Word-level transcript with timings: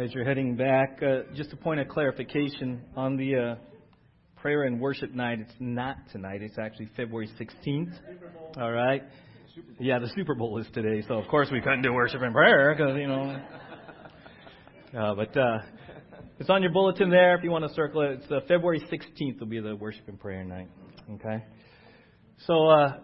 as 0.00 0.14
you're 0.14 0.24
heading 0.24 0.56
back. 0.56 0.98
Uh, 1.02 1.30
just 1.34 1.52
a 1.52 1.56
point 1.56 1.78
of 1.78 1.86
clarification 1.88 2.80
on 2.96 3.18
the 3.18 3.36
uh, 3.36 3.54
prayer 4.40 4.62
and 4.62 4.80
worship 4.80 5.12
night. 5.12 5.40
It's 5.40 5.52
not 5.60 5.96
tonight. 6.10 6.40
It's 6.40 6.58
actually 6.58 6.88
February 6.96 7.28
16th. 7.38 7.92
All 8.56 8.72
right. 8.72 9.02
Yeah, 9.78 9.98
the 9.98 10.08
Super 10.16 10.34
Bowl 10.34 10.56
is 10.58 10.66
today, 10.72 11.04
so 11.06 11.14
of 11.14 11.28
course 11.28 11.48
we 11.52 11.60
couldn't 11.60 11.82
do 11.82 11.92
worship 11.92 12.22
and 12.22 12.32
prayer 12.32 12.74
because 12.74 12.96
you 12.96 13.08
know. 13.08 13.42
Uh, 14.96 15.14
but 15.14 15.36
uh, 15.36 15.58
it's 16.38 16.48
on 16.48 16.62
your 16.62 16.72
bulletin 16.72 17.10
there 17.10 17.36
if 17.36 17.44
you 17.44 17.50
want 17.50 17.64
to 17.68 17.74
circle 17.74 18.00
it. 18.00 18.20
It's 18.22 18.32
uh, 18.32 18.40
February 18.48 18.80
16th 18.90 19.38
will 19.38 19.48
be 19.48 19.60
the 19.60 19.76
worship 19.76 20.08
and 20.08 20.18
prayer 20.18 20.44
night. 20.44 20.68
Okay. 21.12 21.44
So 22.46 22.68
uh, 22.68 22.98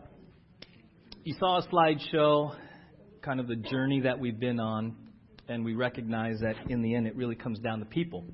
you 1.24 1.34
saw 1.38 1.58
a 1.58 1.68
slideshow, 1.68 2.56
kind 3.22 3.38
of 3.38 3.48
the 3.48 3.56
journey 3.56 4.00
that 4.00 4.18
we've 4.18 4.40
been 4.40 4.58
on 4.58 4.96
and 5.48 5.64
we 5.64 5.74
recognize 5.74 6.40
that 6.40 6.54
in 6.68 6.82
the 6.82 6.94
end 6.94 7.06
it 7.06 7.16
really 7.16 7.36
comes 7.36 7.58
down 7.58 7.78
to 7.80 7.84
people 7.84 8.24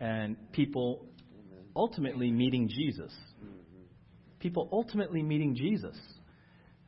and 0.00 0.36
people 0.52 1.06
ultimately 1.76 2.30
meeting 2.30 2.68
Jesus. 2.68 3.12
People 4.40 4.68
ultimately 4.72 5.22
meeting 5.22 5.54
Jesus 5.54 5.96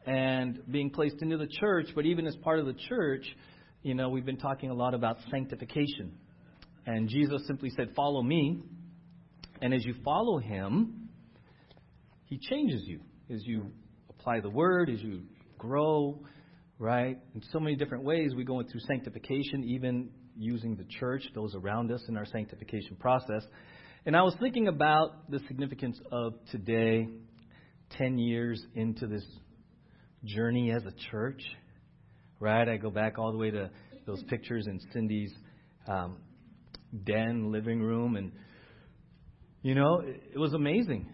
and 0.06 0.60
being 0.70 0.90
placed 0.90 1.20
into 1.20 1.36
the 1.36 1.48
church, 1.48 1.88
but 1.94 2.06
even 2.06 2.26
as 2.26 2.36
part 2.36 2.58
of 2.58 2.66
the 2.66 2.76
church, 2.88 3.26
you 3.82 3.94
know, 3.94 4.08
we've 4.08 4.26
been 4.26 4.36
talking 4.36 4.70
a 4.70 4.74
lot 4.74 4.94
about 4.94 5.16
sanctification. 5.30 6.12
And 6.86 7.08
Jesus 7.08 7.42
simply 7.46 7.70
said, 7.76 7.90
Follow 7.96 8.22
me. 8.22 8.62
And 9.60 9.72
as 9.72 9.84
you 9.84 9.94
follow 10.04 10.38
him, 10.38 11.08
he 12.24 12.38
changes 12.38 12.82
you. 12.86 13.00
As 13.32 13.44
you 13.44 13.72
apply 14.10 14.40
the 14.40 14.50
word, 14.50 14.90
as 14.90 15.00
you 15.00 15.22
grow, 15.58 16.20
right? 16.78 17.18
In 17.34 17.42
so 17.52 17.58
many 17.58 17.76
different 17.76 18.04
ways, 18.04 18.32
we 18.36 18.44
go 18.44 18.62
through 18.62 18.80
sanctification, 18.80 19.64
even 19.64 20.10
using 20.36 20.76
the 20.76 20.84
church, 20.98 21.22
those 21.34 21.54
around 21.54 21.90
us 21.90 22.02
in 22.08 22.16
our 22.16 22.26
sanctification 22.26 22.96
process. 22.96 23.42
And 24.04 24.14
I 24.16 24.22
was 24.22 24.34
thinking 24.40 24.68
about 24.68 25.30
the 25.30 25.40
significance 25.48 25.98
of 26.12 26.34
today, 26.50 27.08
10 27.98 28.18
years 28.18 28.64
into 28.74 29.06
this 29.06 29.24
journey 30.24 30.72
as 30.72 30.84
a 30.84 30.92
church, 31.10 31.40
right? 32.40 32.68
I 32.68 32.76
go 32.76 32.90
back 32.90 33.18
all 33.18 33.32
the 33.32 33.38
way 33.38 33.50
to 33.50 33.70
those 34.06 34.22
pictures 34.24 34.66
in 34.66 34.80
Cindy's 34.92 35.32
um, 35.88 36.18
den, 37.04 37.50
living 37.50 37.80
room, 37.80 38.16
and, 38.16 38.32
you 39.62 39.74
know, 39.74 40.00
it, 40.00 40.22
it 40.34 40.38
was 40.38 40.52
amazing 40.52 41.08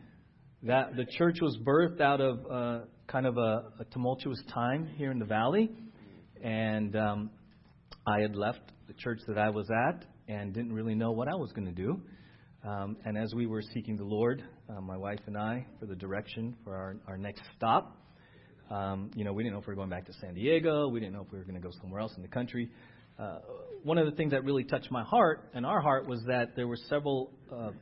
that 0.64 0.96
the 0.96 1.04
church 1.04 1.38
was 1.40 1.56
birthed 1.64 2.00
out 2.00 2.20
of 2.20 2.38
uh, 2.50 2.84
kind 3.12 3.26
of 3.26 3.36
a, 3.36 3.64
a 3.78 3.84
tumultuous 3.92 4.42
time 4.54 4.88
here 4.96 5.10
in 5.10 5.18
the 5.18 5.24
valley, 5.26 5.70
and 6.42 6.96
um, 6.96 7.30
I 8.06 8.20
had 8.20 8.34
left 8.34 8.62
the 8.88 8.94
church 8.94 9.18
that 9.28 9.36
I 9.36 9.50
was 9.50 9.68
at 9.70 10.06
and 10.28 10.54
didn't 10.54 10.72
really 10.72 10.94
know 10.94 11.12
what 11.12 11.28
I 11.28 11.34
was 11.34 11.52
going 11.52 11.66
to 11.66 11.74
do. 11.74 12.00
Um, 12.66 12.96
and 13.04 13.18
as 13.18 13.34
we 13.34 13.46
were 13.46 13.60
seeking 13.74 13.98
the 13.98 14.04
Lord, 14.04 14.42
uh, 14.70 14.80
my 14.80 14.96
wife 14.96 15.18
and 15.26 15.36
I, 15.36 15.66
for 15.78 15.84
the 15.84 15.94
direction 15.94 16.56
for 16.64 16.74
our, 16.74 16.96
our 17.06 17.18
next 17.18 17.42
stop, 17.54 17.98
um, 18.70 19.10
you 19.14 19.24
know, 19.24 19.34
we 19.34 19.42
didn't 19.42 19.56
know 19.56 19.60
if 19.60 19.66
we 19.66 19.72
were 19.72 19.76
going 19.76 19.90
back 19.90 20.06
to 20.06 20.12
San 20.14 20.32
Diego. 20.32 20.88
We 20.88 20.98
didn't 20.98 21.12
know 21.12 21.22
if 21.26 21.30
we 21.30 21.36
were 21.36 21.44
going 21.44 21.60
to 21.60 21.60
go 21.60 21.72
somewhere 21.82 22.00
else 22.00 22.14
in 22.16 22.22
the 22.22 22.28
country. 22.28 22.70
Uh, 23.18 23.40
one 23.82 23.98
of 23.98 24.06
the 24.06 24.12
things 24.12 24.30
that 24.30 24.42
really 24.42 24.64
touched 24.64 24.90
my 24.90 25.04
heart 25.04 25.50
and 25.52 25.66
our 25.66 25.82
heart 25.82 26.08
was 26.08 26.22
that 26.28 26.56
there 26.56 26.66
were 26.66 26.78
several 26.88 27.30
uh, 27.52 27.72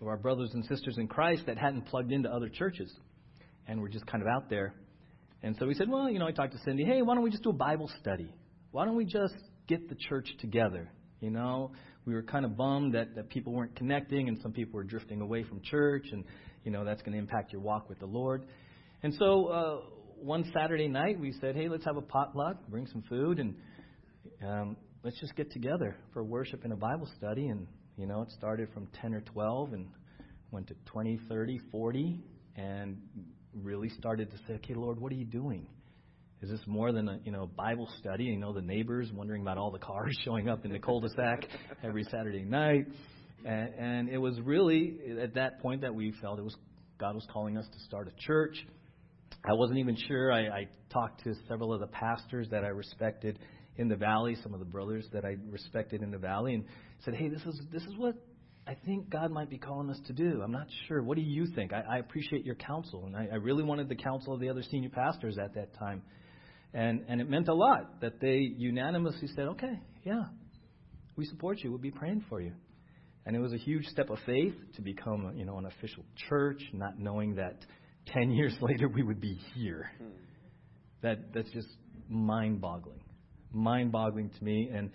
of 0.00 0.08
our 0.08 0.16
brothers 0.16 0.50
and 0.54 0.64
sisters 0.64 0.98
in 0.98 1.06
Christ 1.06 1.44
that 1.46 1.58
hadn't 1.58 1.82
plugged 1.82 2.10
into 2.10 2.28
other 2.28 2.48
churches 2.48 2.92
and 3.70 3.80
were 3.80 3.88
just 3.88 4.04
kind 4.06 4.20
of 4.20 4.28
out 4.28 4.50
there. 4.50 4.74
And 5.44 5.56
so 5.58 5.66
we 5.66 5.74
said, 5.74 5.88
well, 5.88 6.10
you 6.10 6.18
know, 6.18 6.26
I 6.26 6.32
talked 6.32 6.52
to 6.52 6.58
Cindy, 6.64 6.84
hey, 6.84 7.02
why 7.02 7.14
don't 7.14 7.22
we 7.22 7.30
just 7.30 7.44
do 7.44 7.50
a 7.50 7.54
Bible 7.54 7.88
study? 8.00 8.34
Why 8.72 8.84
don't 8.84 8.96
we 8.96 9.04
just 9.04 9.34
get 9.68 9.88
the 9.88 9.94
church 9.94 10.28
together? 10.40 10.90
You 11.20 11.30
know, 11.30 11.70
we 12.04 12.14
were 12.14 12.22
kind 12.22 12.44
of 12.44 12.56
bummed 12.56 12.94
that, 12.94 13.14
that 13.14 13.30
people 13.30 13.52
weren't 13.52 13.76
connecting 13.76 14.28
and 14.28 14.38
some 14.42 14.52
people 14.52 14.74
were 14.74 14.84
drifting 14.84 15.20
away 15.20 15.44
from 15.44 15.60
church, 15.62 16.06
and, 16.10 16.24
you 16.64 16.72
know, 16.72 16.84
that's 16.84 17.00
going 17.02 17.12
to 17.12 17.18
impact 17.18 17.52
your 17.52 17.62
walk 17.62 17.88
with 17.88 18.00
the 18.00 18.06
Lord. 18.06 18.44
And 19.04 19.14
so 19.14 19.46
uh, 19.46 19.76
one 20.20 20.50
Saturday 20.52 20.88
night, 20.88 21.20
we 21.20 21.32
said, 21.40 21.54
hey, 21.54 21.68
let's 21.68 21.84
have 21.84 21.96
a 21.96 22.02
potluck, 22.02 22.56
bring 22.68 22.88
some 22.88 23.02
food, 23.08 23.38
and 23.38 23.54
um, 24.44 24.76
let's 25.04 25.18
just 25.20 25.36
get 25.36 25.52
together 25.52 25.96
for 26.12 26.24
worship 26.24 26.64
and 26.64 26.72
a 26.72 26.76
Bible 26.76 27.08
study. 27.16 27.46
And, 27.46 27.68
you 27.96 28.06
know, 28.06 28.22
it 28.22 28.30
started 28.36 28.68
from 28.74 28.88
10 29.00 29.14
or 29.14 29.20
12 29.20 29.74
and 29.74 29.86
went 30.50 30.66
to 30.66 30.74
20, 30.86 31.20
30, 31.28 31.60
40, 31.70 32.18
and 32.56 32.98
really 33.54 33.88
started 33.90 34.30
to 34.30 34.36
say, 34.46 34.54
okay, 34.54 34.74
Lord, 34.74 35.00
what 35.00 35.12
are 35.12 35.16
you 35.16 35.24
doing? 35.24 35.66
Is 36.42 36.50
this 36.50 36.60
more 36.66 36.92
than 36.92 37.08
a 37.08 37.18
you 37.24 37.32
know 37.32 37.46
Bible 37.46 37.88
study? 37.98 38.24
You 38.24 38.38
know, 38.38 38.52
the 38.52 38.62
neighbors 38.62 39.10
wondering 39.12 39.42
about 39.42 39.58
all 39.58 39.70
the 39.70 39.78
cars 39.78 40.16
showing 40.24 40.48
up 40.48 40.64
in 40.64 40.72
the 40.72 40.78
cul-de-sac 40.78 41.44
every 41.82 42.04
Saturday 42.04 42.44
night, 42.44 42.86
and, 43.44 43.74
and 43.74 44.08
it 44.08 44.18
was 44.18 44.40
really 44.40 44.98
at 45.20 45.34
that 45.34 45.60
point 45.60 45.82
that 45.82 45.94
we 45.94 46.14
felt 46.20 46.38
it 46.38 46.42
was 46.42 46.56
God 46.98 47.14
was 47.14 47.26
calling 47.30 47.58
us 47.58 47.66
to 47.66 47.78
start 47.86 48.08
a 48.08 48.26
church. 48.26 48.56
I 49.44 49.52
wasn't 49.52 49.78
even 49.78 49.96
sure. 50.08 50.32
I, 50.32 50.40
I 50.40 50.68
talked 50.92 51.24
to 51.24 51.34
several 51.48 51.72
of 51.72 51.80
the 51.80 51.86
pastors 51.86 52.48
that 52.50 52.64
I 52.64 52.68
respected 52.68 53.38
in 53.76 53.88
the 53.88 53.96
valley, 53.96 54.36
some 54.42 54.52
of 54.52 54.60
the 54.60 54.66
brothers 54.66 55.06
that 55.12 55.24
I 55.24 55.36
respected 55.50 56.02
in 56.02 56.10
the 56.10 56.18
valley, 56.18 56.54
and 56.54 56.64
said, 57.04 57.14
"Hey, 57.14 57.28
this 57.28 57.42
is 57.42 57.60
this 57.70 57.82
is 57.82 57.96
what 57.98 58.14
I 58.70 58.76
think 58.86 59.10
God 59.10 59.32
might 59.32 59.50
be 59.50 59.58
calling 59.58 59.90
us 59.90 59.98
to 60.06 60.12
do. 60.12 60.42
I'm 60.44 60.52
not 60.52 60.68
sure. 60.86 61.02
What 61.02 61.16
do 61.16 61.22
you 61.22 61.48
think? 61.56 61.72
I, 61.72 61.96
I 61.96 61.98
appreciate 61.98 62.46
your 62.46 62.54
counsel, 62.54 63.04
and 63.04 63.16
I, 63.16 63.26
I 63.32 63.34
really 63.34 63.64
wanted 63.64 63.88
the 63.88 63.96
counsel 63.96 64.32
of 64.32 64.38
the 64.38 64.48
other 64.48 64.62
senior 64.70 64.90
pastors 64.90 65.38
at 65.42 65.54
that 65.54 65.76
time, 65.76 66.02
and 66.72 67.04
and 67.08 67.20
it 67.20 67.28
meant 67.28 67.48
a 67.48 67.54
lot 67.54 68.00
that 68.00 68.20
they 68.20 68.36
unanimously 68.56 69.26
said, 69.34 69.48
"Okay, 69.48 69.80
yeah, 70.04 70.22
we 71.16 71.24
support 71.24 71.58
you. 71.64 71.70
We'll 71.70 71.80
be 71.80 71.90
praying 71.90 72.24
for 72.28 72.40
you." 72.40 72.52
And 73.26 73.34
it 73.34 73.40
was 73.40 73.52
a 73.52 73.56
huge 73.56 73.86
step 73.86 74.08
of 74.08 74.18
faith 74.24 74.54
to 74.76 74.82
become, 74.82 75.32
you 75.34 75.44
know, 75.44 75.58
an 75.58 75.66
official 75.66 76.04
church, 76.28 76.62
not 76.72 76.96
knowing 76.96 77.34
that 77.34 77.56
ten 78.06 78.30
years 78.30 78.54
later 78.60 78.86
we 78.88 79.02
would 79.02 79.20
be 79.20 79.36
here. 79.56 79.90
Hmm. 79.98 80.10
That 81.02 81.34
that's 81.34 81.50
just 81.50 81.68
mind-boggling, 82.08 83.02
mind-boggling 83.50 84.30
to 84.30 84.44
me, 84.44 84.70
and 84.72 84.92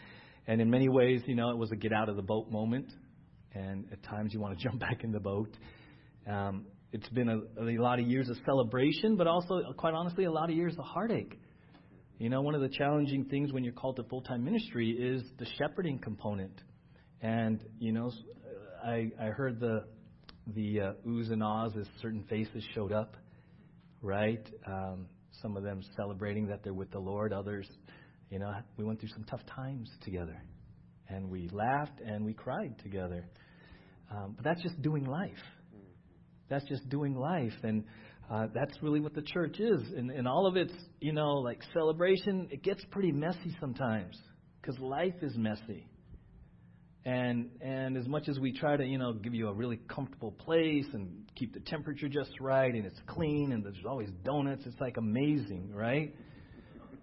and 0.48 0.62
in 0.62 0.70
many 0.70 0.88
ways, 0.88 1.24
you 1.26 1.36
know, 1.36 1.50
it 1.50 1.58
was 1.58 1.74
a 1.74 1.76
get 1.76 1.92
out 1.92 2.08
of 2.08 2.16
the 2.16 2.22
boat 2.22 2.50
moment 2.50 2.90
and 3.56 3.86
at 3.92 4.04
times 4.04 4.34
you 4.34 4.40
want 4.40 4.58
to 4.58 4.64
jump 4.70 4.80
back 4.80 5.04
in 5.04 5.12
the 5.12 5.20
boat. 5.20 5.58
Um, 6.30 6.66
it's 6.92 7.10
been 7.10 7.30
a, 7.30 7.62
a 7.62 7.82
lot 7.82 8.00
of 8.00 8.08
years 8.08 8.30
of 8.30 8.38
celebration, 8.46 9.16
but 9.16 9.28
also, 9.28 9.62
quite 9.78 9.94
honestly, 9.94 10.26
a 10.26 10.32
lot 10.32 10.50
of 10.50 10.56
years 10.56 10.76
of 10.78 10.86
heartache. 10.86 11.40
You 12.18 12.30
know, 12.30 12.42
one 12.42 12.56
of 12.56 12.62
the 12.62 12.70
challenging 12.70 13.26
things 13.26 13.52
when 13.52 13.64
you're 13.64 13.74
called 13.74 13.98
to 13.98 14.04
full 14.04 14.22
time 14.22 14.44
ministry 14.46 14.92
is 14.92 15.24
the 15.38 15.46
shepherding 15.58 16.00
component. 16.00 16.62
And, 17.22 17.60
you 17.80 17.92
know, 17.92 18.12
I, 18.86 19.12
I 19.20 19.26
heard 19.26 19.60
the, 19.60 19.86
the 20.48 20.80
uh, 20.80 20.94
oohs 21.06 21.32
and 21.32 21.44
ahs 21.44 21.74
as 21.78 21.88
certain 22.02 22.24
faces 22.30 22.64
showed 22.74 22.94
up, 22.94 23.18
right? 24.02 24.48
Um, 24.66 25.08
some 25.42 25.58
of 25.58 25.64
them 25.64 25.82
celebrating 25.98 26.48
that 26.48 26.64
they're 26.64 26.74
with 26.74 26.92
the 26.92 27.00
Lord, 27.00 27.34
others, 27.34 27.68
you 28.30 28.40
know, 28.40 28.54
we 28.78 28.86
went 28.86 29.00
through 29.00 29.10
some 29.10 29.26
tough 29.26 29.46
times 29.48 29.90
together. 30.02 30.42
And 31.10 31.30
we 31.30 31.50
laughed 31.50 32.00
and 32.00 32.26
we 32.26 32.34
cried 32.34 32.80
together. 32.80 33.28
Um, 34.12 34.34
but 34.36 34.44
that's 34.44 34.62
just 34.62 34.82
doing 34.82 35.06
life. 35.06 35.32
That's 36.50 36.66
just 36.66 36.88
doing 36.90 37.16
life. 37.16 37.54
And 37.64 37.84
uh, 38.32 38.48
that's 38.54 38.74
really 38.82 39.00
what 39.00 39.14
the 39.14 39.22
church 39.22 39.60
is. 39.60 39.82
And, 39.96 40.12
and 40.12 40.28
all 40.28 40.48
of 40.48 40.56
its, 40.56 40.74
you 41.00 41.14
know, 41.14 41.36
like 41.36 41.60
celebration, 41.74 42.48
it 42.52 42.64
gets 42.64 42.84
pretty 42.92 43.12
messy 43.12 43.56
sometimes 43.60 44.18
because 44.62 44.80
life 44.80 45.16
is 45.22 45.36
messy. 45.38 45.88
And 47.08 47.52
and 47.62 47.98
as 47.98 48.08
much 48.08 48.28
as 48.28 48.40
we 48.40 48.52
try 48.52 48.78
to, 48.78 48.84
you 48.84 48.98
know, 48.98 49.14
give 49.14 49.36
you 49.36 49.48
a 49.48 49.54
really 49.54 49.80
comfortable 49.88 50.32
place 50.32 50.88
and 50.94 51.30
keep 51.36 51.54
the 51.54 51.60
temperature 51.60 52.10
just 52.10 52.32
right 52.40 52.74
and 52.74 52.84
it's 52.84 53.00
clean 53.06 53.52
and 53.52 53.64
there's 53.64 53.76
always 53.88 54.10
donuts, 54.24 54.64
it's 54.66 54.80
like 54.82 54.98
amazing, 54.98 55.72
right? 55.72 56.16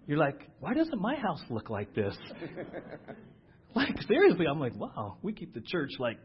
You're 0.05 0.17
like, 0.17 0.41
why 0.59 0.73
doesn't 0.73 0.99
my 0.99 1.15
house 1.15 1.41
look 1.49 1.69
like 1.69 1.95
this? 1.95 2.17
Like, 3.75 3.99
seriously, 4.07 4.45
I'm 4.45 4.59
like, 4.59 4.75
wow, 4.75 5.17
we 5.21 5.33
keep 5.33 5.53
the 5.53 5.61
church 5.61 5.89
like, 5.97 6.17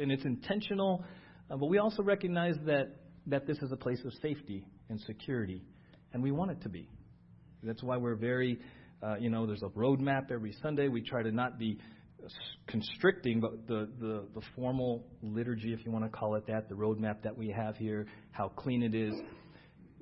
and 0.00 0.12
it's 0.12 0.24
intentional, 0.24 1.04
uh, 1.50 1.56
but 1.56 1.66
we 1.66 1.78
also 1.78 2.02
recognize 2.02 2.54
that, 2.66 2.96
that 3.26 3.46
this 3.46 3.58
is 3.58 3.72
a 3.72 3.76
place 3.76 4.00
of 4.04 4.12
safety 4.22 4.64
and 4.88 5.00
security, 5.00 5.62
and 6.12 6.22
we 6.22 6.30
want 6.30 6.52
it 6.52 6.62
to 6.62 6.68
be. 6.68 6.88
That's 7.62 7.82
why 7.82 7.96
we're 7.96 8.14
very, 8.14 8.58
uh, 9.02 9.16
you 9.16 9.30
know, 9.30 9.46
there's 9.46 9.62
a 9.62 9.68
roadmap 9.78 10.30
every 10.30 10.54
Sunday. 10.62 10.88
We 10.88 11.02
try 11.02 11.22
to 11.22 11.32
not 11.32 11.58
be 11.58 11.78
constricting, 12.68 13.40
but 13.40 13.66
the, 13.66 13.88
the, 13.98 14.24
the 14.34 14.40
formal 14.54 15.04
liturgy, 15.22 15.72
if 15.72 15.84
you 15.84 15.90
want 15.90 16.04
to 16.04 16.10
call 16.10 16.36
it 16.36 16.46
that, 16.46 16.68
the 16.68 16.74
roadmap 16.74 17.22
that 17.22 17.36
we 17.36 17.48
have 17.48 17.76
here, 17.76 18.06
how 18.30 18.48
clean 18.48 18.82
it 18.82 18.94
is. 18.94 19.14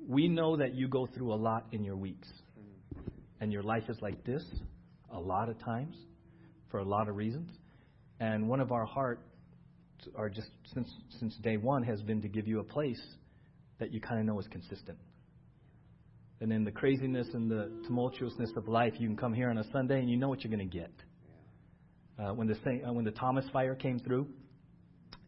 We 0.07 0.29
know 0.29 0.57
that 0.57 0.75
you 0.75 0.89
go 0.89 1.07
through 1.07 1.33
a 1.33 1.37
lot 1.37 1.67
in 1.73 1.83
your 1.83 1.97
weeks, 1.97 2.29
and 3.41 3.51
your 3.51 3.63
life 3.63 3.85
is 3.89 3.97
like 4.03 4.23
this 4.25 4.45
a 5.13 5.19
lot 5.19 5.49
of 5.49 5.59
times 5.65 5.97
for 6.71 6.79
a 6.79 6.85
lot 6.85 7.09
of 7.09 7.17
reasons. 7.17 7.51
And 8.21 8.49
one 8.49 8.61
of 8.61 8.73
our 8.73 8.87
heart, 8.87 9.21
are 10.17 10.31
just 10.31 10.51
since 10.75 10.89
since 11.21 11.37
day 11.43 11.57
one, 11.59 11.83
has 11.85 12.03
been 12.03 12.23
to 12.23 12.29
give 12.29 12.49
you 12.49 12.61
a 12.61 12.65
place 12.65 13.03
that 13.81 13.93
you 13.93 14.01
kind 14.01 14.21
of 14.21 14.27
know 14.27 14.39
is 14.41 14.49
consistent. 14.49 14.99
And 16.41 16.53
in 16.53 16.65
the 16.65 16.73
craziness 16.73 17.29
and 17.35 17.51
the 17.51 17.71
tumultuousness 17.89 18.57
of 18.57 18.69
life, 18.69 18.95
you 18.99 19.09
can 19.09 19.17
come 19.17 19.35
here 19.35 19.51
on 19.51 19.59
a 19.59 19.65
Sunday 19.73 20.01
and 20.01 20.09
you 20.11 20.17
know 20.17 20.29
what 20.29 20.43
you're 20.45 20.55
going 20.57 20.71
to 20.71 20.79
get. 20.79 20.93
uh, 22.19 22.33
when 22.35 22.47
the 22.49 22.55
uh, 22.55 22.93
when 22.93 23.05
the 23.05 23.11
Thomas 23.11 23.45
fire 23.53 23.75
came 23.75 23.99
through, 23.99 24.27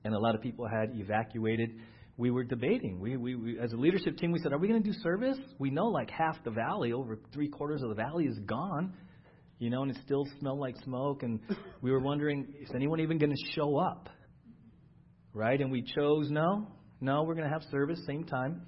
and 0.05 0.15
a 0.15 0.19
lot 0.19 0.35
of 0.35 0.43
people 0.43 0.67
had 0.67 0.91
evacuated. 0.95 1.71
We 2.19 2.31
were 2.31 2.45
debating. 2.45 3.01
We, 3.01 3.17
we, 3.17 3.35
we 3.35 3.59
as 3.59 3.73
a 3.73 3.77
leadership 3.77 4.19
team, 4.19 4.33
we 4.33 4.39
said, 4.41 4.53
"Are 4.53 4.59
we 4.59 4.69
going 4.69 4.83
to 4.83 4.89
do 4.89 4.95
service? 5.03 5.39
We 5.59 5.71
know 5.71 5.87
like 5.87 6.11
half 6.11 6.37
the 6.45 6.51
valley, 6.51 6.93
over 6.93 7.19
three 7.33 7.49
quarters 7.49 7.83
of 7.83 7.89
the 7.89 7.95
valley, 7.95 8.27
is 8.27 8.39
gone." 8.41 8.95
You 9.63 9.71
know, 9.71 9.83
and 9.83 9.93
it 9.93 9.97
still 10.05 10.27
smelled 10.41 10.59
like 10.59 10.75
smoke, 10.83 11.23
and 11.23 11.39
we 11.83 11.93
were 11.93 12.01
wondering, 12.01 12.53
is 12.61 12.71
anyone 12.75 12.99
even 12.99 13.17
going 13.19 13.31
to 13.31 13.53
show 13.55 13.79
up? 13.79 14.09
Right? 15.33 15.61
And 15.61 15.71
we 15.71 15.83
chose 15.83 16.33
no, 16.33 16.67
no, 17.01 17.23
we're 17.23 17.37
going 17.37 17.47
to 17.47 17.53
have 17.53 17.63
service 17.71 18.01
same 18.05 18.25
time. 18.25 18.63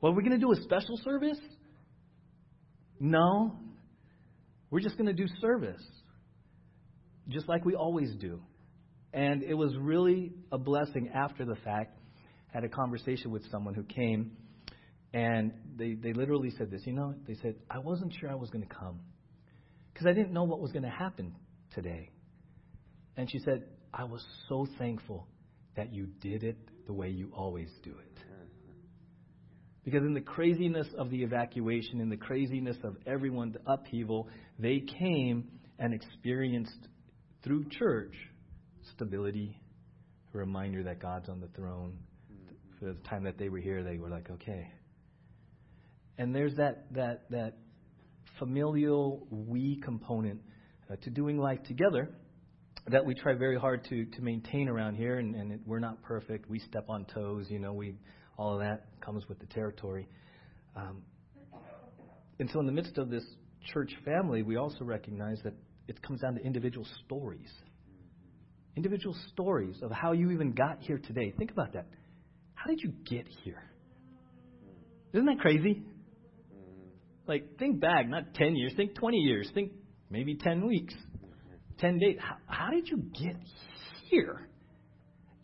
Well, 0.00 0.14
we're 0.14 0.22
going 0.22 0.32
to 0.32 0.38
do 0.38 0.50
a 0.50 0.56
special 0.62 0.98
service? 1.04 1.38
No. 2.98 3.58
We're 4.70 4.80
just 4.80 4.96
going 4.96 5.08
to 5.08 5.12
do 5.12 5.26
service, 5.38 5.84
just 7.28 7.46
like 7.46 7.66
we 7.66 7.74
always 7.74 8.14
do. 8.14 8.40
And 9.12 9.42
it 9.42 9.52
was 9.52 9.76
really 9.78 10.32
a 10.50 10.56
blessing 10.56 11.10
after 11.14 11.44
the 11.44 11.56
fact. 11.56 11.98
I 12.54 12.54
had 12.54 12.64
a 12.64 12.70
conversation 12.70 13.30
with 13.30 13.42
someone 13.50 13.74
who 13.74 13.82
came, 13.82 14.32
and 15.12 15.52
they, 15.76 15.92
they 15.92 16.14
literally 16.14 16.52
said 16.56 16.70
this. 16.70 16.80
You 16.86 16.94
know, 16.94 17.14
they 17.26 17.34
said, 17.42 17.56
I 17.70 17.80
wasn't 17.80 18.14
sure 18.18 18.30
I 18.30 18.34
was 18.34 18.48
going 18.48 18.66
to 18.66 18.74
come 18.74 19.00
because 19.98 20.12
I 20.12 20.14
didn't 20.14 20.32
know 20.32 20.44
what 20.44 20.60
was 20.60 20.70
going 20.70 20.84
to 20.84 20.88
happen 20.88 21.34
today. 21.74 22.10
And 23.16 23.28
she 23.28 23.40
said, 23.40 23.64
I 23.92 24.04
was 24.04 24.24
so 24.48 24.64
thankful 24.78 25.26
that 25.74 25.92
you 25.92 26.06
did 26.20 26.44
it 26.44 26.56
the 26.86 26.92
way 26.92 27.08
you 27.08 27.32
always 27.34 27.68
do 27.82 27.90
it. 27.90 28.18
Because 29.84 30.02
in 30.02 30.14
the 30.14 30.20
craziness 30.20 30.86
of 30.96 31.10
the 31.10 31.24
evacuation, 31.24 32.00
in 32.00 32.10
the 32.10 32.16
craziness 32.16 32.76
of 32.84 32.96
everyone, 33.08 33.50
the 33.50 33.72
upheaval, 33.72 34.28
they 34.56 34.84
came 35.00 35.48
and 35.80 35.92
experienced 35.92 36.86
through 37.42 37.68
church 37.70 38.14
stability, 38.94 39.60
a 40.32 40.38
reminder 40.38 40.84
that 40.84 41.00
God's 41.00 41.28
on 41.28 41.40
the 41.40 41.48
throne. 41.56 41.98
Mm-hmm. 42.32 42.78
For 42.78 42.92
the 42.92 43.00
time 43.08 43.24
that 43.24 43.36
they 43.36 43.48
were 43.48 43.58
here, 43.58 43.82
they 43.82 43.96
were 43.96 44.10
like, 44.10 44.30
okay. 44.30 44.70
And 46.18 46.32
there's 46.32 46.54
that 46.56 46.92
that 46.92 47.30
that 47.30 47.56
familial 48.38 49.26
we 49.30 49.80
component 49.84 50.40
uh, 50.90 50.96
to 51.02 51.10
doing 51.10 51.38
life 51.38 51.62
together 51.64 52.10
that 52.90 53.04
we 53.04 53.14
try 53.14 53.34
very 53.34 53.58
hard 53.58 53.84
to 53.90 54.04
to 54.06 54.22
maintain 54.22 54.68
around 54.68 54.94
here, 54.94 55.18
and, 55.18 55.34
and 55.34 55.52
it, 55.52 55.60
we're 55.66 55.78
not 55.78 56.02
perfect. 56.02 56.48
We 56.48 56.58
step 56.58 56.86
on 56.88 57.04
toes, 57.06 57.46
you 57.48 57.58
know. 57.58 57.72
We 57.72 57.96
all 58.36 58.54
of 58.54 58.60
that 58.60 58.86
comes 59.00 59.28
with 59.28 59.38
the 59.40 59.46
territory. 59.46 60.08
Um, 60.76 61.02
and 62.38 62.48
so, 62.52 62.60
in 62.60 62.66
the 62.66 62.72
midst 62.72 62.98
of 62.98 63.10
this 63.10 63.24
church 63.72 63.92
family, 64.04 64.42
we 64.42 64.56
also 64.56 64.84
recognize 64.84 65.38
that 65.44 65.54
it 65.88 66.00
comes 66.02 66.20
down 66.20 66.34
to 66.34 66.40
individual 66.40 66.86
stories. 67.04 67.50
Individual 68.76 69.16
stories 69.32 69.76
of 69.82 69.90
how 69.90 70.12
you 70.12 70.30
even 70.30 70.52
got 70.52 70.78
here 70.80 70.98
today. 70.98 71.34
Think 71.36 71.50
about 71.50 71.72
that. 71.72 71.86
How 72.54 72.70
did 72.70 72.80
you 72.80 72.92
get 73.10 73.26
here? 73.42 73.62
Isn't 75.12 75.26
that 75.26 75.40
crazy? 75.40 75.82
Like, 77.28 77.58
think 77.58 77.80
back, 77.80 78.08
not 78.08 78.34
10 78.34 78.56
years, 78.56 78.72
think 78.74 78.94
20 78.96 79.18
years, 79.18 79.48
think 79.54 79.72
maybe 80.10 80.34
10 80.34 80.66
weeks, 80.66 80.94
10 81.78 81.98
days. 81.98 82.16
How, 82.18 82.36
how 82.46 82.70
did 82.70 82.88
you 82.88 82.96
get 82.96 83.36
here 84.08 84.48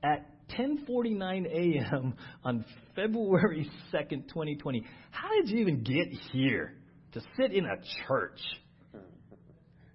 at 0.03 0.27
10:49 0.51 1.47
a.m. 1.47 2.15
on 2.45 2.65
February 2.95 3.71
2nd, 3.93 4.29
2020. 4.29 4.85
How 5.11 5.29
did 5.41 5.51
you 5.51 5.59
even 5.59 5.83
get 5.83 6.07
here 6.33 6.75
to 7.13 7.21
sit 7.37 7.53
in 7.53 7.65
a 7.65 7.77
church? 8.07 8.41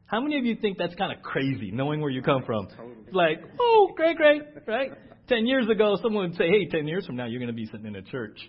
How 0.06 0.20
many 0.22 0.40
of 0.40 0.46
you 0.46 0.56
think 0.56 0.78
that's 0.80 0.96
kind 0.96 1.16
of 1.16 1.22
crazy, 1.22 1.70
knowing 1.72 2.02
where 2.02 2.10
you 2.10 2.24
come 2.24 2.42
from? 2.44 2.68
Like, 3.12 3.42
oh, 3.60 3.92
great, 3.96 4.18
great, 4.18 4.42
right? 4.68 4.92
Ten 5.28 5.46
years 5.46 5.70
ago, 5.70 5.98
someone 6.02 6.30
would 6.30 6.38
say, 6.38 6.48
hey, 6.48 6.68
ten 6.68 6.88
years 6.88 7.06
from 7.06 7.16
now, 7.16 7.28
you're 7.28 7.40
going 7.40 7.48
to 7.48 7.54
be 7.54 7.66
sitting 7.66 7.86
in 7.86 7.96
a 7.96 8.02
church. 8.02 8.40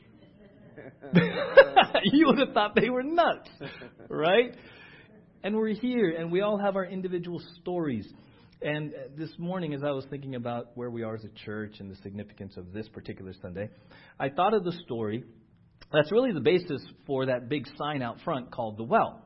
you 2.04 2.26
would 2.26 2.38
have 2.38 2.52
thought 2.52 2.74
they 2.74 2.90
were 2.90 3.02
nuts, 3.02 3.48
right? 4.08 4.54
And 5.42 5.56
we're 5.56 5.74
here, 5.74 6.14
and 6.18 6.30
we 6.30 6.42
all 6.42 6.58
have 6.58 6.76
our 6.76 6.84
individual 6.84 7.40
stories. 7.60 8.06
And 8.62 8.92
this 9.16 9.30
morning, 9.38 9.72
as 9.72 9.82
I 9.82 9.90
was 9.90 10.04
thinking 10.10 10.34
about 10.34 10.68
where 10.74 10.90
we 10.90 11.02
are 11.02 11.14
as 11.14 11.24
a 11.24 11.44
church 11.44 11.76
and 11.80 11.90
the 11.90 11.96
significance 12.02 12.56
of 12.56 12.72
this 12.72 12.88
particular 12.88 13.32
Sunday, 13.40 13.70
I 14.18 14.28
thought 14.28 14.52
of 14.52 14.64
the 14.64 14.72
story 14.84 15.24
that's 15.92 16.12
really 16.12 16.32
the 16.32 16.40
basis 16.40 16.82
for 17.06 17.26
that 17.26 17.48
big 17.48 17.66
sign 17.76 18.02
out 18.02 18.20
front 18.24 18.50
called 18.50 18.76
the 18.76 18.84
well. 18.84 19.24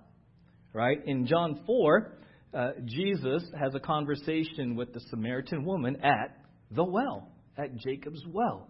Right? 0.72 0.98
In 1.04 1.26
John 1.26 1.60
4, 1.66 2.18
uh, 2.52 2.70
Jesus 2.84 3.44
has 3.60 3.74
a 3.74 3.80
conversation 3.80 4.74
with 4.74 4.92
the 4.92 5.00
Samaritan 5.10 5.64
woman 5.64 5.96
at 6.02 6.38
the 6.70 6.84
well, 6.84 7.28
at 7.56 7.76
Jacob's 7.76 8.22
well. 8.26 8.68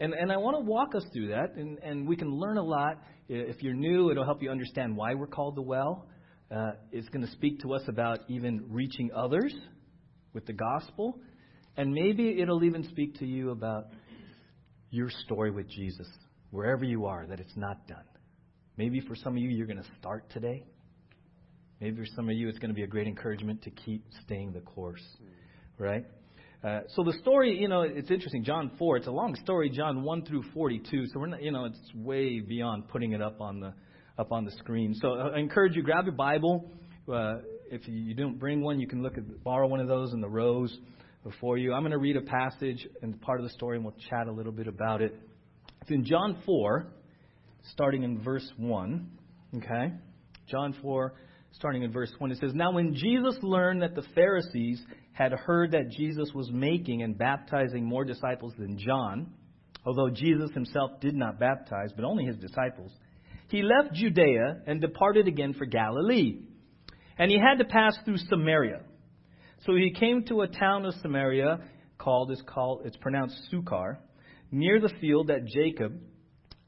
And, 0.00 0.14
and 0.14 0.30
I 0.30 0.36
want 0.36 0.56
to 0.56 0.60
walk 0.60 0.94
us 0.94 1.04
through 1.12 1.28
that, 1.28 1.54
and, 1.56 1.78
and 1.82 2.06
we 2.06 2.16
can 2.16 2.30
learn 2.30 2.56
a 2.56 2.62
lot. 2.62 3.02
If 3.28 3.62
you're 3.62 3.74
new, 3.74 4.10
it'll 4.10 4.24
help 4.24 4.42
you 4.42 4.50
understand 4.50 4.96
why 4.96 5.14
we're 5.14 5.26
called 5.26 5.56
the 5.56 5.62
well. 5.62 6.06
Uh, 6.50 6.72
it's 6.92 7.08
going 7.08 7.24
to 7.24 7.30
speak 7.32 7.60
to 7.60 7.74
us 7.74 7.82
about 7.88 8.20
even 8.28 8.64
reaching 8.68 9.10
others 9.14 9.54
with 10.32 10.46
the 10.46 10.52
gospel. 10.52 11.20
And 11.76 11.92
maybe 11.92 12.40
it'll 12.40 12.62
even 12.62 12.84
speak 12.84 13.18
to 13.18 13.26
you 13.26 13.50
about 13.50 13.86
your 14.90 15.10
story 15.24 15.50
with 15.50 15.68
Jesus, 15.68 16.08
wherever 16.50 16.84
you 16.84 17.06
are, 17.06 17.26
that 17.26 17.40
it's 17.40 17.56
not 17.56 17.86
done. 17.86 18.04
Maybe 18.76 19.00
for 19.00 19.16
some 19.16 19.36
of 19.36 19.42
you, 19.42 19.48
you're 19.50 19.66
going 19.66 19.82
to 19.82 19.90
start 19.98 20.30
today. 20.30 20.64
Maybe 21.80 21.96
for 21.96 22.06
some 22.16 22.28
of 22.28 22.36
you, 22.36 22.48
it's 22.48 22.58
going 22.58 22.70
to 22.70 22.74
be 22.74 22.84
a 22.84 22.88
great 22.88 23.06
encouragement 23.06 23.62
to 23.62 23.70
keep 23.70 24.04
staying 24.24 24.52
the 24.52 24.60
course, 24.60 25.04
right? 25.78 26.06
Uh, 26.62 26.80
so 26.96 27.04
the 27.04 27.12
story, 27.20 27.56
you 27.56 27.68
know, 27.68 27.82
it's 27.82 28.10
interesting. 28.10 28.42
John 28.42 28.72
4, 28.78 28.96
it's 28.96 29.06
a 29.06 29.12
long 29.12 29.36
story. 29.44 29.70
John 29.70 30.02
1 30.02 30.24
through 30.24 30.42
42. 30.52 31.06
So 31.06 31.20
we're 31.20 31.26
not, 31.26 31.42
you 31.42 31.52
know, 31.52 31.66
it's 31.66 31.78
way 31.94 32.40
beyond 32.40 32.88
putting 32.88 33.12
it 33.12 33.22
up 33.22 33.40
on 33.40 33.60
the 33.60 33.72
up 34.18 34.32
on 34.32 34.44
the 34.44 34.50
screen. 34.52 34.94
So 35.00 35.12
I 35.12 35.38
encourage 35.38 35.76
you, 35.76 35.82
grab 35.82 36.06
your 36.06 36.14
Bible. 36.14 36.68
Uh, 37.10 37.36
if 37.70 37.86
you 37.86 38.12
don't 38.14 38.38
bring 38.38 38.62
one, 38.62 38.80
you 38.80 38.88
can 38.88 39.02
look 39.02 39.16
at 39.16 39.44
borrow 39.44 39.68
one 39.68 39.78
of 39.78 39.86
those 39.86 40.12
in 40.12 40.20
the 40.20 40.28
rows 40.28 40.76
before 41.22 41.56
you. 41.58 41.72
I'm 41.72 41.82
going 41.82 41.92
to 41.92 41.98
read 41.98 42.16
a 42.16 42.22
passage 42.22 42.88
and 43.02 43.20
part 43.20 43.38
of 43.38 43.44
the 43.44 43.52
story, 43.52 43.76
and 43.76 43.84
we'll 43.84 43.94
chat 44.10 44.26
a 44.26 44.32
little 44.32 44.50
bit 44.50 44.66
about 44.66 45.00
it. 45.00 45.14
It's 45.82 45.90
in 45.92 46.04
John 46.04 46.42
4, 46.44 46.88
starting 47.72 48.02
in 48.02 48.20
verse 48.20 48.50
1. 48.56 49.08
Okay? 49.58 49.92
John 50.48 50.74
4, 50.82 51.14
starting 51.52 51.82
in 51.84 51.92
verse 51.92 52.12
1. 52.18 52.32
It 52.32 52.38
says, 52.40 52.52
Now 52.54 52.72
when 52.72 52.94
Jesus 52.94 53.36
learned 53.42 53.82
that 53.82 53.94
the 53.94 54.02
Pharisees 54.14 54.82
had 55.18 55.32
heard 55.32 55.72
that 55.72 55.90
Jesus 55.90 56.30
was 56.32 56.48
making 56.52 57.02
and 57.02 57.18
baptizing 57.18 57.84
more 57.84 58.04
disciples 58.04 58.52
than 58.56 58.78
John, 58.78 59.32
although 59.84 60.10
Jesus 60.10 60.52
himself 60.52 61.00
did 61.00 61.16
not 61.16 61.40
baptize, 61.40 61.90
but 61.96 62.04
only 62.04 62.24
his 62.24 62.36
disciples, 62.36 62.92
he 63.48 63.62
left 63.62 63.94
Judea 63.94 64.62
and 64.66 64.80
departed 64.80 65.26
again 65.26 65.54
for 65.54 65.66
Galilee 65.66 66.42
and 67.18 67.30
he 67.30 67.38
had 67.38 67.58
to 67.58 67.64
pass 67.64 67.98
through 68.04 68.18
Samaria. 68.28 68.80
So 69.66 69.74
he 69.74 69.90
came 69.98 70.24
to 70.26 70.42
a 70.42 70.48
town 70.48 70.86
of 70.86 70.94
Samaria 71.02 71.58
called 71.98 72.30
is 72.30 72.42
called 72.46 72.82
it's 72.84 72.96
pronounced 72.96 73.36
Sychar, 73.50 73.98
near 74.52 74.80
the 74.80 74.92
field 75.00 75.28
that 75.28 75.46
Jacob 75.46 76.00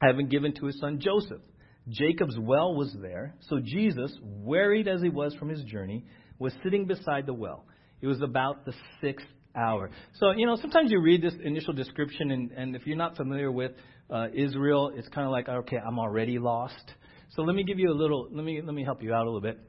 had 0.01 0.17
been 0.17 0.27
given 0.27 0.53
to 0.55 0.65
his 0.65 0.77
son 0.79 0.99
Joseph. 0.99 1.41
Jacob's 1.87 2.37
well 2.37 2.75
was 2.75 2.93
there, 3.01 3.35
so 3.47 3.59
Jesus, 3.63 4.15
wearied 4.21 4.87
as 4.87 5.01
he 5.01 5.09
was 5.09 5.33
from 5.35 5.47
his 5.47 5.63
journey, 5.63 6.05
was 6.37 6.53
sitting 6.63 6.85
beside 6.85 7.25
the 7.25 7.33
well. 7.33 7.65
It 8.01 8.07
was 8.07 8.21
about 8.21 8.65
the 8.65 8.73
sixth 9.01 9.27
hour. 9.55 9.89
So, 10.19 10.31
you 10.31 10.45
know, 10.45 10.55
sometimes 10.55 10.91
you 10.91 11.01
read 11.01 11.21
this 11.21 11.33
initial 11.43 11.73
description, 11.73 12.31
and, 12.31 12.51
and 12.51 12.75
if 12.75 12.85
you're 12.85 12.97
not 12.97 13.15
familiar 13.17 13.51
with 13.51 13.71
uh, 14.09 14.27
Israel, 14.33 14.91
it's 14.95 15.07
kind 15.09 15.25
of 15.25 15.31
like, 15.31 15.47
okay, 15.47 15.77
I'm 15.77 15.99
already 15.99 16.39
lost. 16.39 16.93
So 17.35 17.43
let 17.43 17.55
me 17.55 17.63
give 17.63 17.79
you 17.79 17.91
a 17.91 17.93
little, 17.93 18.27
let 18.31 18.43
me, 18.43 18.61
let 18.63 18.73
me 18.73 18.83
help 18.83 19.03
you 19.03 19.13
out 19.13 19.23
a 19.23 19.29
little 19.29 19.41
bit. 19.41 19.59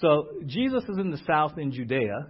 So 0.00 0.28
Jesus 0.46 0.82
is 0.88 0.98
in 0.98 1.10
the 1.10 1.20
south 1.26 1.56
in 1.56 1.70
Judea, 1.70 2.26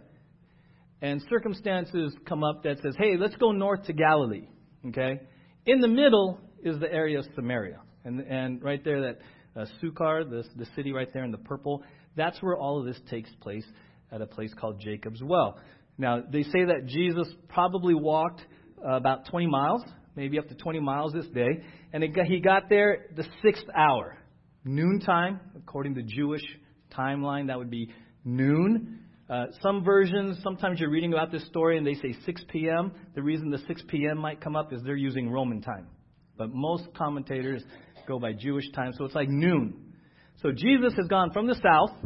and 1.01 1.23
circumstances 1.29 2.15
come 2.27 2.45
up 2.45 2.63
that 2.65 2.79
says, 2.83 2.95
"Hey, 2.99 3.17
let's 3.17 3.37
go 3.37 3.53
north 3.53 3.85
to 3.85 3.93
Galilee." 3.93 4.49
Okay, 4.89 5.21
in 5.65 5.81
the 5.81 5.89
middle 5.89 6.41
is 6.63 6.79
the 6.79 6.93
area 6.93 7.19
of 7.19 7.27
Samaria, 7.35 7.81
and 8.05 8.21
and 8.21 8.63
right 8.63 8.85
there 8.85 9.01
that 9.01 9.19
uh, 9.59 9.65
Sychar, 9.81 10.25
the 10.25 10.45
the 10.57 10.67
city 10.77 10.93
right 10.93 11.09
there 11.13 11.25
in 11.25 11.31
the 11.31 11.39
purple, 11.39 11.83
that's 12.17 12.43
where 12.43 12.57
all 12.57 12.79
of 12.79 12.87
this 12.87 13.01
takes 13.09 13.31
place 13.41 13.65
at 14.13 14.21
a 14.21 14.27
place 14.27 14.53
called 14.59 14.81
Jacob's 14.81 15.23
Well. 15.23 15.59
Now 15.99 16.21
they 16.21 16.43
say 16.43 16.65
that 16.65 16.87
Jesus 16.87 17.29
probably 17.49 17.95
walked 17.95 18.43
uh, 18.85 18.93
about 18.93 19.27
20 19.31 19.47
miles, 19.47 19.83
maybe 20.17 20.39
up 20.39 20.49
to 20.49 20.55
20 20.55 20.81
miles 20.81 21.13
this 21.13 21.27
day, 21.29 21.63
and 21.93 22.03
he 22.03 22.41
got 22.41 22.69
there 22.69 23.07
the 23.15 23.25
sixth 23.43 23.67
hour, 23.77 24.19
noontime, 24.65 25.41
according 25.57 25.95
to 25.95 26.03
Jewish 26.03 26.43
timeline, 26.97 27.49
that 27.49 27.59
would 27.59 27.71
be 27.71 27.91
noon. 28.25 29.01
Uh, 29.29 29.47
some 29.63 29.83
versions, 29.83 30.39
sometimes 30.43 30.79
you're 30.81 30.91
reading 30.91 31.13
about 31.13 31.33
this 31.33 31.47
story 31.47 31.79
and 31.79 31.87
they 31.87 31.95
say 31.95 32.15
6 32.27 32.43
p.m. 32.53 32.93
The 33.15 33.23
reason 33.23 33.51
the 33.51 33.63
6 33.67 33.83
p.m. 33.89 34.19
might 34.19 34.41
come 34.41 34.55
up 34.55 34.73
is 34.73 34.83
they're 34.85 34.97
using 34.97 35.31
Roman 35.31 35.63
time. 35.63 35.87
But 36.37 36.51
most 36.53 36.89
commentators 36.97 37.63
go 38.07 38.19
by 38.19 38.33
Jewish 38.33 38.71
time, 38.73 38.93
so 38.99 39.05
it's 39.05 39.15
like 39.15 39.29
noon. 39.29 39.95
So 40.43 40.51
Jesus 40.51 40.93
has 40.97 41.07
gone 41.09 41.31
from 41.33 41.47
the 41.47 41.55
south, 41.55 41.97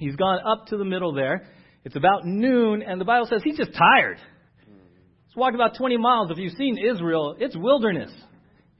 he's 0.00 0.16
gone 0.16 0.40
up 0.44 0.66
to 0.66 0.76
the 0.76 0.84
middle 0.84 1.14
there. 1.14 1.46
It's 1.84 1.96
about 1.96 2.24
noon, 2.24 2.82
and 2.82 3.00
the 3.00 3.04
Bible 3.04 3.26
says 3.30 3.42
he's 3.44 3.56
just 3.56 3.72
tired. 3.72 4.18
He's 5.26 5.36
walking 5.36 5.54
about 5.54 5.76
20 5.76 5.96
miles. 5.96 6.30
If 6.32 6.38
you've 6.38 6.54
seen 6.54 6.76
Israel, 6.76 7.36
it's 7.38 7.56
wilderness. 7.56 8.10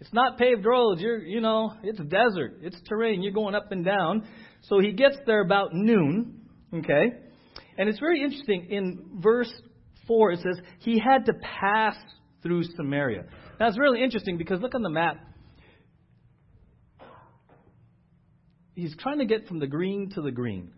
It's 0.00 0.12
not 0.12 0.39
paved 0.39 0.67
roads. 0.67 1.00
You're, 1.00 1.23
you 1.23 1.41
know, 1.41 1.75
it's 1.83 2.00
desert. 2.00 2.59
It's 2.62 2.77
terrain. 2.89 3.23
You're 3.23 3.33
going 3.33 3.55
up 3.55 3.71
and 3.71 3.85
down. 3.85 4.27
So 4.62 4.81
he 4.81 4.93
gets 4.93 5.17
there 5.27 5.43
about 5.43 5.71
noon. 5.73 6.41
Okay? 6.75 7.12
And 7.79 7.89
it's 7.89 8.00
very 8.00 8.23
interesting. 8.23 8.67
In 8.71 9.21
verse 9.23 9.53
4, 10.07 10.33
it 10.33 10.41
says, 10.41 10.65
he 10.81 10.99
had 10.99 11.27
to 11.27 11.35
pass 11.35 11.97
through 12.43 12.65
Samaria. 12.77 13.25
Now, 13.59 13.69
it's 13.69 13.79
really 13.79 14.03
interesting 14.03 14.39
because 14.39 14.61
look 14.61 14.75
on 14.75 14.83
the 14.83 14.91
map. 14.91 15.17
He's 18.75 18.97
trying 18.99 19.19
to 19.19 19.27
get 19.27 19.47
from 19.47 19.59
the 19.59 19.67
green 19.67 20.11
to 20.15 20.23
the 20.23 20.31
green. 20.31 20.73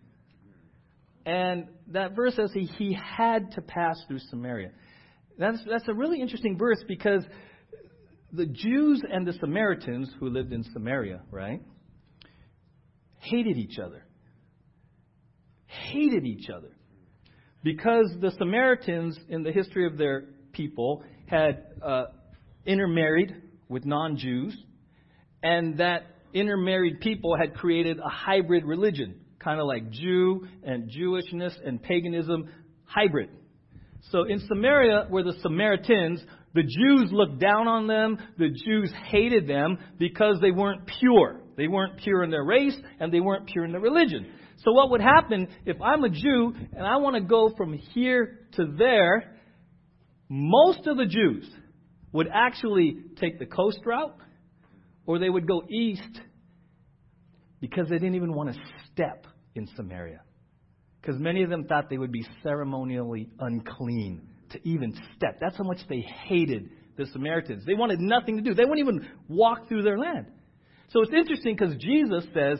And 1.24 1.68
that 1.88 2.16
verse 2.16 2.34
says 2.36 2.50
he, 2.52 2.64
he 2.64 2.94
had 2.94 3.52
to 3.52 3.60
pass 3.60 4.02
through 4.08 4.18
Samaria. 4.30 4.70
That's, 5.38 5.58
that's 5.68 5.88
a 5.88 5.94
really 5.94 6.20
interesting 6.20 6.58
verse 6.58 6.82
because 6.86 7.24
the 8.32 8.46
Jews 8.46 9.02
and 9.08 9.26
the 9.26 9.34
Samaritans 9.34 10.10
who 10.18 10.28
lived 10.28 10.52
in 10.52 10.64
Samaria, 10.72 11.22
right, 11.30 11.60
hated 13.18 13.56
each 13.56 13.78
other. 13.78 14.04
Hated 15.66 16.24
each 16.24 16.48
other. 16.50 16.70
Because 17.62 18.12
the 18.20 18.32
Samaritans, 18.38 19.18
in 19.28 19.42
the 19.42 19.52
history 19.52 19.86
of 19.86 19.96
their 19.96 20.24
people, 20.52 21.04
had 21.26 21.64
uh, 21.82 22.06
intermarried 22.66 23.34
with 23.68 23.84
non 23.84 24.16
Jews, 24.16 24.56
and 25.42 25.78
that 25.78 26.06
intermarried 26.34 27.00
people 27.00 27.36
had 27.38 27.54
created 27.54 27.98
a 27.98 28.08
hybrid 28.08 28.64
religion, 28.64 29.20
kind 29.42 29.60
of 29.60 29.66
like 29.66 29.90
Jew 29.90 30.46
and 30.62 30.90
Jewishness 30.90 31.54
and 31.64 31.82
paganism 31.82 32.48
hybrid. 32.84 33.30
So 34.10 34.24
in 34.24 34.40
Samaria, 34.48 35.06
where 35.10 35.22
the 35.22 35.34
Samaritans, 35.42 36.22
the 36.54 36.62
Jews 36.62 37.10
looked 37.12 37.38
down 37.38 37.68
on 37.68 37.86
them, 37.86 38.18
the 38.38 38.48
Jews 38.48 38.92
hated 39.06 39.46
them 39.46 39.78
because 39.98 40.38
they 40.40 40.50
weren't 40.50 40.88
pure. 41.00 41.40
They 41.56 41.68
weren't 41.68 41.98
pure 41.98 42.22
in 42.22 42.30
their 42.30 42.44
race 42.44 42.76
and 42.98 43.12
they 43.12 43.20
weren't 43.20 43.46
pure 43.46 43.64
in 43.64 43.72
their 43.72 43.80
religion. 43.80 44.26
So 44.64 44.72
what 44.72 44.90
would 44.90 45.00
happen 45.00 45.48
if 45.64 45.80
I'm 45.80 46.04
a 46.04 46.10
Jew 46.10 46.52
and 46.76 46.86
I 46.86 46.96
want 46.96 47.16
to 47.16 47.22
go 47.22 47.52
from 47.56 47.72
here 47.72 48.40
to 48.52 48.66
there? 48.76 49.36
Most 50.28 50.86
of 50.86 50.96
the 50.96 51.06
Jews 51.06 51.48
would 52.12 52.28
actually 52.32 52.96
take 53.20 53.38
the 53.38 53.46
coast 53.46 53.80
route 53.84 54.16
or 55.06 55.18
they 55.18 55.28
would 55.28 55.46
go 55.46 55.62
east 55.68 56.20
because 57.60 57.88
they 57.88 57.96
didn't 57.96 58.14
even 58.14 58.34
want 58.34 58.52
to 58.52 58.60
step 58.92 59.26
in 59.54 59.68
Samaria. 59.76 60.20
Because 61.00 61.20
many 61.20 61.42
of 61.42 61.50
them 61.50 61.64
thought 61.64 61.90
they 61.90 61.98
would 61.98 62.12
be 62.12 62.24
ceremonially 62.42 63.28
unclean 63.40 64.22
to 64.50 64.68
even 64.68 64.94
step. 65.16 65.38
That's 65.40 65.56
how 65.56 65.64
much 65.64 65.80
they 65.88 66.04
hated 66.28 66.70
the 66.96 67.06
Samaritans. 67.06 67.64
They 67.66 67.74
wanted 67.74 68.00
nothing 68.00 68.36
to 68.36 68.42
do. 68.42 68.54
They 68.54 68.64
wouldn't 68.64 68.86
even 68.86 69.08
walk 69.28 69.68
through 69.68 69.82
their 69.82 69.98
land. 69.98 70.26
So 70.90 71.00
it's 71.00 71.12
interesting 71.12 71.56
because 71.56 71.74
Jesus 71.76 72.24
says, 72.34 72.58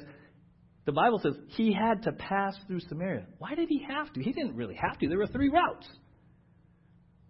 the 0.85 0.93
Bible 0.93 1.21
says, 1.23 1.35
he 1.49 1.73
had 1.73 2.03
to 2.05 2.13
pass 2.13 2.57
through 2.67 2.81
Samaria. 2.89 3.27
Why 3.39 3.55
did 3.55 3.69
he 3.69 3.85
have 3.89 4.13
to? 4.15 4.23
He 4.23 4.33
didn't 4.33 4.57
really 4.57 4.75
have 4.75 4.99
to. 4.99 5.09
There 5.09 5.19
were 5.19 5.27
three 5.27 5.51
routes. 5.51 5.87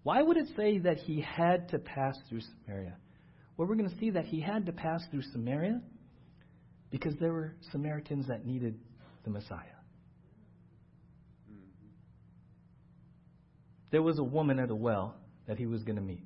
Why 0.04 0.22
would 0.22 0.36
it 0.36 0.48
say 0.56 0.78
that 0.78 0.98
he 0.98 1.20
had 1.20 1.68
to 1.70 1.78
pass 1.78 2.14
through 2.28 2.40
Samaria? 2.40 2.96
Well, 3.56 3.68
we're 3.68 3.76
going 3.76 3.90
to 3.90 3.98
see 3.98 4.10
that 4.10 4.24
he 4.24 4.40
had 4.40 4.66
to 4.66 4.72
pass 4.72 5.02
through 5.10 5.22
Samaria 5.32 5.80
because 6.90 7.14
there 7.20 7.32
were 7.32 7.54
Samaritans 7.70 8.26
that 8.28 8.46
needed 8.46 8.78
the 9.24 9.30
Messiah. 9.30 9.58
There 13.90 14.02
was 14.02 14.18
a 14.18 14.24
woman 14.24 14.58
at 14.58 14.70
a 14.70 14.74
well 14.74 15.16
that 15.46 15.58
he 15.58 15.66
was 15.66 15.82
going 15.82 15.96
to 15.96 16.02
meet. 16.02 16.24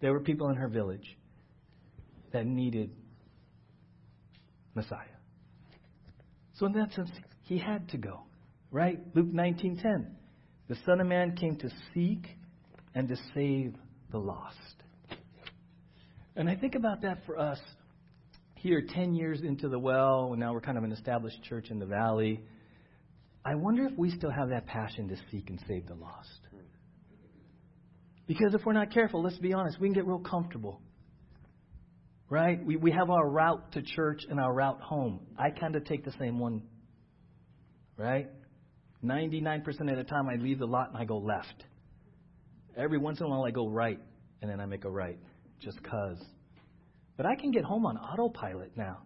There 0.00 0.12
were 0.12 0.20
people 0.20 0.48
in 0.48 0.56
her 0.56 0.68
village 0.68 1.16
that 2.32 2.46
needed 2.46 2.90
Messiah. 4.74 5.00
So 6.54 6.66
in 6.66 6.72
that 6.72 6.92
sense, 6.92 7.10
he 7.42 7.58
had 7.58 7.88
to 7.90 7.96
go, 7.96 8.22
right? 8.70 9.00
Luke 9.14 9.32
19:10. 9.32 10.06
The 10.68 10.76
Son 10.84 11.00
of 11.00 11.06
Man 11.06 11.36
came 11.36 11.56
to 11.56 11.70
seek 11.94 12.26
and 12.94 13.08
to 13.08 13.16
save 13.34 13.74
the 14.10 14.18
lost. 14.18 14.82
And 16.34 16.48
I 16.48 16.56
think 16.56 16.74
about 16.74 17.02
that 17.02 17.24
for 17.24 17.38
us 17.38 17.58
here 18.56 18.82
10 18.82 19.14
years 19.14 19.40
into 19.42 19.68
the 19.68 19.78
well, 19.78 20.30
and 20.32 20.40
now 20.40 20.52
we're 20.52 20.60
kind 20.60 20.78
of 20.78 20.84
an 20.84 20.92
established 20.92 21.42
church 21.44 21.70
in 21.70 21.78
the 21.78 21.86
valley. 21.86 22.42
I 23.44 23.54
wonder 23.54 23.84
if 23.86 23.96
we 23.96 24.10
still 24.10 24.30
have 24.30 24.48
that 24.48 24.66
passion 24.66 25.08
to 25.08 25.16
seek 25.30 25.50
and 25.50 25.60
save 25.68 25.86
the 25.86 25.94
lost. 25.94 26.40
Because 28.26 28.54
if 28.54 28.64
we're 28.64 28.72
not 28.72 28.92
careful, 28.92 29.22
let's 29.22 29.38
be 29.38 29.52
honest, 29.52 29.78
we 29.80 29.86
can 29.88 29.94
get 29.94 30.06
real 30.06 30.18
comfortable. 30.18 30.80
Right? 32.28 32.64
We, 32.64 32.76
we 32.76 32.90
have 32.90 33.08
our 33.08 33.28
route 33.28 33.72
to 33.72 33.82
church 33.82 34.22
and 34.28 34.40
our 34.40 34.52
route 34.52 34.80
home. 34.80 35.20
I 35.38 35.50
kind 35.50 35.76
of 35.76 35.84
take 35.84 36.04
the 36.04 36.12
same 36.18 36.40
one. 36.40 36.62
Right? 37.96 38.28
99% 39.04 39.64
of 39.90 39.96
the 39.96 40.04
time, 40.04 40.28
I 40.28 40.34
leave 40.36 40.58
the 40.58 40.66
lot 40.66 40.88
and 40.88 40.98
I 40.98 41.04
go 41.04 41.18
left. 41.18 41.64
Every 42.76 42.98
once 42.98 43.20
in 43.20 43.26
a 43.26 43.28
while, 43.28 43.44
I 43.44 43.52
go 43.52 43.68
right, 43.68 44.00
and 44.42 44.50
then 44.50 44.60
I 44.60 44.66
make 44.66 44.84
a 44.84 44.90
right, 44.90 45.18
just 45.60 45.80
because. 45.82 46.18
But 47.16 47.26
I 47.26 47.34
can 47.34 47.50
get 47.50 47.64
home 47.64 47.86
on 47.86 47.96
autopilot 47.96 48.76
now. 48.76 48.98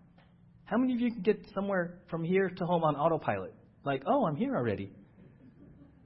How 0.64 0.76
many 0.76 0.94
of 0.94 1.00
you 1.00 1.12
can 1.12 1.22
get 1.22 1.46
somewhere 1.54 1.98
from 2.08 2.24
here 2.24 2.48
to 2.48 2.64
home 2.64 2.84
on 2.84 2.96
autopilot? 2.96 3.54
Like, 3.84 4.02
oh, 4.06 4.26
I'm 4.26 4.36
here 4.36 4.56
already. 4.56 4.92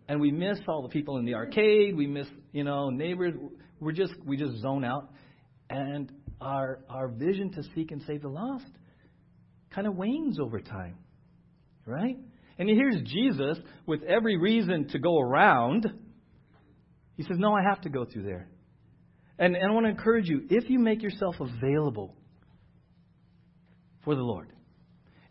And 0.08 0.20
we 0.20 0.30
miss 0.30 0.58
all 0.68 0.82
the 0.82 0.88
people 0.88 1.16
in 1.18 1.24
the 1.24 1.34
arcade. 1.34 1.96
We 1.96 2.06
miss, 2.06 2.26
you 2.52 2.64
know, 2.64 2.90
neighbors. 2.90 3.34
We're 3.80 3.92
just 3.92 4.14
we 4.24 4.36
just 4.36 4.58
zone 4.58 4.84
out, 4.84 5.10
and 5.70 6.12
our 6.40 6.80
our 6.90 7.08
vision 7.08 7.52
to 7.52 7.62
seek 7.74 7.90
and 7.90 8.02
save 8.06 8.22
the 8.22 8.28
lost 8.28 8.70
kind 9.74 9.86
of 9.86 9.96
wanes 9.96 10.38
over 10.38 10.60
time, 10.60 10.96
right? 11.86 12.16
And 12.58 12.68
here's 12.68 13.02
Jesus 13.02 13.58
with 13.86 14.02
every 14.02 14.36
reason 14.36 14.88
to 14.88 14.98
go 14.98 15.18
around. 15.18 15.86
He 17.16 17.22
says, 17.22 17.38
"No, 17.38 17.54
I 17.54 17.62
have 17.62 17.80
to 17.82 17.88
go 17.88 18.04
through 18.04 18.24
there." 18.24 18.48
And, 19.38 19.56
and 19.56 19.70
I 19.70 19.72
want 19.72 19.86
to 19.86 19.90
encourage 19.90 20.28
you 20.28 20.42
if 20.50 20.70
you 20.70 20.78
make 20.78 21.02
yourself 21.02 21.36
available 21.40 22.14
for 24.04 24.14
the 24.14 24.22
Lord, 24.22 24.52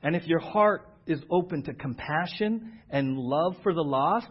and 0.02 0.16
if 0.16 0.28
your 0.28 0.40
heart 0.40 0.90
is 1.08 1.20
open 1.30 1.64
to 1.64 1.74
compassion 1.74 2.80
and 2.90 3.18
love 3.18 3.56
for 3.64 3.74
the 3.74 3.82
lost, 3.82 4.28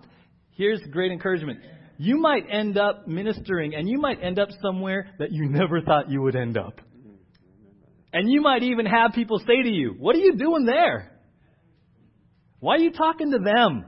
here's 0.52 0.81
great 0.91 1.12
encouragement. 1.12 1.61
You 1.99 2.19
might 2.19 2.45
end 2.50 2.79
up 2.79 3.07
ministering, 3.07 3.75
and 3.75 3.88
you 3.88 3.99
might 3.99 4.23
end 4.23 4.38
up 4.38 4.49
somewhere 4.61 5.09
that 5.19 5.33
you 5.33 5.49
never 5.49 5.81
thought 5.81 6.11
you 6.11 6.23
would 6.23 6.37
end 6.37 6.57
up. 6.57 6.81
And 8.12 8.31
you 8.31 8.43
might 8.43 8.62
even 8.62 8.85
have 8.85 9.12
people 9.14 9.38
say 9.38 9.62
to 9.62 9.71
you, 9.71 9.95
What 9.99 10.14
are 10.17 10.21
you 10.21 10.37
doing 10.37 10.67
there? 10.67 11.11
Why 12.61 12.76
are 12.76 12.81
you 12.81 12.93
talking 12.93 13.31
to 13.33 13.38
them? 13.38 13.87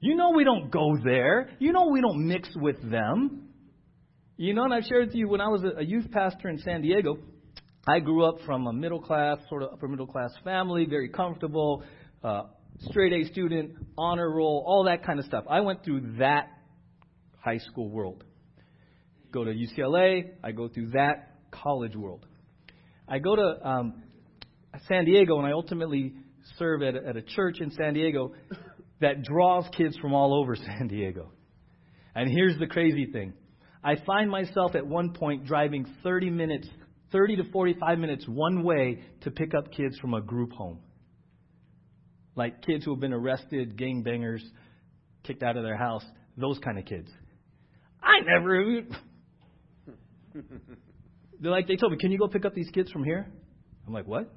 You 0.00 0.14
know 0.14 0.30
we 0.30 0.44
don't 0.44 0.70
go 0.70 0.96
there. 1.02 1.50
You 1.58 1.72
know 1.72 1.88
we 1.88 2.00
don't 2.00 2.26
mix 2.26 2.48
with 2.54 2.76
them. 2.90 3.49
You 4.40 4.54
know, 4.54 4.64
and 4.64 4.72
I've 4.72 4.84
shared 4.84 5.08
with 5.08 5.14
you 5.14 5.28
when 5.28 5.42
I 5.42 5.48
was 5.48 5.62
a 5.76 5.84
youth 5.84 6.10
pastor 6.10 6.48
in 6.48 6.56
San 6.60 6.80
Diego, 6.80 7.18
I 7.86 7.98
grew 7.98 8.24
up 8.24 8.36
from 8.46 8.66
a 8.68 8.72
middle 8.72 9.02
class, 9.02 9.36
sort 9.50 9.62
of 9.62 9.74
upper 9.74 9.86
middle 9.86 10.06
class 10.06 10.30
family, 10.42 10.86
very 10.86 11.10
comfortable, 11.10 11.82
uh, 12.24 12.44
straight 12.88 13.12
A 13.12 13.30
student, 13.30 13.72
honor 13.98 14.34
roll, 14.34 14.64
all 14.66 14.84
that 14.84 15.04
kind 15.04 15.18
of 15.18 15.26
stuff. 15.26 15.44
I 15.46 15.60
went 15.60 15.84
through 15.84 16.14
that 16.20 16.48
high 17.38 17.58
school 17.58 17.90
world. 17.90 18.24
Go 19.30 19.44
to 19.44 19.52
UCLA, 19.52 20.30
I 20.42 20.52
go 20.52 20.68
through 20.68 20.92
that 20.92 21.34
college 21.50 21.94
world. 21.94 22.24
I 23.06 23.18
go 23.18 23.36
to 23.36 23.68
um, 23.68 24.02
San 24.88 25.04
Diego, 25.04 25.36
and 25.36 25.46
I 25.46 25.52
ultimately 25.52 26.14
serve 26.58 26.80
at 26.80 26.96
at 26.96 27.14
a 27.14 27.22
church 27.22 27.60
in 27.60 27.72
San 27.72 27.92
Diego 27.92 28.32
that 29.02 29.22
draws 29.22 29.68
kids 29.76 29.98
from 29.98 30.14
all 30.14 30.32
over 30.32 30.56
San 30.78 30.88
Diego. 30.88 31.30
And 32.14 32.30
here's 32.30 32.58
the 32.58 32.66
crazy 32.66 33.04
thing 33.04 33.34
I 33.82 33.96
find 34.06 34.30
myself 34.30 34.74
at 34.74 34.86
one 34.86 35.12
point 35.12 35.46
driving 35.46 35.86
30 36.02 36.30
minutes, 36.30 36.68
30 37.12 37.36
to 37.36 37.44
45 37.50 37.98
minutes 37.98 38.24
one 38.28 38.62
way 38.62 39.02
to 39.22 39.30
pick 39.30 39.54
up 39.54 39.72
kids 39.72 39.98
from 39.98 40.14
a 40.14 40.20
group 40.20 40.52
home. 40.52 40.80
Like 42.36 42.62
kids 42.62 42.84
who 42.84 42.92
have 42.92 43.00
been 43.00 43.12
arrested, 43.12 43.76
gangbangers, 43.76 44.42
kicked 45.24 45.42
out 45.42 45.56
of 45.56 45.62
their 45.62 45.76
house, 45.76 46.04
those 46.36 46.58
kind 46.58 46.78
of 46.78 46.84
kids. 46.84 47.10
I 48.02 48.20
never. 48.20 48.82
They're 51.40 51.50
like, 51.50 51.66
they 51.66 51.76
told 51.76 51.92
me, 51.92 51.98
can 51.98 52.12
you 52.12 52.18
go 52.18 52.28
pick 52.28 52.44
up 52.44 52.54
these 52.54 52.70
kids 52.72 52.90
from 52.90 53.04
here? 53.04 53.26
I'm 53.86 53.94
like, 53.94 54.06
what? 54.06 54.30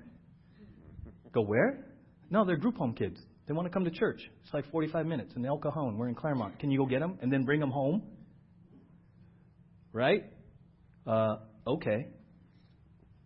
Go 1.34 1.42
where? 1.42 1.86
No, 2.30 2.46
they're 2.46 2.58
group 2.58 2.78
home 2.78 2.94
kids. 2.94 3.20
They 3.48 3.54
want 3.54 3.68
to 3.68 3.74
come 3.74 3.84
to 3.84 3.92
church. 3.92 4.22
It's 4.44 4.54
like 4.54 4.70
45 4.72 5.06
minutes 5.06 5.34
in 5.36 5.46
El 5.46 5.58
Cajon. 5.58 5.98
We're 5.98 6.08
in 6.08 6.16
Clairemont. 6.16 6.60
Can 6.60 6.72
you 6.72 6.80
go 6.80 6.86
get 6.86 7.02
them 7.02 7.20
and 7.22 7.32
then 7.32 7.44
bring 7.44 7.60
them 7.60 7.72
home? 7.72 8.04
Right? 9.94 10.26
Uh, 11.08 11.36
okay. 11.66 12.08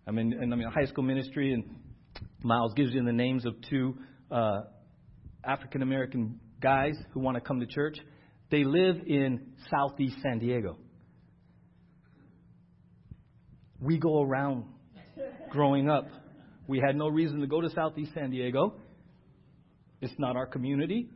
I 0.06 0.12
mean, 0.12 0.34
and 0.34 0.54
I'm 0.54 0.62
in 0.62 0.70
high 0.70 0.86
school 0.86 1.04
ministry, 1.04 1.54
and 1.54 1.64
Miles 2.44 2.74
gives 2.76 2.94
you 2.94 3.04
the 3.04 3.12
names 3.12 3.46
of 3.46 3.56
two 3.70 3.98
uh, 4.30 4.62
African 5.44 5.82
American 5.82 6.40
guys 6.62 6.96
who 7.14 7.20
want 7.20 7.36
to 7.36 7.42
come 7.42 7.60
to 7.60 7.66
church, 7.66 7.98
they 8.50 8.64
live 8.64 8.98
in 9.06 9.54
southeast 9.70 10.18
San 10.22 10.40
Diego. 10.40 10.78
We 13.80 13.98
go 13.98 14.22
around 14.22 14.66
growing 15.50 15.90
up. 15.90 16.08
We 16.68 16.82
had 16.86 16.96
no 16.96 17.08
reason 17.08 17.40
to 17.42 17.48
go 17.48 17.62
to 17.62 17.70
southeast 17.70 18.12
San 18.14 18.32
Diego. 18.32 18.76
It's 20.02 20.14
not 20.18 20.36
our 20.36 20.46
community. 20.46 21.10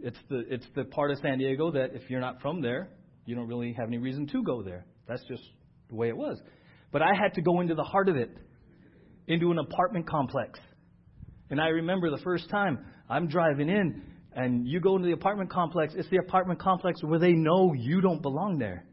It's 0.00 0.18
the 0.28 0.44
it's 0.48 0.66
the 0.74 0.84
part 0.84 1.10
of 1.10 1.18
San 1.18 1.38
Diego 1.38 1.70
that 1.72 1.94
if 1.94 2.10
you're 2.10 2.20
not 2.20 2.40
from 2.40 2.60
there, 2.60 2.88
you 3.24 3.34
don't 3.34 3.48
really 3.48 3.72
have 3.72 3.88
any 3.88 3.98
reason 3.98 4.26
to 4.28 4.42
go 4.42 4.62
there. 4.62 4.84
That's 5.08 5.22
just 5.28 5.42
the 5.88 5.94
way 5.94 6.08
it 6.08 6.16
was. 6.16 6.38
But 6.90 7.02
I 7.02 7.14
had 7.20 7.34
to 7.34 7.42
go 7.42 7.60
into 7.60 7.74
the 7.74 7.82
heart 7.82 8.08
of 8.08 8.16
it, 8.16 8.30
into 9.26 9.50
an 9.50 9.58
apartment 9.58 10.08
complex. 10.08 10.58
And 11.50 11.60
I 11.60 11.68
remember 11.68 12.10
the 12.10 12.22
first 12.22 12.48
time 12.50 12.78
I'm 13.08 13.28
driving 13.28 13.68
in 13.68 14.02
and 14.34 14.66
you 14.66 14.80
go 14.80 14.96
into 14.96 15.06
the 15.06 15.14
apartment 15.14 15.50
complex, 15.50 15.94
it's 15.96 16.08
the 16.08 16.16
apartment 16.16 16.60
complex 16.60 17.02
where 17.02 17.18
they 17.18 17.32
know 17.32 17.74
you 17.74 18.00
don't 18.00 18.22
belong 18.22 18.58
there. 18.58 18.84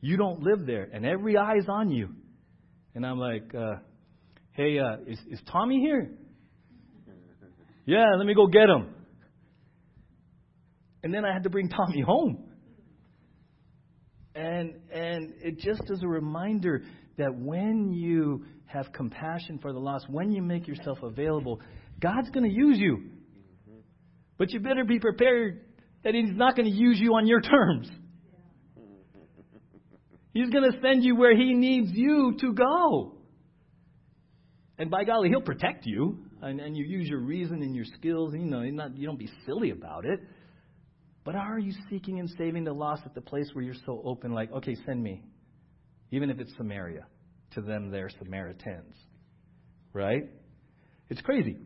You 0.00 0.16
don't 0.16 0.40
live 0.40 0.64
there, 0.66 0.88
and 0.90 1.04
every 1.04 1.36
eye's 1.36 1.68
on 1.68 1.90
you. 1.90 2.08
And 2.94 3.04
I'm 3.04 3.18
like, 3.18 3.54
uh, 3.54 3.74
hey, 4.52 4.78
uh, 4.78 4.96
is, 5.06 5.18
is 5.30 5.40
Tommy 5.52 5.80
here? 5.80 6.10
Yeah, 7.84 8.06
let 8.16 8.26
me 8.26 8.34
go 8.34 8.46
get 8.46 8.70
him. 8.70 8.94
And 11.02 11.12
then 11.12 11.24
I 11.24 11.32
had 11.32 11.42
to 11.42 11.50
bring 11.50 11.68
Tommy 11.68 12.00
home. 12.00 12.49
And 14.34 14.74
and 14.92 15.34
it 15.42 15.58
just 15.58 15.82
is 15.90 16.02
a 16.02 16.08
reminder 16.08 16.82
that 17.18 17.34
when 17.34 17.92
you 17.92 18.44
have 18.66 18.92
compassion 18.92 19.58
for 19.60 19.72
the 19.72 19.78
lost, 19.78 20.06
when 20.08 20.30
you 20.30 20.42
make 20.42 20.68
yourself 20.68 20.98
available, 21.02 21.60
God's 22.00 22.30
going 22.30 22.48
to 22.48 22.54
use 22.54 22.78
you. 22.78 23.10
But 24.38 24.52
you 24.52 24.60
better 24.60 24.84
be 24.84 24.98
prepared 24.98 25.60
that 26.04 26.14
He's 26.14 26.30
not 26.32 26.56
going 26.56 26.70
to 26.70 26.74
use 26.74 26.98
you 26.98 27.14
on 27.14 27.26
your 27.26 27.40
terms. 27.40 27.90
He's 30.32 30.48
going 30.50 30.70
to 30.70 30.78
send 30.80 31.02
you 31.02 31.16
where 31.16 31.36
He 31.36 31.52
needs 31.54 31.90
you 31.92 32.36
to 32.40 32.52
go. 32.52 33.16
And 34.78 34.90
by 34.90 35.04
golly, 35.04 35.28
He'll 35.28 35.42
protect 35.42 35.84
you. 35.84 36.24
And, 36.40 36.60
and 36.60 36.76
you 36.76 36.84
use 36.86 37.08
your 37.08 37.20
reason 37.20 37.62
and 37.62 37.74
your 37.74 37.84
skills. 37.98 38.32
And, 38.32 38.44
you 38.44 38.50
know, 38.50 38.62
not, 38.62 38.96
you 38.96 39.06
don't 39.06 39.18
be 39.18 39.28
silly 39.44 39.70
about 39.70 40.06
it. 40.06 40.20
But 41.30 41.38
are 41.38 41.60
you 41.60 41.72
seeking 41.88 42.18
and 42.18 42.28
saving 42.36 42.64
the 42.64 42.72
lost 42.72 43.02
at 43.06 43.14
the 43.14 43.20
place 43.20 43.50
where 43.52 43.62
you're 43.62 43.76
so 43.86 44.02
open, 44.04 44.32
like, 44.32 44.50
okay, 44.50 44.74
send 44.84 45.00
me? 45.00 45.22
Even 46.10 46.28
if 46.28 46.40
it's 46.40 46.50
Samaria. 46.56 47.06
To 47.52 47.60
them, 47.60 47.92
they're 47.92 48.10
Samaritans. 48.18 48.96
Right? 49.92 50.24
It's 51.08 51.20
crazy. 51.20 51.56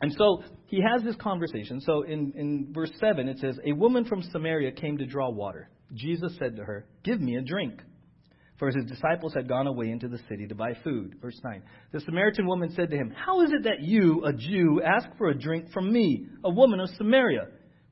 And 0.00 0.12
so 0.18 0.42
he 0.66 0.80
has 0.82 1.04
this 1.04 1.14
conversation. 1.14 1.80
So 1.80 2.02
in, 2.02 2.32
in 2.34 2.72
verse 2.72 2.90
7, 2.98 3.28
it 3.28 3.38
says, 3.38 3.56
A 3.64 3.72
woman 3.72 4.04
from 4.04 4.20
Samaria 4.32 4.72
came 4.72 4.98
to 4.98 5.06
draw 5.06 5.30
water. 5.30 5.70
Jesus 5.94 6.36
said 6.36 6.56
to 6.56 6.64
her, 6.64 6.84
Give 7.04 7.20
me 7.20 7.36
a 7.36 7.42
drink. 7.42 7.80
For 8.58 8.66
his 8.66 8.84
disciples 8.86 9.32
had 9.32 9.48
gone 9.48 9.68
away 9.68 9.90
into 9.90 10.08
the 10.08 10.18
city 10.28 10.48
to 10.48 10.56
buy 10.56 10.72
food. 10.82 11.18
Verse 11.22 11.38
9. 11.44 11.62
The 11.92 12.00
Samaritan 12.00 12.48
woman 12.48 12.72
said 12.74 12.90
to 12.90 12.96
him, 12.96 13.14
How 13.14 13.42
is 13.42 13.52
it 13.52 13.62
that 13.62 13.80
you, 13.80 14.24
a 14.24 14.32
Jew, 14.32 14.82
ask 14.84 15.06
for 15.16 15.28
a 15.28 15.38
drink 15.38 15.70
from 15.72 15.92
me, 15.92 16.26
a 16.42 16.50
woman 16.50 16.80
of 16.80 16.88
Samaria? 16.96 17.46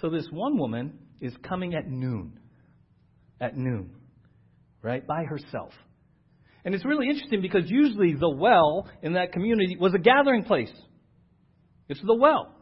So 0.00 0.10
this 0.10 0.28
one 0.30 0.58
woman 0.58 0.98
is 1.20 1.32
coming 1.42 1.74
at 1.74 1.88
noon. 1.88 2.38
At 3.40 3.56
noon. 3.56 3.90
Right? 4.82 5.06
By 5.06 5.24
herself. 5.24 5.72
And 6.64 6.74
it's 6.74 6.84
really 6.84 7.08
interesting 7.08 7.42
because 7.42 7.70
usually 7.70 8.14
the 8.14 8.28
well 8.28 8.88
in 9.02 9.14
that 9.14 9.32
community 9.32 9.76
was 9.78 9.94
a 9.94 9.98
gathering 9.98 10.44
place. 10.44 10.72
It's 11.88 12.00
the 12.04 12.16
well. 12.16 12.52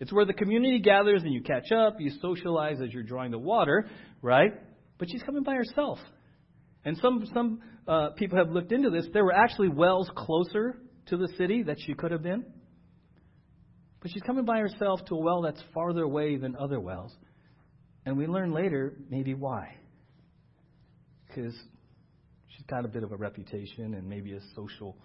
It's 0.00 0.12
where 0.12 0.24
the 0.24 0.32
community 0.32 0.80
gathers 0.80 1.22
and 1.22 1.32
you 1.32 1.42
catch 1.42 1.70
up, 1.70 1.96
you 2.00 2.10
socialize 2.20 2.80
as 2.82 2.92
you're 2.92 3.02
drawing 3.02 3.30
the 3.30 3.38
water, 3.38 3.88
right? 4.20 4.52
But 4.98 5.08
she's 5.10 5.22
coming 5.22 5.42
by 5.42 5.54
herself. 5.54 5.98
And 6.84 6.96
some 6.98 7.24
some 7.32 7.60
uh, 7.86 8.10
people 8.16 8.38
have 8.38 8.50
looked 8.50 8.72
into 8.72 8.90
this. 8.90 9.06
There 9.12 9.24
were 9.24 9.34
actually 9.34 9.68
wells 9.68 10.10
closer 10.16 10.78
to 11.06 11.16
the 11.16 11.28
city 11.36 11.62
that 11.64 11.76
she 11.78 11.94
could 11.94 12.10
have 12.10 12.22
been. 12.22 12.44
But 14.02 14.10
she's 14.10 14.22
coming 14.22 14.44
by 14.44 14.58
herself 14.58 15.04
to 15.06 15.14
a 15.14 15.18
well 15.18 15.42
that's 15.42 15.62
farther 15.72 16.02
away 16.02 16.36
than 16.36 16.56
other 16.56 16.80
wells. 16.80 17.16
And 18.04 18.18
we 18.18 18.26
learn 18.26 18.52
later 18.52 18.94
maybe 19.08 19.32
why. 19.34 19.76
Because 21.28 21.54
she's 22.48 22.66
got 22.66 22.84
a 22.84 22.88
bit 22.88 23.04
of 23.04 23.12
a 23.12 23.16
reputation 23.16 23.94
and 23.94 24.08
maybe 24.08 24.32
a 24.32 24.40
social 24.56 24.96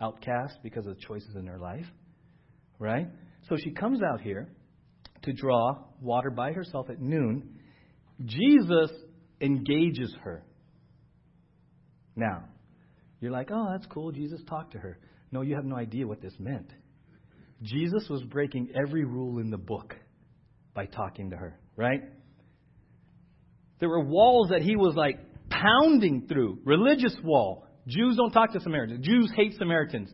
outcast 0.00 0.54
because 0.62 0.86
of 0.86 0.96
the 0.96 1.00
choices 1.06 1.36
in 1.36 1.46
her 1.46 1.58
life. 1.58 1.84
Right? 2.78 3.06
So 3.48 3.56
she 3.62 3.70
comes 3.70 4.00
out 4.02 4.22
here 4.22 4.48
to 5.24 5.32
draw 5.34 5.84
water 6.00 6.30
by 6.30 6.52
herself 6.52 6.88
at 6.88 7.00
noon. 7.00 7.58
Jesus 8.24 8.90
engages 9.42 10.16
her. 10.24 10.42
Now, 12.16 12.44
you're 13.20 13.30
like, 13.30 13.50
oh, 13.52 13.68
that's 13.72 13.86
cool. 13.86 14.10
Jesus 14.10 14.40
talked 14.48 14.72
to 14.72 14.78
her. 14.78 14.98
No, 15.30 15.42
you 15.42 15.54
have 15.54 15.64
no 15.64 15.76
idea 15.76 16.06
what 16.06 16.22
this 16.22 16.34
meant. 16.38 16.72
Jesus 17.62 18.06
was 18.08 18.22
breaking 18.24 18.72
every 18.74 19.04
rule 19.04 19.38
in 19.38 19.50
the 19.50 19.58
book 19.58 19.94
by 20.74 20.86
talking 20.86 21.30
to 21.30 21.36
her, 21.36 21.58
right? 21.76 22.02
There 23.78 23.88
were 23.88 24.04
walls 24.04 24.48
that 24.50 24.62
he 24.62 24.76
was 24.76 24.94
like 24.94 25.18
pounding 25.50 26.26
through. 26.28 26.58
Religious 26.64 27.16
wall. 27.22 27.66
Jews 27.86 28.16
don't 28.16 28.30
talk 28.30 28.52
to 28.52 28.60
Samaritans. 28.60 29.04
Jews 29.04 29.32
hate 29.36 29.54
Samaritans. 29.58 30.10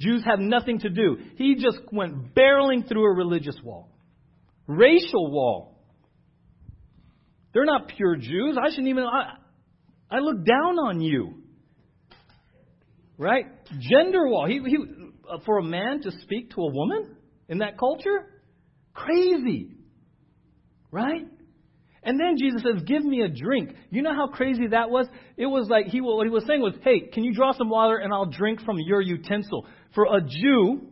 Jews 0.00 0.22
have 0.24 0.38
nothing 0.38 0.80
to 0.80 0.88
do. 0.88 1.18
He 1.36 1.54
just 1.54 1.78
went 1.92 2.34
barreling 2.34 2.88
through 2.88 3.04
a 3.04 3.14
religious 3.14 3.56
wall. 3.62 3.88
Racial 4.66 5.30
wall. 5.30 5.78
They're 7.52 7.64
not 7.64 7.88
pure 7.88 8.16
Jews. 8.16 8.56
I 8.60 8.70
shouldn't 8.70 8.88
even. 8.88 9.04
I, 9.04 9.34
I 10.10 10.18
look 10.18 10.44
down 10.44 10.78
on 10.78 11.00
you. 11.00 11.34
Right? 13.18 13.44
Gender 13.78 14.26
wall. 14.26 14.46
He, 14.46 14.60
he, 14.66 14.78
Uh, 15.30 15.38
for 15.46 15.58
a 15.58 15.62
man 15.62 16.00
to 16.02 16.10
speak 16.22 16.50
to 16.50 16.62
a 16.62 16.70
woman 16.72 17.16
in 17.48 17.58
that 17.58 17.78
culture? 17.78 18.42
Crazy. 18.94 19.70
Right? 20.90 21.26
And 22.02 22.18
then 22.18 22.36
Jesus 22.38 22.62
says, 22.62 22.82
Give 22.84 23.04
me 23.04 23.22
a 23.22 23.28
drink. 23.28 23.74
You 23.90 24.02
know 24.02 24.14
how 24.14 24.26
crazy 24.26 24.68
that 24.68 24.90
was? 24.90 25.06
It 25.36 25.46
was 25.46 25.68
like 25.68 25.86
he, 25.86 26.00
what 26.00 26.26
he 26.26 26.30
was 26.30 26.44
saying 26.46 26.60
was, 26.60 26.74
Hey, 26.82 27.08
can 27.12 27.24
you 27.24 27.32
draw 27.32 27.52
some 27.52 27.68
water 27.68 27.96
and 27.96 28.12
I'll 28.12 28.26
drink 28.26 28.60
from 28.62 28.78
your 28.78 29.00
utensil? 29.00 29.66
For 29.94 30.04
a 30.04 30.20
Jew 30.20 30.88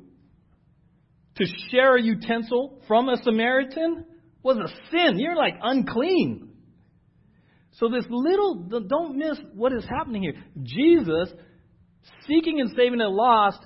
to 1.36 1.44
share 1.70 1.96
a 1.96 2.02
utensil 2.02 2.80
from 2.86 3.08
a 3.08 3.16
Samaritan 3.22 4.04
was 4.42 4.56
a 4.56 4.68
sin. 4.90 5.18
You're 5.18 5.36
like 5.36 5.54
unclean. 5.60 6.48
So, 7.72 7.88
this 7.88 8.04
little, 8.08 8.68
don't 8.86 9.16
miss 9.16 9.38
what 9.54 9.72
is 9.72 9.84
happening 9.88 10.22
here. 10.22 10.34
Jesus, 10.62 11.32
seeking 12.28 12.60
and 12.60 12.70
saving 12.76 12.98
the 12.98 13.08
lost, 13.08 13.60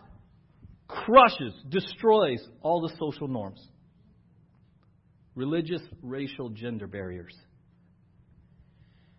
crushes, 0.88 1.54
destroys 1.68 2.40
all 2.62 2.80
the 2.80 2.94
social 2.98 3.28
norms 3.28 3.60
religious, 5.34 5.82
racial, 6.02 6.48
gender 6.48 6.86
barriers. 6.86 7.34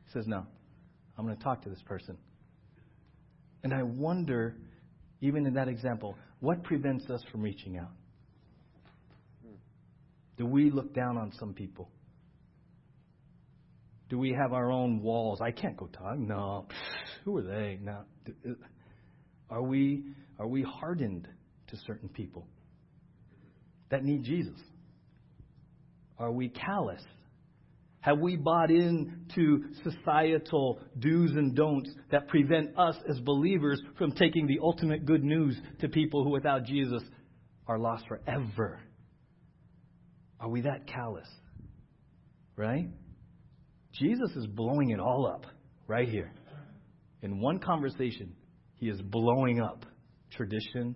He 0.05 0.11
says, 0.13 0.25
No, 0.27 0.45
I'm 1.17 1.25
going 1.25 1.37
to 1.37 1.43
talk 1.43 1.61
to 1.63 1.69
this 1.69 1.81
person. 1.85 2.17
And 3.63 3.73
I 3.73 3.83
wonder, 3.83 4.55
even 5.21 5.45
in 5.45 5.53
that 5.55 5.67
example, 5.67 6.15
what 6.39 6.63
prevents 6.63 7.09
us 7.09 7.21
from 7.31 7.41
reaching 7.41 7.77
out? 7.77 7.91
Do 10.37 10.45
we 10.45 10.69
look 10.69 10.93
down 10.93 11.17
on 11.17 11.31
some 11.39 11.53
people? 11.53 11.89
Do 14.09 14.19
we 14.19 14.35
have 14.39 14.53
our 14.53 14.71
own 14.71 15.01
walls? 15.01 15.39
I 15.41 15.51
can't 15.51 15.77
go 15.77 15.87
talk. 15.87 16.17
No. 16.17 16.67
Who 17.23 17.37
are 17.37 17.41
they? 17.41 17.79
No. 17.81 18.01
Uh, 18.27 18.51
are 19.49 19.63
we 19.63 20.03
are 20.37 20.47
we 20.47 20.61
hardened 20.61 21.27
to 21.67 21.77
certain 21.85 22.09
people 22.09 22.47
that 23.89 24.03
need 24.03 24.23
Jesus? 24.23 24.59
Are 26.17 26.31
we 26.31 26.49
callous? 26.49 27.01
Have 27.99 28.19
we 28.19 28.35
bought 28.35 28.69
into 28.69 29.63
societal 29.83 30.79
do's 30.99 31.31
and 31.31 31.55
don'ts 31.55 31.89
that 32.11 32.27
prevent 32.27 32.77
us 32.77 32.95
as 33.09 33.19
believers 33.19 33.81
from 33.97 34.11
taking 34.11 34.45
the 34.45 34.59
ultimate 34.61 35.05
good 35.05 35.23
news 35.23 35.57
to 35.79 35.89
people 35.89 36.23
who 36.23 36.29
without 36.29 36.65
Jesus 36.65 37.01
are 37.67 37.79
lost 37.79 38.05
forever? 38.07 38.79
Are 40.39 40.49
we 40.49 40.61
that 40.61 40.85
callous? 40.85 41.27
Right? 42.55 42.89
Jesus 43.93 44.29
is 44.35 44.45
blowing 44.45 44.91
it 44.91 44.99
all 44.99 45.25
up 45.25 45.47
right 45.87 46.07
here. 46.07 46.31
In 47.23 47.39
one 47.39 47.59
conversation, 47.59 48.35
he 48.75 48.87
is 48.87 49.01
blowing 49.01 49.61
up 49.61 49.85
tradition, 50.31 50.95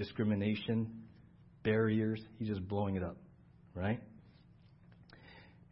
discrimination, 0.00 0.90
barriers. 1.62 2.20
He's 2.38 2.48
just 2.48 2.66
blowing 2.66 2.96
it 2.96 3.04
up, 3.04 3.16
right? 3.74 4.00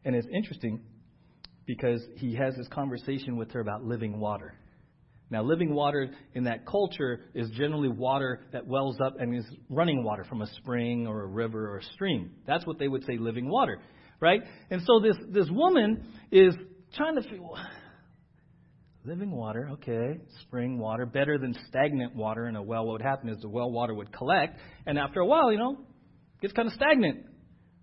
And 0.04 0.14
it's 0.14 0.28
interesting 0.32 0.80
because 1.66 2.00
he 2.16 2.34
has 2.36 2.54
this 2.56 2.68
conversation 2.68 3.36
with 3.36 3.50
her 3.52 3.60
about 3.60 3.84
living 3.84 4.20
water. 4.20 4.54
Now, 5.30 5.42
living 5.42 5.74
water 5.74 6.10
in 6.34 6.44
that 6.44 6.66
culture 6.66 7.20
is 7.34 7.50
generally 7.50 7.88
water 7.88 8.40
that 8.52 8.66
wells 8.66 8.96
up 9.04 9.16
and 9.18 9.36
is 9.36 9.44
running 9.68 10.04
water 10.04 10.24
from 10.24 10.40
a 10.40 10.46
spring 10.56 11.06
or 11.06 11.22
a 11.22 11.26
river 11.26 11.68
or 11.70 11.78
a 11.78 11.84
stream. 11.94 12.30
That's 12.46 12.66
what 12.66 12.78
they 12.78 12.88
would 12.88 13.04
say 13.04 13.18
living 13.18 13.50
water 13.50 13.80
right? 14.20 14.42
And 14.70 14.82
so 14.86 15.00
this, 15.00 15.16
this 15.30 15.48
woman 15.50 16.06
is 16.30 16.54
trying 16.94 17.16
to 17.16 17.22
feel 17.22 17.56
living 19.04 19.30
water, 19.30 19.70
okay, 19.72 20.20
spring 20.42 20.78
water, 20.78 21.06
better 21.06 21.38
than 21.38 21.54
stagnant 21.68 22.14
water 22.14 22.48
in 22.48 22.56
a 22.56 22.62
well. 22.62 22.84
What 22.84 22.92
would 22.94 23.02
happen 23.02 23.28
is 23.28 23.40
the 23.40 23.48
well 23.48 23.70
water 23.70 23.94
would 23.94 24.12
collect, 24.12 24.58
and 24.86 24.98
after 24.98 25.20
a 25.20 25.26
while, 25.26 25.52
you 25.52 25.58
know, 25.58 25.78
gets 26.40 26.52
kind 26.52 26.68
of 26.68 26.74
stagnant, 26.74 27.24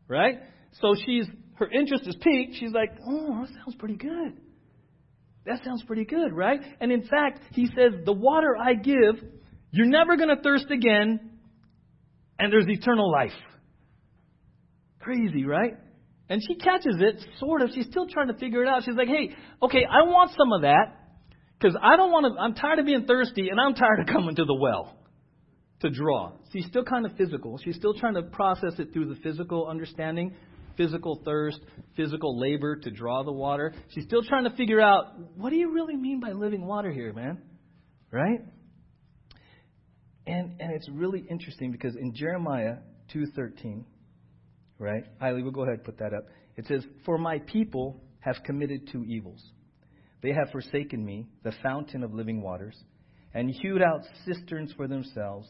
right? 0.08 0.40
So 0.82 0.96
she's 1.06 1.26
her 1.56 1.70
interest 1.72 2.06
is 2.08 2.16
piqued. 2.16 2.56
She's 2.60 2.72
like, 2.74 2.92
oh, 3.08 3.42
that 3.42 3.50
sounds 3.50 3.76
pretty 3.80 3.96
good. 3.96 4.38
That 5.46 5.64
sounds 5.64 5.84
pretty 5.84 6.06
good, 6.06 6.34
right? 6.34 6.60
And 6.82 6.92
in 6.92 7.04
fact, 7.04 7.40
he 7.52 7.68
says, 7.68 7.94
the 8.04 8.14
water 8.14 8.56
I 8.60 8.74
give, 8.74 9.24
you're 9.72 9.86
never 9.86 10.18
going 10.18 10.36
to 10.36 10.42
thirst 10.42 10.70
again, 10.72 11.20
and 12.40 12.52
there's 12.52 12.66
eternal 12.68 13.12
life. 13.12 13.32
Crazy, 15.00 15.46
right? 15.46 15.74
And 16.30 16.42
she 16.46 16.56
catches 16.56 16.98
it, 17.00 17.24
sort 17.40 17.62
of. 17.62 17.70
She's 17.74 17.86
still 17.86 18.08
trying 18.08 18.28
to 18.28 18.34
figure 18.34 18.64
it 18.64 18.68
out. 18.68 18.84
She's 18.84 18.96
like, 18.96 19.08
hey, 19.08 19.36
okay, 19.62 19.86
I 19.90 20.04
want 20.04 20.32
some 20.32 20.52
of 20.52 20.64
that 20.64 21.05
because 21.60 21.76
I 21.82 21.96
don't 21.96 22.12
want 22.12 22.34
to, 22.34 22.42
I'm 22.42 22.54
tired 22.54 22.80
of 22.80 22.86
being 22.86 23.06
thirsty 23.06 23.50
and 23.50 23.60
I'm 23.60 23.74
tired 23.74 24.00
of 24.02 24.08
coming 24.08 24.36
to 24.36 24.46
the 24.46 24.54
well 24.54 24.98
to 25.82 25.90
draw. 25.90 26.34
She's 26.52 26.66
still 26.66 26.84
kind 26.84 27.06
of 27.06 27.16
physical. 27.18 27.60
She's 27.64 27.76
still 27.76 27.94
trying 27.94 28.16
to 28.16 28.24
process 28.24 28.74
it 28.80 28.94
through 28.94 29.14
the 29.14 29.20
physical 29.22 29.68
understanding, 29.68 30.36
physical 30.78 31.22
thirst, 31.26 31.60
physical 31.96 32.40
labor 32.40 32.76
to 32.78 32.92
draw 32.92 33.24
the 33.24 33.32
water. 33.32 33.74
She's 33.90 34.06
still 34.06 34.24
trying 34.24 34.46
to 34.46 34.56
figure 34.56 34.82
out 34.82 35.18
what 35.36 35.50
do 35.50 35.56
you 35.56 35.72
really 35.74 35.96
mean 35.96 36.20
by 36.20 36.32
living 36.32 36.66
water 36.66 36.92
here, 36.92 37.14
man? 37.14 37.42
Right? 38.12 38.40
And 40.28 40.60
and 40.60 40.72
it's 40.72 40.90
really 40.90 41.26
interesting 41.30 41.72
because 41.72 41.96
in 41.96 42.14
Jeremiah 42.16 42.78
2:13 43.14 43.86
right? 44.80 45.04
Eileen, 45.22 45.44
we'll 45.44 45.52
go 45.52 45.64
ahead 45.64 45.76
and 45.76 45.84
put 45.84 45.98
that 46.00 46.14
up. 46.14 46.26
It 46.58 46.66
says, 46.68 46.86
For 47.06 47.18
my 47.18 47.40
people 47.40 48.02
have 48.20 48.38
committed 48.44 48.90
two 48.92 49.04
evils. 49.06 49.44
They 50.26 50.34
have 50.34 50.50
forsaken 50.52 51.06
me, 51.06 51.28
the 51.44 51.54
fountain 51.62 52.02
of 52.02 52.12
living 52.12 52.42
waters, 52.42 52.76
and 53.36 53.48
hewed 53.48 53.84
out 53.84 54.02
cisterns 54.26 54.74
for 54.76 54.88
themselves, 54.88 55.48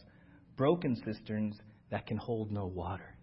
broken 0.57 1.01
cisterns 1.05 1.55
that 1.91 2.05
can 2.05 2.17
hold 2.17 2.51
no 2.51 2.65
water. 2.65 3.15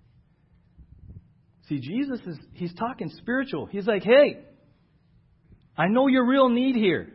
See, 1.68 1.78
Jesus 1.78 2.20
is, 2.26 2.38
he's 2.54 2.72
talking 2.72 3.10
spiritual. 3.18 3.66
He's 3.66 3.86
like, 3.86 4.02
hey, 4.02 4.46
I 5.76 5.88
know 5.88 6.06
your 6.06 6.26
real 6.26 6.48
need 6.48 6.74
here. 6.74 7.12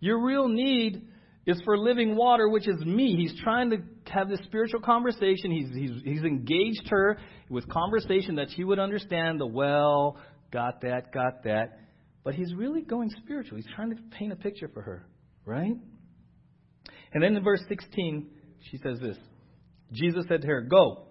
Your 0.00 0.22
real 0.22 0.46
need 0.46 1.08
is 1.46 1.58
for 1.64 1.78
living 1.78 2.16
water, 2.16 2.46
which 2.50 2.68
is 2.68 2.78
me. 2.84 3.16
He's 3.16 3.40
trying 3.42 3.70
to 3.70 3.78
have 4.12 4.28
this 4.28 4.40
spiritual 4.44 4.80
conversation. 4.80 5.50
He's, 5.50 5.70
he's, 5.74 6.02
he's 6.04 6.24
engaged 6.24 6.88
her 6.90 7.16
with 7.48 7.66
conversation 7.70 8.34
that 8.34 8.48
she 8.54 8.64
would 8.64 8.78
understand 8.78 9.40
the 9.40 9.46
well, 9.46 10.18
got 10.52 10.82
that, 10.82 11.10
got 11.10 11.44
that. 11.44 11.78
But 12.24 12.34
he's 12.34 12.54
really 12.54 12.80
going 12.80 13.10
spiritual. 13.22 13.56
He's 13.58 13.68
trying 13.76 13.90
to 13.90 13.96
paint 14.18 14.32
a 14.32 14.36
picture 14.36 14.68
for 14.72 14.82
her, 14.82 15.06
right? 15.44 15.76
And 17.12 17.22
then 17.22 17.36
in 17.36 17.44
verse 17.44 17.60
16, 17.68 18.26
she 18.70 18.78
says 18.78 18.98
this 19.00 19.16
Jesus 19.92 20.24
said 20.28 20.40
to 20.40 20.48
her, 20.48 20.62
Go, 20.62 21.06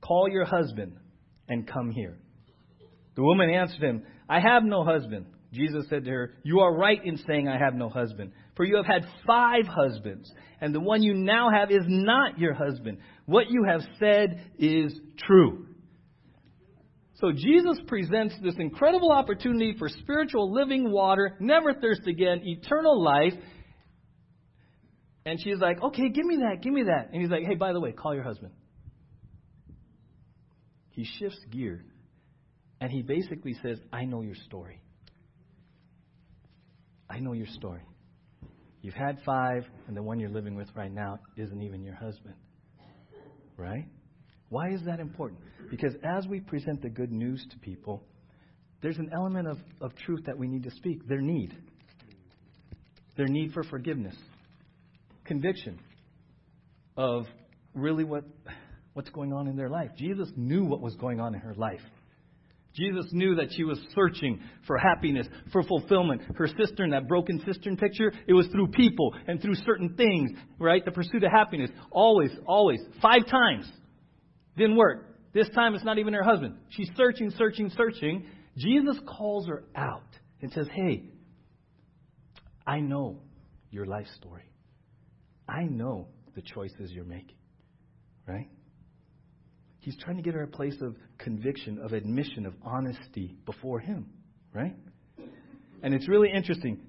call 0.00 0.28
your 0.28 0.44
husband 0.44 0.96
and 1.48 1.66
come 1.66 1.90
here. 1.90 2.18
The 3.14 3.22
woman 3.22 3.50
answered 3.50 3.82
him, 3.82 4.02
I 4.28 4.40
have 4.40 4.64
no 4.64 4.84
husband. 4.84 5.26
Jesus 5.52 5.86
said 5.88 6.04
to 6.04 6.10
her, 6.10 6.34
You 6.42 6.60
are 6.60 6.76
right 6.76 7.00
in 7.02 7.16
saying, 7.26 7.48
I 7.48 7.58
have 7.58 7.74
no 7.74 7.88
husband. 7.88 8.32
For 8.56 8.64
you 8.64 8.76
have 8.76 8.86
had 8.86 9.06
five 9.26 9.66
husbands, 9.66 10.30
and 10.60 10.74
the 10.74 10.80
one 10.80 11.02
you 11.02 11.14
now 11.14 11.48
have 11.50 11.70
is 11.70 11.84
not 11.86 12.38
your 12.38 12.54
husband. 12.54 12.98
What 13.24 13.50
you 13.50 13.64
have 13.64 13.82
said 14.00 14.44
is 14.58 14.92
true. 15.26 15.67
So 17.20 17.32
Jesus 17.32 17.78
presents 17.86 18.34
this 18.42 18.54
incredible 18.58 19.10
opportunity 19.10 19.74
for 19.76 19.88
spiritual 19.88 20.52
living 20.52 20.90
water, 20.90 21.36
never 21.40 21.74
thirst 21.74 22.06
again, 22.06 22.42
eternal 22.44 23.02
life. 23.02 23.34
And 25.26 25.38
she's 25.42 25.58
like, 25.58 25.82
okay, 25.82 26.08
give 26.10 26.24
me 26.24 26.36
that, 26.36 26.62
give 26.62 26.72
me 26.72 26.84
that. 26.84 27.08
And 27.12 27.20
he's 27.20 27.30
like, 27.30 27.42
hey, 27.44 27.56
by 27.56 27.72
the 27.72 27.80
way, 27.80 27.92
call 27.92 28.14
your 28.14 28.22
husband. 28.22 28.52
He 30.90 31.04
shifts 31.18 31.40
gear 31.50 31.84
and 32.80 32.90
he 32.90 33.02
basically 33.02 33.54
says, 33.62 33.78
I 33.92 34.04
know 34.04 34.22
your 34.22 34.36
story. 34.46 34.80
I 37.10 37.18
know 37.18 37.32
your 37.32 37.46
story. 37.46 37.82
You've 38.80 38.94
had 38.94 39.18
five, 39.24 39.64
and 39.88 39.96
the 39.96 40.02
one 40.02 40.20
you're 40.20 40.30
living 40.30 40.54
with 40.54 40.68
right 40.76 40.92
now 40.92 41.18
isn't 41.36 41.62
even 41.62 41.82
your 41.82 41.96
husband. 41.96 42.34
Right? 43.56 43.86
Why 44.48 44.70
is 44.70 44.82
that 44.86 45.00
important? 45.00 45.40
Because 45.70 45.94
as 46.02 46.26
we 46.26 46.40
present 46.40 46.82
the 46.82 46.88
good 46.88 47.12
news 47.12 47.44
to 47.50 47.58
people, 47.58 48.02
there's 48.80 48.98
an 48.98 49.10
element 49.12 49.48
of, 49.48 49.58
of 49.80 49.94
truth 49.96 50.20
that 50.26 50.38
we 50.38 50.48
need 50.48 50.62
to 50.64 50.70
speak 50.70 51.06
their 51.06 51.20
need. 51.20 51.56
Their 53.16 53.26
need 53.26 53.52
for 53.52 53.64
forgiveness, 53.64 54.14
conviction 55.24 55.80
of 56.96 57.26
really 57.74 58.04
what, 58.04 58.24
what's 58.92 59.10
going 59.10 59.32
on 59.32 59.48
in 59.48 59.56
their 59.56 59.68
life. 59.68 59.90
Jesus 59.96 60.28
knew 60.36 60.64
what 60.64 60.80
was 60.80 60.94
going 60.96 61.20
on 61.20 61.34
in 61.34 61.40
her 61.40 61.54
life. 61.54 61.80
Jesus 62.74 63.06
knew 63.10 63.34
that 63.36 63.48
she 63.50 63.64
was 63.64 63.80
searching 63.94 64.40
for 64.66 64.78
happiness, 64.78 65.26
for 65.50 65.64
fulfillment. 65.64 66.22
Her 66.36 66.46
cistern, 66.46 66.90
that 66.90 67.08
broken 67.08 67.42
cistern 67.44 67.76
picture, 67.76 68.12
it 68.28 68.34
was 68.34 68.46
through 68.48 68.68
people 68.68 69.14
and 69.26 69.42
through 69.42 69.56
certain 69.66 69.94
things, 69.96 70.30
right? 70.60 70.84
The 70.84 70.92
pursuit 70.92 71.24
of 71.24 71.32
happiness. 71.32 71.70
Always, 71.90 72.30
always. 72.46 72.78
Five 73.02 73.26
times. 73.26 73.68
Didn't 74.58 74.76
work. 74.76 75.06
This 75.32 75.48
time 75.54 75.74
it's 75.74 75.84
not 75.84 75.98
even 75.98 76.12
her 76.14 76.22
husband. 76.22 76.56
She's 76.70 76.90
searching, 76.96 77.30
searching, 77.38 77.70
searching. 77.76 78.26
Jesus 78.56 78.96
calls 79.06 79.46
her 79.46 79.64
out 79.76 80.02
and 80.42 80.52
says, 80.52 80.66
Hey, 80.74 81.04
I 82.66 82.80
know 82.80 83.20
your 83.70 83.86
life 83.86 84.06
story. 84.16 84.50
I 85.48 85.62
know 85.64 86.08
the 86.34 86.42
choices 86.42 86.90
you're 86.90 87.04
making. 87.04 87.36
Right? 88.26 88.48
He's 89.78 89.96
trying 89.96 90.16
to 90.16 90.22
get 90.22 90.34
her 90.34 90.42
a 90.42 90.48
place 90.48 90.76
of 90.82 90.96
conviction, 91.18 91.78
of 91.82 91.92
admission, 91.92 92.44
of 92.44 92.54
honesty 92.62 93.36
before 93.46 93.78
him, 93.78 94.06
right? 94.52 94.74
And 95.82 95.94
it's 95.94 96.08
really 96.08 96.30
interesting. 96.30 96.80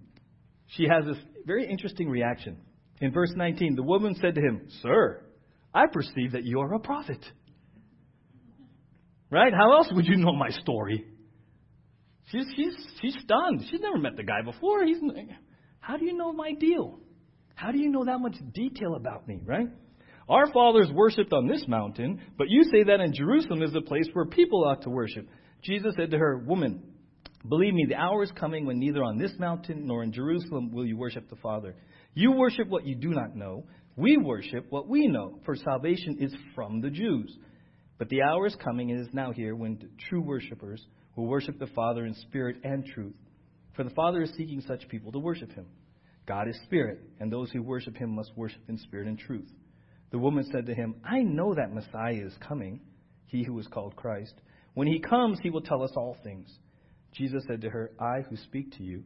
She 0.68 0.84
has 0.84 1.06
this 1.06 1.24
very 1.46 1.70
interesting 1.70 2.10
reaction. 2.10 2.58
In 3.00 3.14
verse 3.14 3.32
19, 3.36 3.76
the 3.76 3.84
woman 3.84 4.16
said 4.20 4.36
to 4.36 4.42
him, 4.42 4.68
Sir, 4.82 5.24
I 5.74 5.86
perceive 5.88 6.34
that 6.34 6.44
you 6.44 6.60
are 6.60 6.74
a 6.74 6.80
prophet. 6.80 7.24
Right? 9.32 9.54
How 9.54 9.74
else 9.74 9.90
would 9.92 10.06
you 10.08 10.18
know 10.18 10.34
my 10.34 10.50
story? 10.50 11.06
She's, 12.32 12.46
she's, 12.56 12.76
she's 13.02 13.16
stunned. 13.24 13.66
She's 13.70 13.80
never 13.80 13.98
met 13.98 14.16
the 14.16 14.24
guy 14.24 14.42
before. 14.44 14.86
He's, 14.86 14.98
how 15.80 15.98
do 15.98 16.06
you 16.06 16.16
know 16.16 16.32
my 16.34 16.54
deal? 16.54 17.00
How 17.56 17.72
do 17.72 17.80
you 17.80 17.90
know 17.90 18.06
that 18.06 18.20
much 18.20 18.36
detail 18.54 18.96
about 18.96 19.28
me, 19.28 19.42
right? 19.46 19.68
Our 20.30 20.52
fathers 20.54 20.90
worshipped 20.94 21.34
on 21.34 21.48
this 21.48 21.66
mountain, 21.68 22.22
but 22.38 22.50
you 22.50 22.64
say 22.72 22.84
that 22.84 23.00
in 23.00 23.14
Jerusalem 23.14 23.64
is 23.64 23.74
the 23.74 23.82
place 23.82 24.08
where 24.14 24.26
people 24.26 24.64
ought 24.64 24.84
to 24.84 24.90
worship. 24.90 25.28
Jesus 25.64 25.96
said 25.98 26.12
to 26.12 26.18
her, 26.18 26.38
Woman, 26.38 26.84
believe 27.48 27.74
me, 27.74 27.86
the 27.90 27.96
hour 27.96 28.24
is 28.24 28.32
coming 28.40 28.66
when 28.66 28.80
neither 28.80 29.04
on 29.04 29.18
this 29.18 29.34
mountain 29.40 29.88
nor 29.88 30.04
in 30.04 30.14
Jerusalem 30.14 30.72
will 30.72 30.86
you 30.86 30.98
worship 30.98 31.30
the 31.30 31.36
Father. 31.38 31.76
You 32.14 32.32
worship 32.34 32.68
what 32.68 32.86
you 32.86 32.96
do 32.96 33.10
not 33.10 33.36
know. 33.36 33.66
We 33.96 34.18
worship 34.18 34.68
what 34.70 34.88
we 34.88 35.08
know, 35.08 35.40
for 35.46 35.56
salvation 35.56 36.18
is 36.20 36.34
from 36.54 36.80
the 36.80 36.92
Jews. 36.92 37.36
But 38.00 38.10
the 38.10 38.24
hour 38.24 38.48
is 38.48 38.56
coming 38.56 38.90
and 38.90 39.02
is 39.02 39.14
now 39.14 39.32
here 39.32 39.56
when 39.56 39.78
true 40.10 40.22
worshippers 40.22 40.84
will 41.16 41.28
worship 41.28 41.60
the 41.60 41.68
Father 41.68 42.06
in 42.06 42.16
spirit 42.16 42.56
and 42.64 42.86
truth. 42.86 43.16
For 43.76 43.84
the 43.84 43.90
Father 43.92 44.24
is 44.24 44.32
seeking 44.36 44.62
such 44.62 44.88
people 44.88 45.12
to 45.12 45.20
worship 45.20 45.52
him. 45.52 45.68
God 46.26 46.48
is 46.48 46.60
spirit, 46.64 47.02
and 47.20 47.32
those 47.32 47.52
who 47.52 47.62
worship 47.62 47.98
him 47.98 48.16
must 48.16 48.32
worship 48.36 48.62
in 48.70 48.78
spirit 48.78 49.08
and 49.08 49.20
truth. 49.20 49.50
The 50.12 50.18
woman 50.18 50.46
said 50.52 50.66
to 50.68 50.74
him, 50.74 50.96
I 51.04 51.22
know 51.22 51.54
that 51.54 51.74
Messiah 51.74 52.26
is 52.26 52.34
coming, 52.40 52.80
he 53.26 53.44
who 53.44 53.60
is 53.60 53.68
called 53.68 53.96
Christ. 53.96 54.34
When 54.76 54.88
he 54.88 55.00
comes, 55.00 55.40
he 55.42 55.50
will 55.50 55.62
tell 55.62 55.84
us 55.84 55.92
all 55.96 56.18
things. 56.24 56.50
Jesus 57.14 57.44
said 57.48 57.62
to 57.62 57.70
her, 57.70 57.92
I 58.00 58.22
who 58.30 58.38
speak 58.38 58.78
to 58.78 58.84
you 58.84 59.04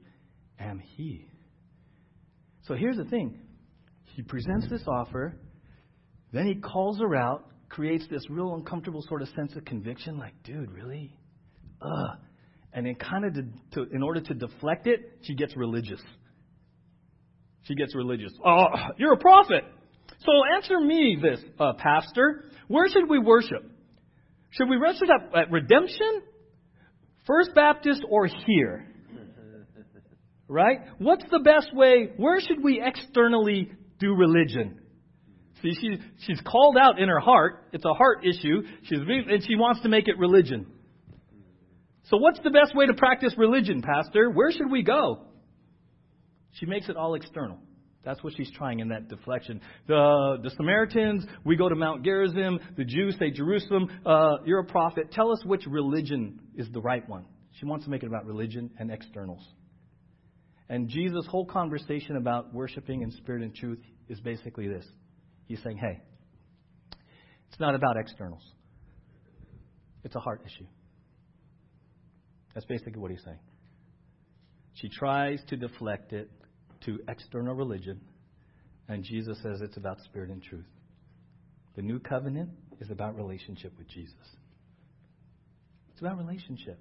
am 0.60 0.80
he. 0.80 1.28
So 2.68 2.76
here's 2.76 2.98
the 2.98 3.06
thing. 3.06 3.40
He 4.04 4.22
presents 4.22 4.70
this 4.70 4.84
offer, 4.88 5.36
then 6.32 6.46
he 6.46 6.56
calls 6.56 7.00
her 7.00 7.16
out, 7.16 7.46
creates 7.74 8.06
this 8.08 8.24
real 8.30 8.54
uncomfortable 8.54 9.04
sort 9.08 9.24
of 9.24 9.28
sense 9.30 9.56
of 9.56 9.66
conviction, 9.66 10.20
like, 10.20 10.34
dude, 10.44 10.72
really? 10.72 11.12
Ugh. 11.82 12.18
And 12.72 12.86
then 12.86 12.94
kind 12.96 13.26
of, 13.26 13.34
to, 13.34 13.44
to, 13.74 13.96
in 13.96 14.04
order 14.04 14.22
to 14.22 14.34
deflect 14.36 14.86
it, 14.86 15.18
she 15.24 15.34
gets 15.34 15.58
religious. 15.58 16.02
She 17.64 17.74
gets 17.74 17.96
religious. 17.96 18.32
Oh, 18.46 18.66
you're 18.98 19.14
a 19.14 19.18
prophet. 19.18 19.64
So 20.20 20.32
answer 20.56 20.80
me 20.80 21.18
this, 21.20 21.40
uh, 21.60 21.74
pastor. 21.80 22.46
Where 22.68 22.88
should 22.90 23.10
we 23.10 23.18
worship? 23.18 23.64
Should 24.52 24.70
we 24.70 24.78
worship 24.78 25.10
at, 25.10 25.36
at 25.36 25.52
Redemption, 25.52 26.22
First 27.26 27.56
Baptist, 27.56 28.04
or 28.08 28.28
here? 28.28 28.88
Right? 30.48 30.82
What's 31.00 31.24
the 31.32 31.40
best 31.40 31.74
way? 31.74 32.12
Where 32.18 32.40
should 32.40 32.64
we 32.64 32.84
externally 32.86 33.72
do 33.98 34.14
religion? 34.14 34.83
See, 35.64 35.74
she, 35.80 35.98
she's 36.26 36.42
called 36.42 36.78
out 36.78 37.00
in 37.00 37.08
her 37.08 37.22
heart. 37.22 37.70
It's 37.72 37.86
a 37.86 37.94
heart 37.94 38.26
issue. 38.26 38.64
She's, 38.84 39.00
and 39.00 39.44
she 39.48 39.56
wants 39.56 39.82
to 39.82 39.90
make 39.90 40.08
it 40.08 40.18
religion. 40.20 40.68
So, 42.10 42.18
what's 42.18 42.40
the 42.44 42.50
best 42.50 42.76
way 42.76 42.86
to 42.86 42.94
practice 42.94 43.34
religion, 43.38 43.82
Pastor? 43.82 44.30
Where 44.30 44.52
should 44.52 44.70
we 44.70 44.84
go? 44.84 45.28
She 46.60 46.66
makes 46.66 46.90
it 46.90 46.98
all 46.98 47.16
external. 47.16 47.60
That's 48.04 48.22
what 48.22 48.34
she's 48.36 48.52
trying 48.52 48.80
in 48.80 48.90
that 48.90 49.08
deflection. 49.08 49.62
The, 49.88 50.38
the 50.44 50.50
Samaritans, 50.58 51.26
we 51.46 51.56
go 51.56 51.70
to 51.70 51.76
Mount 51.76 52.04
Gerizim. 52.04 52.60
The 52.76 52.84
Jews 52.84 53.16
say, 53.18 53.32
Jerusalem, 53.32 53.88
uh, 54.06 54.40
you're 54.46 54.60
a 54.60 54.66
prophet. 54.66 55.12
Tell 55.14 55.32
us 55.32 55.40
which 55.46 55.66
religion 55.66 56.42
is 56.56 56.68
the 56.74 56.82
right 56.82 57.08
one. 57.08 57.26
She 57.54 57.66
wants 57.66 57.86
to 57.86 57.92
make 57.92 58.04
it 58.04 58.08
about 58.08 58.26
religion 58.26 58.70
and 58.78 58.92
externals. 58.92 59.42
And 60.68 60.90
Jesus' 60.90 61.26
whole 61.28 61.46
conversation 61.46 62.18
about 62.18 62.54
worshiping 62.54 63.04
in 63.04 63.12
spirit 63.12 63.44
and 63.44 63.56
truth 63.56 63.80
is 64.10 64.20
basically 64.20 64.68
this 64.68 64.86
He's 65.48 65.62
saying, 65.64 65.78
hey, 65.78 66.02
it's 67.50 67.60
not 67.60 67.76
about 67.76 67.98
externals, 67.98 68.44
it's 70.04 70.16
a 70.16 70.20
heart 70.20 70.42
issue. 70.46 70.68
That's 72.54 72.66
basically 72.66 73.00
what 73.00 73.12
he's 73.12 73.24
saying. 73.26 73.40
She 74.76 74.90
tries 74.90 75.40
to 75.48 75.58
deflect 75.58 76.14
it 76.14 76.30
to 76.86 77.00
external 77.08 77.56
religion, 77.56 78.00
and 78.88 79.04
Jesus 79.04 79.38
says 79.42 79.62
it's 79.62 79.78
about 79.78 79.98
spirit 80.06 80.30
and 80.30 80.42
truth. 80.42 80.66
The 81.76 81.82
new 81.82 82.00
covenant 82.00 82.50
is 82.80 82.92
about 82.92 83.16
relationship 83.16 83.74
with 83.78 83.88
Jesus. 83.88 84.16
It's 85.92 86.02
about 86.02 86.18
relationship. 86.18 86.80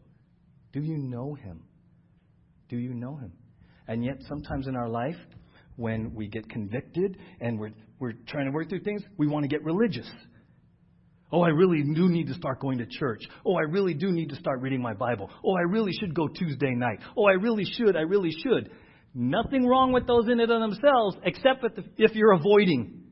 Do 0.72 0.80
you 0.80 0.98
know 0.98 1.34
him? 1.34 1.62
Do 2.68 2.76
you 2.76 2.94
know 2.94 3.16
him? 3.16 3.32
And 3.88 4.04
yet, 4.04 4.16
sometimes 4.28 4.66
in 4.66 4.76
our 4.76 4.88
life, 4.88 5.16
when 5.76 6.14
we 6.14 6.28
get 6.28 6.48
convicted 6.48 7.18
and 7.40 7.58
we're, 7.58 7.72
we're 7.98 8.12
trying 8.26 8.46
to 8.46 8.52
work 8.52 8.68
through 8.68 8.80
things, 8.80 9.02
we 9.16 9.26
want 9.26 9.44
to 9.44 9.48
get 9.48 9.64
religious. 9.64 10.08
Oh, 11.32 11.40
I 11.40 11.48
really 11.48 11.82
do 11.82 12.08
need 12.08 12.26
to 12.26 12.34
start 12.34 12.60
going 12.60 12.78
to 12.78 12.86
church. 12.86 13.22
Oh, 13.46 13.54
I 13.56 13.62
really 13.62 13.94
do 13.94 14.12
need 14.12 14.28
to 14.28 14.36
start 14.36 14.60
reading 14.60 14.82
my 14.82 14.92
Bible. 14.92 15.30
Oh, 15.42 15.56
I 15.56 15.62
really 15.62 15.92
should 15.92 16.14
go 16.14 16.28
Tuesday 16.28 16.74
night. 16.74 16.98
Oh, 17.16 17.24
I 17.26 17.32
really 17.32 17.64
should. 17.64 17.96
I 17.96 18.02
really 18.02 18.32
should. 18.42 18.70
Nothing 19.14 19.66
wrong 19.66 19.92
with 19.92 20.06
those 20.06 20.26
in 20.26 20.40
and 20.40 20.52
of 20.52 20.60
themselves, 20.60 21.16
except 21.24 21.64
if 21.96 22.14
you're 22.14 22.32
avoiding. 22.32 23.04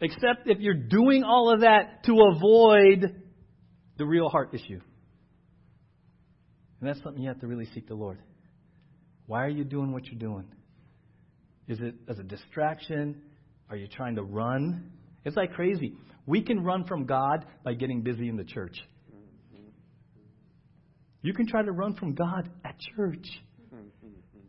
Except 0.00 0.46
if 0.46 0.60
you're 0.60 0.74
doing 0.74 1.24
all 1.24 1.52
of 1.52 1.60
that 1.60 2.04
to 2.04 2.12
avoid 2.34 3.22
the 3.98 4.06
real 4.06 4.28
heart 4.30 4.54
issue. 4.54 4.80
And 6.80 6.88
that's 6.88 7.02
something 7.02 7.22
you 7.22 7.28
have 7.28 7.40
to 7.40 7.46
really 7.46 7.66
seek 7.74 7.86
the 7.86 7.94
Lord. 7.94 8.18
Why 9.26 9.44
are 9.44 9.50
you 9.50 9.64
doing 9.64 9.92
what 9.92 10.06
you're 10.06 10.18
doing? 10.18 10.44
Is 11.68 11.80
it 11.80 11.94
as 12.08 12.18
a 12.18 12.22
distraction? 12.22 13.22
Are 13.70 13.76
you 13.76 13.88
trying 13.88 14.16
to 14.16 14.22
run? 14.22 14.90
It's 15.24 15.36
like 15.36 15.52
crazy. 15.54 15.94
We 16.26 16.42
can 16.42 16.62
run 16.62 16.84
from 16.86 17.06
God 17.06 17.44
by 17.64 17.74
getting 17.74 18.02
busy 18.02 18.28
in 18.28 18.36
the 18.36 18.44
church. 18.44 18.76
You 21.22 21.32
can 21.32 21.46
try 21.46 21.62
to 21.62 21.72
run 21.72 21.94
from 21.94 22.14
God 22.14 22.50
at 22.64 22.76
church. 22.96 23.26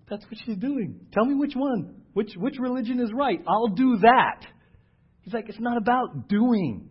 That's 0.09 0.23
what 0.25 0.37
she's 0.45 0.57
doing. 0.57 1.07
Tell 1.13 1.25
me 1.25 1.33
which 1.33 1.53
one. 1.55 2.01
Which 2.13 2.33
which 2.37 2.55
religion 2.59 2.99
is 2.99 3.11
right? 3.13 3.39
I'll 3.47 3.67
do 3.67 3.97
that. 4.01 4.45
He's 5.21 5.33
like, 5.33 5.49
it's 5.49 5.59
not 5.59 5.77
about 5.77 6.27
doing. 6.27 6.89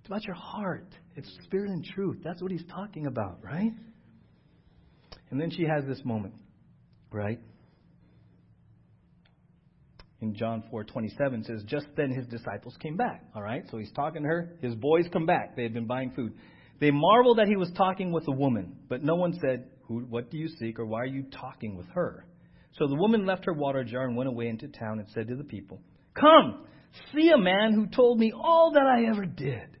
It's 0.00 0.08
about 0.08 0.24
your 0.24 0.36
heart. 0.36 0.88
It's 1.16 1.28
spirit 1.44 1.70
and 1.70 1.84
truth. 1.84 2.18
That's 2.24 2.40
what 2.40 2.50
he's 2.50 2.64
talking 2.72 3.06
about, 3.06 3.40
right? 3.42 3.72
And 5.30 5.40
then 5.40 5.50
she 5.50 5.64
has 5.64 5.84
this 5.84 6.00
moment, 6.04 6.34
right? 7.12 7.38
In 10.20 10.34
John 10.34 10.62
4:27 10.72 11.44
says 11.44 11.62
just 11.64 11.86
then 11.96 12.10
his 12.10 12.26
disciples 12.26 12.76
came 12.80 12.96
back. 12.96 13.24
All 13.34 13.42
right? 13.42 13.64
So 13.70 13.78
he's 13.78 13.92
talking 13.92 14.22
to 14.22 14.28
her, 14.28 14.56
his 14.60 14.74
boys 14.74 15.06
come 15.12 15.26
back. 15.26 15.56
They 15.56 15.62
had 15.62 15.74
been 15.74 15.86
buying 15.86 16.10
food. 16.10 16.34
They 16.80 16.90
marveled 16.90 17.38
that 17.38 17.48
he 17.48 17.56
was 17.56 17.70
talking 17.76 18.10
with 18.12 18.26
a 18.28 18.32
woman, 18.32 18.76
but 18.88 19.02
no 19.02 19.14
one 19.14 19.34
said, 19.40 19.66
Who 19.86 20.00
what 20.00 20.30
do 20.30 20.38
you 20.38 20.48
seek 20.48 20.78
or 20.78 20.86
why 20.86 21.00
are 21.00 21.06
you 21.06 21.24
talking 21.30 21.76
with 21.76 21.86
her? 21.94 22.26
So 22.78 22.86
the 22.86 22.96
woman 22.96 23.26
left 23.26 23.44
her 23.46 23.52
water 23.52 23.84
jar 23.84 24.06
and 24.06 24.16
went 24.16 24.28
away 24.28 24.48
into 24.48 24.68
town 24.68 25.00
and 25.00 25.08
said 25.10 25.28
to 25.28 25.36
the 25.36 25.44
people, 25.44 25.80
Come, 26.18 26.64
see 27.14 27.30
a 27.30 27.38
man 27.38 27.72
who 27.74 27.86
told 27.86 28.18
me 28.18 28.32
all 28.32 28.72
that 28.72 28.86
I 28.86 29.10
ever 29.10 29.26
did. 29.26 29.76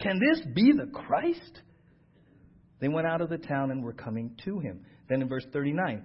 Can 0.00 0.18
this 0.18 0.44
be 0.54 0.72
the 0.72 0.90
Christ? 0.92 1.60
They 2.80 2.88
went 2.88 3.06
out 3.06 3.20
of 3.20 3.28
the 3.28 3.38
town 3.38 3.70
and 3.70 3.82
were 3.82 3.92
coming 3.92 4.36
to 4.44 4.58
him. 4.58 4.84
Then 5.08 5.22
in 5.22 5.28
verse 5.28 5.46
39, 5.52 6.04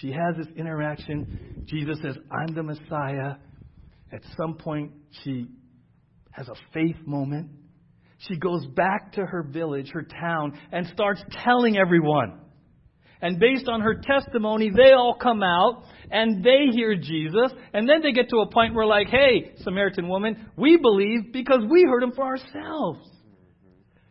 She 0.00 0.12
has 0.12 0.36
this 0.36 0.48
interaction. 0.56 1.64
Jesus 1.66 1.98
says, 2.02 2.16
I'm 2.30 2.54
the 2.54 2.62
Messiah. 2.62 3.36
At 4.12 4.22
some 4.36 4.54
point, 4.54 4.92
she 5.22 5.46
has 6.30 6.48
a 6.48 6.54
faith 6.72 6.96
moment. 7.06 7.50
She 8.18 8.36
goes 8.36 8.66
back 8.66 9.12
to 9.12 9.22
her 9.22 9.42
village, 9.42 9.90
her 9.92 10.02
town, 10.02 10.58
and 10.72 10.86
starts 10.88 11.22
telling 11.44 11.76
everyone. 11.76 12.40
And 13.20 13.40
based 13.40 13.68
on 13.68 13.80
her 13.80 13.94
testimony, 13.94 14.70
they 14.70 14.92
all 14.92 15.16
come 15.20 15.42
out 15.42 15.84
and 16.10 16.44
they 16.44 16.66
hear 16.72 16.94
Jesus. 16.96 17.52
And 17.72 17.88
then 17.88 18.02
they 18.02 18.12
get 18.12 18.28
to 18.30 18.38
a 18.38 18.50
point 18.50 18.74
where, 18.74 18.86
like, 18.86 19.08
hey, 19.08 19.52
Samaritan 19.62 20.08
woman, 20.08 20.50
we 20.56 20.76
believe 20.76 21.32
because 21.32 21.60
we 21.68 21.84
heard 21.88 22.02
him 22.02 22.12
for 22.12 22.24
ourselves. 22.24 23.08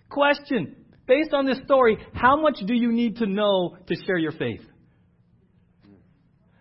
Question 0.09 0.75
Based 1.07 1.33
on 1.33 1.45
this 1.45 1.59
story, 1.65 1.97
how 2.13 2.41
much 2.41 2.57
do 2.65 2.73
you 2.73 2.91
need 2.91 3.17
to 3.17 3.27
know 3.27 3.77
to 3.87 3.95
share 4.05 4.17
your 4.17 4.31
faith? 4.31 4.61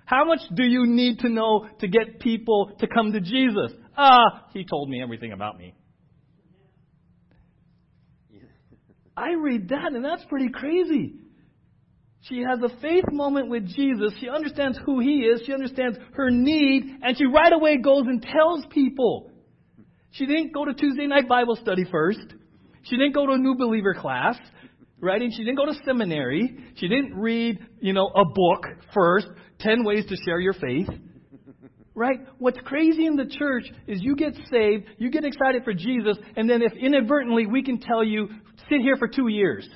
How 0.05 0.25
much 0.25 0.41
do 0.55 0.63
you 0.65 0.87
need 0.87 1.21
to 1.21 1.29
know 1.29 1.67
to 1.81 1.89
get 1.89 2.21
people 2.21 2.73
to 2.81 2.87
come 2.87 3.13
to 3.13 3.21
Jesus? 3.21 3.73
Ah, 3.97 4.49
he 4.53 4.65
told 4.65 4.91
me 4.91 5.03
everything 5.03 5.33
about 5.33 5.59
me. 5.59 5.75
I 9.17 9.33
read 9.33 9.69
that, 9.69 9.93
and 9.93 10.05
that's 10.05 10.25
pretty 10.25 10.49
crazy. 10.51 11.15
She 12.23 12.41
has 12.41 12.59
a 12.63 12.81
faith 12.81 13.05
moment 13.13 13.49
with 13.49 13.67
Jesus. 13.67 14.13
She 14.19 14.29
understands 14.29 14.79
who 14.85 15.01
he 15.01 15.21
is. 15.21 15.43
She 15.47 15.53
understands 15.53 15.99
her 16.15 16.31
need, 16.31 16.85
and 17.03 17.17
she 17.17 17.27
right 17.27 17.53
away 17.53 17.77
goes 17.79 18.07
and 18.07 18.23
tells 18.23 18.65
people. 18.71 19.31
She 20.11 20.27
didn't 20.27 20.53
go 20.53 20.65
to 20.65 20.75
Tuesday 20.75 21.07
night 21.07 21.29
Bible 21.29 21.57
study 21.57 21.85
first. 21.91 22.35
She 22.85 22.97
didn't 22.97 23.15
go 23.15 23.27
to 23.27 23.33
a 23.33 23.39
new 23.39 23.57
believer 23.57 23.95
class, 23.95 24.37
right? 25.01 25.21
And 25.21 25.33
she 25.33 25.45
didn't 25.45 25.57
go 25.57 25.67
to 25.67 25.75
seminary. 25.85 26.57
She 26.77 26.89
didn't 26.89 27.15
read, 27.15 27.59
you 27.81 27.93
know, 27.93 28.07
a 28.07 28.25
book 28.25 28.67
first. 28.93 29.27
10 29.61 29.85
ways 29.85 30.05
to 30.07 30.17
share 30.25 30.41
your 30.41 30.55
faith. 30.55 30.89
Right? 31.95 32.19
What's 32.39 32.59
crazy 32.65 33.07
in 33.07 33.15
the 33.17 33.27
church 33.27 33.65
is 33.87 34.01
you 34.03 34.17
get 34.17 34.35
saved, 34.51 34.87
you 34.99 35.11
get 35.11 35.25
excited 35.25 35.63
for 35.63 35.73
Jesus, 35.73 36.19
and 36.37 36.51
then 36.51 36.61
if 36.61 36.73
inadvertently 36.73 37.47
we 37.47 37.63
can 37.63 37.79
tell 37.79 38.03
you, 38.03 38.29
sit 38.69 38.81
here 38.81 38.97
for 38.97 39.07
two 39.07 39.29
years, 39.29 39.69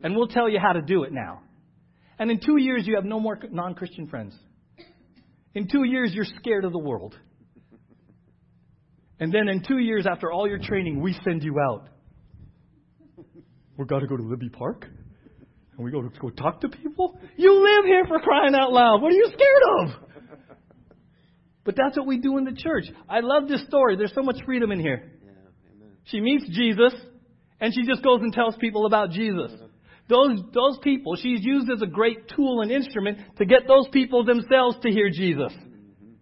and 0.00 0.14
we'll 0.14 0.28
tell 0.28 0.48
you 0.48 0.60
how 0.60 0.72
to 0.72 0.80
do 0.80 1.02
it 1.02 1.12
now. 1.12 1.40
And 2.20 2.30
in 2.30 2.38
two 2.38 2.56
years, 2.56 2.86
you 2.86 2.94
have 2.94 3.04
no 3.04 3.18
more 3.18 3.36
non 3.50 3.74
Christian 3.74 4.06
friends. 4.06 4.32
In 5.54 5.66
two 5.66 5.82
years, 5.82 6.12
you're 6.14 6.26
scared 6.38 6.64
of 6.64 6.70
the 6.70 6.78
world. 6.78 7.16
And 9.18 9.32
then 9.32 9.48
in 9.48 9.62
two 9.66 9.78
years, 9.78 10.06
after 10.06 10.30
all 10.30 10.48
your 10.48 10.58
training, 10.58 11.00
we 11.00 11.16
send 11.24 11.42
you 11.42 11.58
out. 11.58 11.88
We've 13.76 13.88
got 13.88 14.00
to 14.00 14.06
go 14.06 14.16
to 14.16 14.22
Libby 14.22 14.48
Park? 14.48 14.86
And 15.76 15.84
we 15.84 15.90
go 15.90 16.02
to 16.02 16.10
go 16.20 16.30
talk 16.30 16.60
to 16.60 16.68
people? 16.68 17.18
You 17.36 17.62
live 17.62 17.84
here 17.86 18.04
for 18.06 18.20
crying 18.20 18.54
out 18.54 18.72
loud. 18.72 19.00
What 19.00 19.12
are 19.12 19.16
you 19.16 19.26
scared 19.26 19.62
of? 19.80 20.08
But 21.64 21.76
that's 21.76 21.96
what 21.96 22.06
we 22.06 22.18
do 22.18 22.38
in 22.38 22.44
the 22.44 22.52
church. 22.52 22.84
I 23.08 23.20
love 23.20 23.48
this 23.48 23.64
story. 23.66 23.96
There's 23.96 24.14
so 24.14 24.22
much 24.22 24.36
freedom 24.44 24.72
in 24.72 24.80
here. 24.80 25.12
Yeah, 25.24 25.32
she 26.04 26.20
meets 26.20 26.44
Jesus, 26.48 26.92
and 27.60 27.72
she 27.72 27.86
just 27.86 28.02
goes 28.02 28.20
and 28.20 28.32
tells 28.32 28.56
people 28.56 28.84
about 28.84 29.10
Jesus. 29.10 29.52
Those, 30.08 30.40
those 30.52 30.78
people, 30.82 31.14
she's 31.16 31.40
used 31.42 31.70
as 31.70 31.80
a 31.80 31.86
great 31.86 32.28
tool 32.34 32.60
and 32.60 32.70
instrument 32.70 33.18
to 33.38 33.44
get 33.44 33.68
those 33.68 33.86
people 33.92 34.24
themselves 34.24 34.76
to 34.82 34.90
hear 34.90 35.08
Jesus. 35.08 35.52
Mm-hmm. 35.52 36.14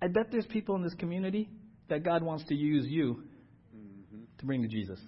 I 0.00 0.08
bet 0.08 0.28
there's 0.32 0.46
people 0.46 0.74
in 0.76 0.82
this 0.82 0.94
community 0.94 1.50
that 1.88 2.02
God 2.02 2.22
wants 2.22 2.44
to 2.46 2.54
use 2.54 2.86
you 2.88 3.24
to 4.46 4.48
bring 4.48 4.62
to 4.62 4.68
Jesus. 4.68 5.00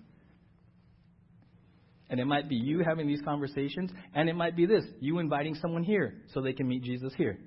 And 2.11 2.19
it 2.19 2.27
might 2.27 2.49
be 2.49 2.57
you 2.57 2.83
having 2.85 3.07
these 3.07 3.21
conversations, 3.23 3.91
and 4.15 4.29
it 4.29 4.35
might 4.35 4.57
be 4.57 4.67
this 4.67 4.85
you 5.01 5.19
inviting 5.19 5.55
someone 5.55 5.85
here 5.85 6.15
so 6.33 6.41
they 6.41 6.55
can 6.55 6.67
meet 6.67 6.83
Jesus 6.83 7.13
here. 7.17 7.39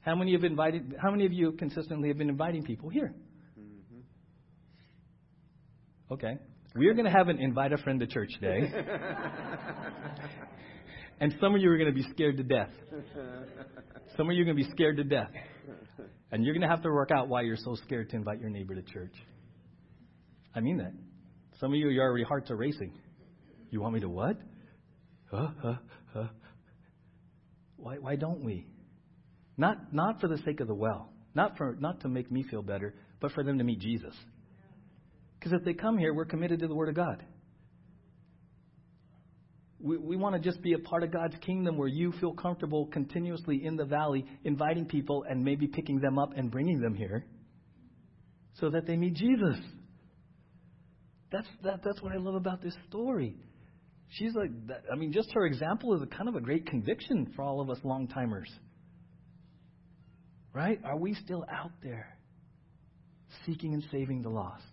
How 0.00 0.14
many 0.14 0.32
have 0.32 0.44
invited? 0.44 0.94
How 1.00 1.10
many 1.10 1.26
of 1.26 1.32
you 1.32 1.52
consistently 1.52 2.08
have 2.08 2.18
been 2.18 2.30
inviting 2.30 2.62
people 2.62 2.88
here? 2.88 3.12
Mm-hmm. 3.58 4.00
Okay, 6.14 6.38
we 6.76 6.86
are 6.86 6.94
going 6.94 7.04
to 7.06 7.10
have 7.10 7.28
an 7.28 7.38
invite 7.40 7.72
a 7.72 7.78
friend 7.78 7.98
to 7.98 8.06
church 8.06 8.30
day, 8.40 8.60
and 11.20 11.34
some 11.40 11.56
of 11.56 11.60
you 11.60 11.68
are 11.70 11.78
going 11.78 11.92
to 11.92 11.94
be 11.94 12.06
scared 12.12 12.36
to 12.36 12.44
death. 12.44 12.70
Some 14.16 14.30
of 14.30 14.36
you 14.36 14.42
are 14.42 14.44
going 14.44 14.56
to 14.56 14.64
be 14.64 14.70
scared 14.70 14.98
to 14.98 15.04
death, 15.04 15.32
and 16.30 16.44
you're 16.44 16.54
going 16.54 16.62
to 16.62 16.68
have 16.68 16.82
to 16.84 16.90
work 16.90 17.10
out 17.10 17.28
why 17.28 17.42
you're 17.42 17.56
so 17.56 17.74
scared 17.84 18.08
to 18.10 18.16
invite 18.16 18.40
your 18.40 18.50
neighbor 18.50 18.76
to 18.76 18.82
church. 18.82 19.14
I 20.54 20.60
mean 20.60 20.78
that. 20.78 20.92
Some 21.60 21.72
of 21.72 21.78
you, 21.78 21.88
your 21.88 22.04
already 22.04 22.24
hearts 22.24 22.50
are 22.50 22.56
racing. 22.56 22.92
You 23.70 23.80
want 23.80 23.94
me 23.94 24.00
to 24.00 24.08
what? 24.08 24.36
Huh? 25.30 25.48
Huh? 25.60 25.74
Huh? 26.14 26.28
Why, 27.76 27.96
why 27.96 28.16
don't 28.16 28.42
we? 28.42 28.66
Not, 29.56 29.92
not 29.92 30.20
for 30.20 30.28
the 30.28 30.38
sake 30.38 30.60
of 30.60 30.68
the 30.68 30.74
well, 30.74 31.10
not, 31.34 31.56
for, 31.56 31.76
not 31.78 32.00
to 32.00 32.08
make 32.08 32.30
me 32.30 32.44
feel 32.48 32.62
better, 32.62 32.94
but 33.20 33.32
for 33.32 33.42
them 33.42 33.58
to 33.58 33.64
meet 33.64 33.80
Jesus. 33.80 34.14
Because 35.38 35.52
if 35.52 35.64
they 35.64 35.74
come 35.74 35.98
here, 35.98 36.14
we're 36.14 36.24
committed 36.24 36.60
to 36.60 36.68
the 36.68 36.74
Word 36.74 36.88
of 36.88 36.94
God. 36.94 37.24
We, 39.80 39.96
we 39.96 40.16
want 40.16 40.34
to 40.34 40.40
just 40.40 40.62
be 40.62 40.72
a 40.72 40.78
part 40.78 41.02
of 41.02 41.12
God's 41.12 41.36
kingdom 41.44 41.76
where 41.76 41.88
you 41.88 42.12
feel 42.20 42.32
comfortable 42.32 42.86
continuously 42.86 43.64
in 43.64 43.76
the 43.76 43.84
valley, 43.84 44.24
inviting 44.44 44.86
people 44.86 45.24
and 45.28 45.44
maybe 45.44 45.66
picking 45.66 46.00
them 46.00 46.18
up 46.18 46.32
and 46.36 46.50
bringing 46.50 46.80
them 46.80 46.94
here 46.94 47.24
so 48.60 48.70
that 48.70 48.86
they 48.86 48.96
meet 48.96 49.14
Jesus. 49.14 49.56
That's, 51.30 51.46
that, 51.62 51.80
that's 51.84 52.00
what 52.02 52.12
I 52.12 52.16
love 52.16 52.34
about 52.34 52.62
this 52.62 52.74
story. 52.88 53.36
She's 54.10 54.34
like, 54.34 54.50
I 54.90 54.96
mean, 54.96 55.12
just 55.12 55.30
her 55.34 55.44
example 55.44 55.94
is 55.94 56.02
a 56.02 56.06
kind 56.06 56.28
of 56.28 56.34
a 56.34 56.40
great 56.40 56.66
conviction 56.66 57.32
for 57.36 57.42
all 57.42 57.60
of 57.60 57.68
us 57.68 57.78
long 57.84 58.08
timers. 58.08 58.50
Right? 60.54 60.80
Are 60.84 60.96
we 60.96 61.14
still 61.14 61.44
out 61.52 61.72
there 61.82 62.16
seeking 63.44 63.74
and 63.74 63.84
saving 63.92 64.22
the 64.22 64.30
lost? 64.30 64.64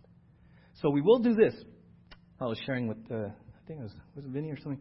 So 0.81 0.89
we 0.89 1.01
will 1.01 1.19
do 1.19 1.35
this. 1.35 1.53
I 2.39 2.45
was 2.45 2.57
sharing 2.65 2.87
with, 2.87 2.97
uh, 3.11 3.15
I 3.15 3.67
think 3.67 3.79
it 3.79 3.83
was, 3.83 3.91
was 4.15 4.25
it 4.25 4.31
Vinny 4.31 4.51
or 4.51 4.57
something? 4.57 4.79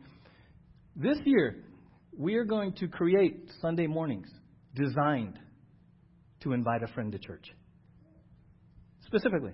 This 0.97 1.19
year, 1.25 1.65
we 2.17 2.35
are 2.37 2.45
going 2.45 2.73
to 2.75 2.87
create 2.87 3.51
Sunday 3.61 3.89
mornings 3.89 4.29
designed 4.77 5.39
to 6.43 6.53
invite 6.53 6.83
a 6.83 6.89
friend 6.89 7.11
to 7.13 7.19
church. 7.19 7.47
Specifically, 9.07 9.53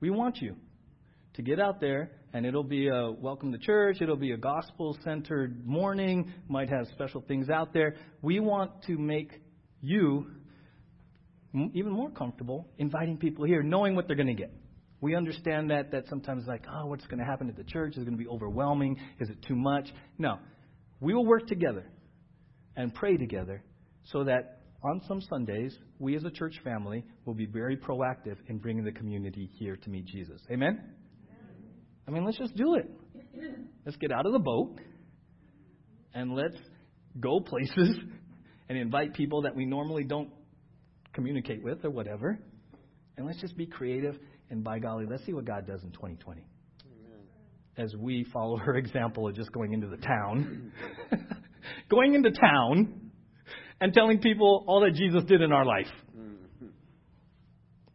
we 0.00 0.10
want 0.10 0.38
you 0.40 0.56
to 1.34 1.42
get 1.42 1.58
out 1.58 1.80
there 1.80 2.10
and 2.32 2.46
it'll 2.46 2.64
be 2.64 2.88
a 2.88 3.10
welcome 3.10 3.52
to 3.52 3.58
church, 3.58 3.98
it'll 4.00 4.16
be 4.16 4.32
a 4.32 4.36
gospel 4.36 4.96
centered 5.04 5.66
morning, 5.66 6.32
might 6.48 6.68
have 6.68 6.86
special 6.92 7.22
things 7.26 7.50
out 7.50 7.72
there. 7.72 7.96
We 8.22 8.40
want 8.40 8.82
to 8.86 8.98
make 8.98 9.30
you 9.80 10.26
even 11.74 11.92
more 11.92 12.10
comfortable 12.10 12.68
inviting 12.78 13.18
people 13.18 13.44
here, 13.44 13.62
knowing 13.62 13.94
what 13.94 14.06
they're 14.06 14.16
going 14.16 14.28
to 14.28 14.34
get. 14.34 14.52
We 15.00 15.16
understand 15.16 15.70
that 15.70 15.90
that 15.90 16.04
sometimes 16.08 16.44
like, 16.46 16.64
oh, 16.72 16.86
what's 16.86 17.06
going 17.06 17.18
to 17.18 17.24
happen 17.24 17.48
at 17.48 17.56
the 17.56 17.64
church? 17.64 17.96
Is 17.96 18.02
it 18.02 18.04
going 18.06 18.16
to 18.16 18.22
be 18.22 18.28
overwhelming? 18.28 18.98
Is 19.20 19.28
it 19.28 19.42
too 19.46 19.56
much? 19.56 19.88
No. 20.16 20.38
We 21.00 21.12
will 21.12 21.26
work 21.26 21.48
together 21.48 21.84
and 22.76 22.94
pray 22.94 23.16
together 23.16 23.62
so 24.04 24.24
that 24.24 24.60
on 24.84 25.00
some 25.06 25.20
Sundays, 25.20 25.76
we 25.98 26.16
as 26.16 26.24
a 26.24 26.30
church 26.30 26.54
family 26.64 27.04
will 27.24 27.34
be 27.34 27.46
very 27.46 27.76
proactive 27.76 28.36
in 28.48 28.58
bringing 28.58 28.84
the 28.84 28.92
community 28.92 29.50
here 29.58 29.76
to 29.76 29.90
meet 29.90 30.06
Jesus. 30.06 30.40
Amen? 30.50 30.80
I 32.06 32.10
mean, 32.10 32.24
let's 32.24 32.38
just 32.38 32.54
do 32.56 32.74
it. 32.74 32.90
Let's 33.84 33.96
get 33.96 34.12
out 34.12 34.26
of 34.26 34.32
the 34.32 34.38
boat 34.38 34.78
and 36.14 36.34
let's 36.34 36.56
go 37.20 37.40
places 37.40 37.96
and 38.68 38.78
invite 38.78 39.14
people 39.14 39.42
that 39.42 39.54
we 39.54 39.64
normally 39.64 40.04
don't 40.04 40.30
communicate 41.12 41.62
with 41.62 41.84
or 41.84 41.90
whatever. 41.90 42.38
And 43.16 43.26
let's 43.26 43.40
just 43.40 43.56
be 43.56 43.66
creative. 43.66 44.16
And 44.50 44.62
by 44.62 44.78
golly, 44.78 45.06
let's 45.08 45.24
see 45.24 45.32
what 45.32 45.44
God 45.44 45.66
does 45.66 45.82
in 45.82 45.90
2020. 45.92 46.40
Amen. 46.40 47.20
As 47.76 47.94
we 47.96 48.26
follow 48.32 48.56
her 48.56 48.74
example 48.76 49.28
of 49.28 49.34
just 49.34 49.52
going 49.52 49.72
into 49.72 49.86
the 49.86 49.96
town, 49.96 50.72
going 51.90 52.14
into 52.14 52.30
town 52.30 53.10
and 53.80 53.92
telling 53.92 54.20
people 54.20 54.64
all 54.66 54.80
that 54.82 54.94
Jesus 54.94 55.24
did 55.24 55.40
in 55.40 55.52
our 55.52 55.64
life, 55.64 55.88
mm-hmm. 56.16 56.66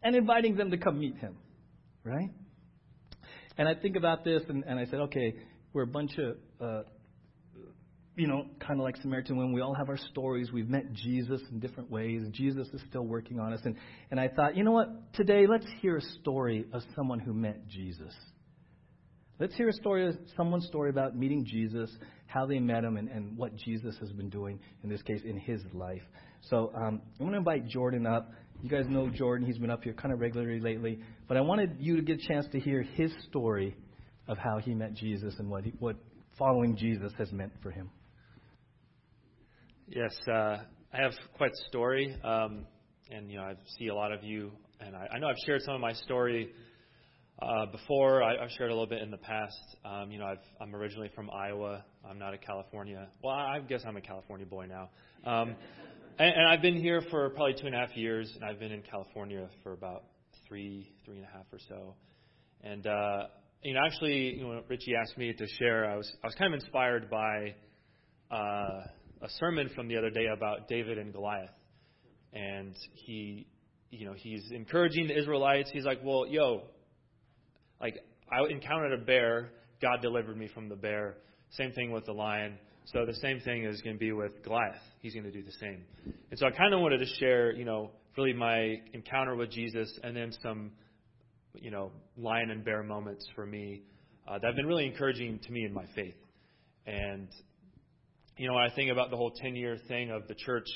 and 0.02 0.16
inviting 0.16 0.56
them 0.56 0.70
to 0.70 0.78
come 0.78 0.98
meet 0.98 1.16
him. 1.16 1.36
Right? 2.04 2.30
And 3.58 3.68
I 3.68 3.74
think 3.74 3.96
about 3.96 4.24
this, 4.24 4.42
and, 4.48 4.64
and 4.64 4.78
I 4.78 4.86
said, 4.86 5.00
okay, 5.00 5.34
we're 5.72 5.82
a 5.82 5.86
bunch 5.86 6.12
of 6.18 6.36
uh, 6.60 6.82
you 8.18 8.26
know, 8.26 8.46
kind 8.58 8.80
of 8.80 8.84
like 8.84 8.96
Samaritan 8.96 9.36
women, 9.36 9.52
we 9.52 9.60
all 9.60 9.74
have 9.74 9.88
our 9.88 9.96
stories. 10.10 10.50
We've 10.50 10.68
met 10.68 10.92
Jesus 10.92 11.40
in 11.52 11.60
different 11.60 11.88
ways. 11.88 12.22
Jesus 12.32 12.66
is 12.74 12.80
still 12.88 13.04
working 13.04 13.38
on 13.38 13.52
us. 13.52 13.60
And, 13.64 13.76
and 14.10 14.18
I 14.18 14.26
thought, 14.26 14.56
you 14.56 14.64
know 14.64 14.72
what? 14.72 14.88
Today, 15.14 15.46
let's 15.46 15.66
hear 15.80 15.96
a 15.96 16.02
story 16.20 16.66
of 16.72 16.82
someone 16.96 17.20
who 17.20 17.32
met 17.32 17.68
Jesus. 17.68 18.12
Let's 19.38 19.54
hear 19.54 19.68
a 19.68 19.72
story, 19.72 20.08
of 20.08 20.16
someone's 20.36 20.66
story 20.66 20.90
about 20.90 21.16
meeting 21.16 21.44
Jesus, 21.44 21.88
how 22.26 22.44
they 22.44 22.58
met 22.58 22.82
him, 22.82 22.96
and, 22.96 23.08
and 23.08 23.38
what 23.38 23.54
Jesus 23.54 23.94
has 24.00 24.10
been 24.10 24.28
doing, 24.28 24.58
in 24.82 24.90
this 24.90 25.02
case, 25.02 25.20
in 25.24 25.38
his 25.38 25.60
life. 25.72 26.02
So 26.50 26.72
um, 26.74 27.00
I'm 27.20 27.26
going 27.26 27.32
to 27.32 27.38
invite 27.38 27.68
Jordan 27.68 28.04
up. 28.04 28.32
You 28.62 28.68
guys 28.68 28.86
know 28.88 29.08
Jordan. 29.08 29.46
He's 29.46 29.58
been 29.58 29.70
up 29.70 29.84
here 29.84 29.92
kind 29.92 30.12
of 30.12 30.20
regularly 30.20 30.60
lately. 30.60 30.98
But 31.28 31.36
I 31.36 31.40
wanted 31.40 31.76
you 31.78 31.96
to 31.96 32.02
get 32.02 32.20
a 32.20 32.26
chance 32.26 32.46
to 32.52 32.58
hear 32.58 32.82
his 32.82 33.12
story 33.28 33.76
of 34.26 34.36
how 34.36 34.58
he 34.58 34.74
met 34.74 34.94
Jesus 34.94 35.34
and 35.38 35.48
what, 35.48 35.64
he, 35.64 35.72
what 35.78 35.96
following 36.38 36.76
Jesus 36.76 37.12
has 37.18 37.30
meant 37.32 37.52
for 37.62 37.70
him. 37.70 37.90
Yes, 39.86 40.14
uh, 40.28 40.58
I 40.92 40.96
have 41.02 41.12
quite 41.36 41.52
a 41.52 41.68
story, 41.68 42.14
um, 42.22 42.66
and 43.10 43.30
you 43.30 43.38
know 43.38 43.44
I 43.44 43.54
see 43.78 43.88
a 43.88 43.94
lot 43.94 44.12
of 44.12 44.22
you, 44.22 44.50
and 44.80 44.94
I, 44.94 45.06
I 45.14 45.18
know 45.18 45.28
I've 45.28 45.38
shared 45.46 45.62
some 45.62 45.74
of 45.74 45.80
my 45.80 45.92
story 45.92 46.52
uh, 47.40 47.66
before. 47.72 48.22
I, 48.22 48.36
I've 48.36 48.50
shared 48.50 48.70
a 48.70 48.74
little 48.74 48.86
bit 48.86 49.00
in 49.00 49.10
the 49.10 49.16
past. 49.18 49.56
Um, 49.84 50.10
you 50.10 50.18
know, 50.18 50.26
I've, 50.26 50.44
I'm 50.60 50.74
originally 50.74 51.10
from 51.14 51.30
Iowa. 51.30 51.84
I'm 52.08 52.18
not 52.18 52.34
a 52.34 52.38
California. 52.38 53.08
Well, 53.22 53.34
I 53.34 53.60
guess 53.60 53.82
I'm 53.86 53.96
a 53.96 54.00
California 54.00 54.44
boy 54.44 54.66
now. 54.66 54.90
Um, 55.24 55.56
and, 56.18 56.34
and 56.34 56.48
I've 56.48 56.62
been 56.62 56.80
here 56.80 57.02
for 57.10 57.30
probably 57.30 57.54
two 57.54 57.66
and 57.66 57.74
a 57.74 57.78
half 57.78 57.96
years, 57.96 58.30
and 58.34 58.44
I've 58.44 58.58
been 58.58 58.72
in 58.72 58.82
California 58.82 59.48
for 59.62 59.72
about 59.72 60.04
three, 60.46 60.92
three 61.04 61.16
and 61.16 61.24
a 61.24 61.28
half 61.28 61.46
or 61.52 61.58
so. 61.68 61.94
And 62.62 62.86
uh, 62.86 63.24
you 63.62 63.74
know, 63.74 63.80
actually, 63.84 64.36
you 64.36 64.42
know, 64.42 64.62
Richie 64.68 64.94
asked 64.94 65.16
me 65.16 65.32
to 65.32 65.46
share. 65.58 65.90
I 65.90 65.96
was 65.96 66.10
I 66.22 66.26
was 66.26 66.34
kind 66.34 66.52
of 66.54 66.60
inspired 66.60 67.10
by. 67.10 67.54
Uh, 68.30 68.82
a 69.22 69.28
sermon 69.38 69.68
from 69.74 69.88
the 69.88 69.96
other 69.96 70.10
day 70.10 70.26
about 70.26 70.68
David 70.68 70.98
and 70.98 71.12
Goliath, 71.12 71.50
and 72.32 72.74
he, 72.94 73.46
you 73.90 74.06
know, 74.06 74.14
he's 74.14 74.44
encouraging 74.52 75.08
the 75.08 75.18
Israelites. 75.18 75.70
He's 75.72 75.84
like, 75.84 76.00
"Well, 76.04 76.26
yo, 76.26 76.62
like 77.80 77.94
I 78.30 78.44
encountered 78.50 78.92
a 78.92 79.04
bear. 79.04 79.50
God 79.80 80.02
delivered 80.02 80.36
me 80.36 80.48
from 80.48 80.68
the 80.68 80.76
bear. 80.76 81.16
Same 81.50 81.72
thing 81.72 81.92
with 81.92 82.04
the 82.04 82.12
lion. 82.12 82.58
So 82.92 83.04
the 83.04 83.14
same 83.14 83.40
thing 83.40 83.64
is 83.64 83.80
going 83.82 83.96
to 83.96 84.00
be 84.00 84.12
with 84.12 84.42
Goliath. 84.42 84.80
He's 85.00 85.12
going 85.12 85.24
to 85.26 85.32
do 85.32 85.42
the 85.42 85.52
same. 85.60 85.82
And 86.30 86.38
so 86.38 86.46
I 86.46 86.50
kind 86.50 86.72
of 86.72 86.80
wanted 86.80 86.98
to 86.98 87.06
share, 87.18 87.52
you 87.52 87.64
know, 87.64 87.90
really 88.16 88.32
my 88.32 88.76
encounter 88.94 89.36
with 89.36 89.50
Jesus, 89.50 89.92
and 90.02 90.16
then 90.16 90.32
some, 90.42 90.72
you 91.54 91.70
know, 91.70 91.92
lion 92.16 92.50
and 92.50 92.64
bear 92.64 92.82
moments 92.82 93.26
for 93.34 93.44
me 93.44 93.82
uh, 94.26 94.38
that 94.38 94.46
have 94.46 94.56
been 94.56 94.66
really 94.66 94.86
encouraging 94.86 95.38
to 95.40 95.52
me 95.52 95.64
in 95.64 95.72
my 95.72 95.84
faith. 95.94 96.16
And 96.86 97.28
you 98.38 98.46
know, 98.46 98.54
when 98.54 98.62
I 98.62 98.74
think 98.74 98.90
about 98.90 99.10
the 99.10 99.16
whole 99.16 99.32
10 99.32 99.56
year 99.56 99.76
thing 99.88 100.10
of 100.10 100.26
the 100.28 100.34
church, 100.34 100.66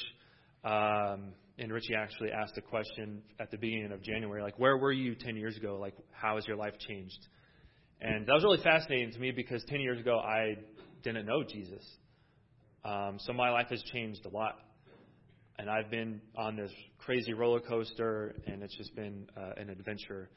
um, 0.65 1.33
and 1.59 1.73
Richie 1.73 1.95
actually 1.95 2.33
asked 2.33 2.59
a 2.59 2.61
question 2.61 3.23
at 3.39 3.51
the 3.51 3.57
beginning 3.57 3.93
of 3.93 4.03
January, 4.03 4.43
like, 4.43 4.59
where 4.59 4.77
were 4.77 4.93
you 4.93 5.15
10 5.15 5.37
years 5.37 5.57
ago? 5.57 5.79
Like, 5.81 5.95
how 6.11 6.35
has 6.35 6.47
your 6.47 6.57
life 6.57 6.75
changed? 6.89 7.19
And 8.01 8.27
that 8.27 8.33
was 8.33 8.43
really 8.43 8.63
fascinating 8.63 9.13
to 9.13 9.19
me 9.21 9.31
because 9.31 9.63
10 9.69 9.81
years 9.81 10.01
ago 10.01 10.19
I 10.19 10.57
didn't 11.05 11.25
know 11.25 11.45
Jesus. 11.45 11.85
Um, 12.85 13.19
so 13.21 13.33
my 13.33 13.51
life 13.51 13.69
has 13.71 13.83
changed 13.93 14.25
a 14.27 14.29
lot. 14.29 14.57
And 15.59 15.69
I've 15.71 15.91
been 15.91 16.21
on 16.37 16.57
this 16.57 16.73
crazy 16.99 17.35
roller 17.35 17.61
coaster, 17.61 18.35
and 18.47 18.63
it's 18.63 18.77
just 18.77 18.95
been 18.97 19.27
uh, 19.37 19.61
an 19.61 19.71
adventure. 19.71 20.31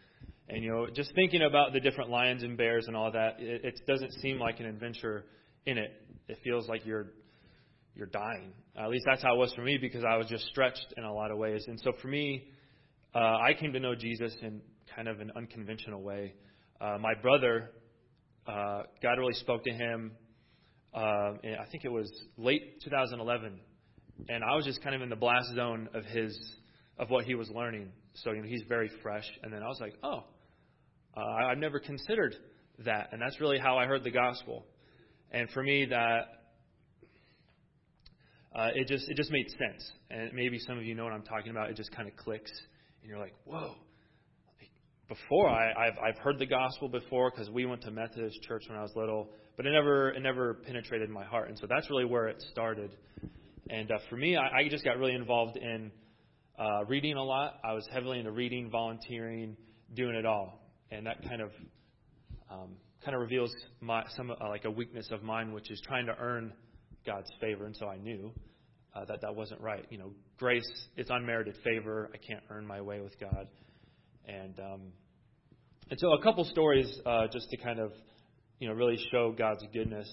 And, 0.49 0.63
you 0.63 0.71
know, 0.71 0.87
just 0.93 1.13
thinking 1.15 1.41
about 1.41 1.73
the 1.73 1.79
different 1.79 2.09
lions 2.09 2.43
and 2.43 2.57
bears 2.57 2.85
and 2.87 2.95
all 2.95 3.11
that, 3.11 3.39
it, 3.39 3.63
it 3.63 3.79
doesn't 3.87 4.11
seem 4.21 4.39
like 4.39 4.59
an 4.59 4.65
adventure 4.65 5.25
in 5.65 5.77
it. 5.77 5.91
It 6.27 6.37
feels 6.43 6.67
like 6.67 6.85
you're 6.85 7.07
you're 7.95 8.07
dying. 8.07 8.51
At 8.77 8.89
least 8.89 9.05
that's 9.07 9.23
how 9.23 9.35
it 9.35 9.37
was 9.37 9.53
for 9.53 9.61
me 9.61 9.77
because 9.77 10.03
I 10.03 10.17
was 10.17 10.27
just 10.27 10.45
stretched 10.47 10.93
in 10.97 11.05
a 11.05 11.13
lot 11.13 11.31
of 11.31 11.37
ways. 11.37 11.63
And 11.67 11.79
so 11.79 11.93
for 12.01 12.09
me, 12.09 12.43
uh, 13.15 13.19
I 13.19 13.53
came 13.57 13.71
to 13.71 13.79
know 13.79 13.95
Jesus 13.95 14.35
in 14.41 14.61
kind 14.93 15.07
of 15.07 15.21
an 15.21 15.31
unconventional 15.35 16.01
way. 16.01 16.33
Uh, 16.81 16.97
my 16.99 17.13
brother, 17.21 17.71
uh, 18.47 18.83
God 19.01 19.17
really 19.17 19.33
spoke 19.35 19.63
to 19.63 19.71
him. 19.71 20.11
Uh, 20.95 21.33
I 21.43 21.65
think 21.71 21.83
it 21.83 21.91
was 21.91 22.09
late 22.37 22.81
2011, 22.83 23.59
and 24.29 24.43
I 24.43 24.55
was 24.55 24.63
just 24.63 24.81
kind 24.81 24.95
of 24.95 25.01
in 25.01 25.09
the 25.09 25.15
blast 25.17 25.53
zone 25.53 25.89
of 25.93 26.05
his 26.05 26.37
of 26.97 27.09
what 27.09 27.25
he 27.25 27.35
was 27.35 27.49
learning. 27.49 27.89
So 28.23 28.31
you 28.31 28.41
know 28.41 28.47
he's 28.47 28.63
very 28.69 28.89
fresh, 29.03 29.25
and 29.43 29.51
then 29.51 29.61
I 29.61 29.67
was 29.67 29.77
like, 29.81 29.93
oh, 30.03 30.23
uh, 31.17 31.49
I've 31.49 31.57
never 31.57 31.79
considered 31.79 32.35
that, 32.85 33.09
and 33.11 33.21
that's 33.21 33.41
really 33.41 33.59
how 33.59 33.77
I 33.77 33.85
heard 33.87 34.05
the 34.05 34.11
gospel. 34.11 34.65
And 35.31 35.49
for 35.49 35.63
me, 35.63 35.85
that 35.85 36.21
uh, 38.55 38.69
it 38.73 38.87
just 38.87 39.09
it 39.09 39.17
just 39.17 39.31
made 39.31 39.49
sense. 39.49 39.91
And 40.09 40.31
maybe 40.33 40.59
some 40.59 40.77
of 40.77 40.85
you 40.85 40.95
know 40.95 41.03
what 41.03 41.13
I'm 41.13 41.23
talking 41.23 41.51
about. 41.51 41.69
It 41.69 41.75
just 41.75 41.93
kind 41.93 42.07
of 42.07 42.15
clicks, 42.15 42.51
and 43.01 43.09
you're 43.09 43.19
like, 43.19 43.33
whoa. 43.43 43.75
Before 45.08 45.49
I, 45.49 45.72
I've 45.72 45.97
I've 46.03 46.18
heard 46.18 46.39
the 46.39 46.47
gospel 46.47 46.89
before 46.89 47.30
because 47.30 47.49
we 47.49 47.66
went 47.66 47.82
to 47.84 47.91
Methodist 47.91 48.41
church 48.41 48.64
when 48.68 48.78
I 48.78 48.82
was 48.82 48.91
little, 48.95 49.30
but 49.56 49.68
it 49.68 49.72
never 49.72 50.10
it 50.10 50.22
never 50.22 50.56
penetrated 50.56 51.10
my 51.10 51.24
heart, 51.24 51.49
and 51.49 51.58
so 51.60 51.68
that's 51.70 51.89
really 51.91 52.06
where 52.06 52.28
it 52.28 52.43
started. 52.51 52.89
And 53.70 53.91
uh, 53.91 53.97
for 54.10 54.18
me, 54.18 54.36
I, 54.36 54.62
I 54.62 54.68
just 54.70 54.84
got 54.84 54.97
really 54.97 55.14
involved 55.14 55.58
in 55.58 55.91
uh, 56.58 56.86
reading 56.88 57.18
a 57.18 57.24
lot. 57.24 57.60
I 57.64 57.74
was 57.74 57.88
heavily 57.91 58.18
into 58.20 58.32
reading, 58.32 58.70
volunteering, 58.72 59.56
doing 59.93 60.16
it 60.16 60.26
all, 60.26 60.60
and 60.89 61.06
that 61.06 61.22
kind 61.28 61.41
of 61.41 61.51
um, 62.49 62.70
kind 63.03 63.14
of 63.14 63.22
reveals 63.22 63.53
my, 63.82 64.03
some 64.16 64.32
uh, 64.32 64.36
like 64.49 64.66
a 64.66 64.72
weakness 64.72 65.08
of 65.12 65.22
mine, 65.22 65.53
which 65.53 65.70
is 65.70 65.80
trying 65.86 66.08
to 66.08 66.16
earn 66.20 66.51
God's 67.06 67.30
favor, 67.39 67.66
and 67.66 67.76
so 67.78 67.88
I 67.88 67.97
knew 67.97 68.32
uh, 68.95 69.06
that 69.06 69.22
that 69.22 69.36
wasn't 69.36 69.62
right. 69.62 69.86
You 69.91 69.99
know, 69.99 70.12
grace 70.38 70.70
is 70.97 71.08
unmerited 71.10 71.56
favor. 71.64 72.10
I 72.14 72.18
can't 72.18 72.43
earn 72.49 72.66
my 72.66 72.82
way 72.82 73.01
with 73.01 73.20
God, 73.20 73.47
and 74.28 74.59
um, 74.59 74.82
and 75.89 75.99
so 75.99 76.13
a 76.13 76.21
couple 76.21 76.43
stories 76.45 76.99
uh, 77.05 77.28
just 77.32 77.49
to 77.51 77.57
kind 77.57 77.80
of 77.80 77.91
you 78.59 78.67
know 78.67 78.73
really 78.73 78.97
show 79.11 79.34
God's 79.38 79.63
goodness, 79.73 80.07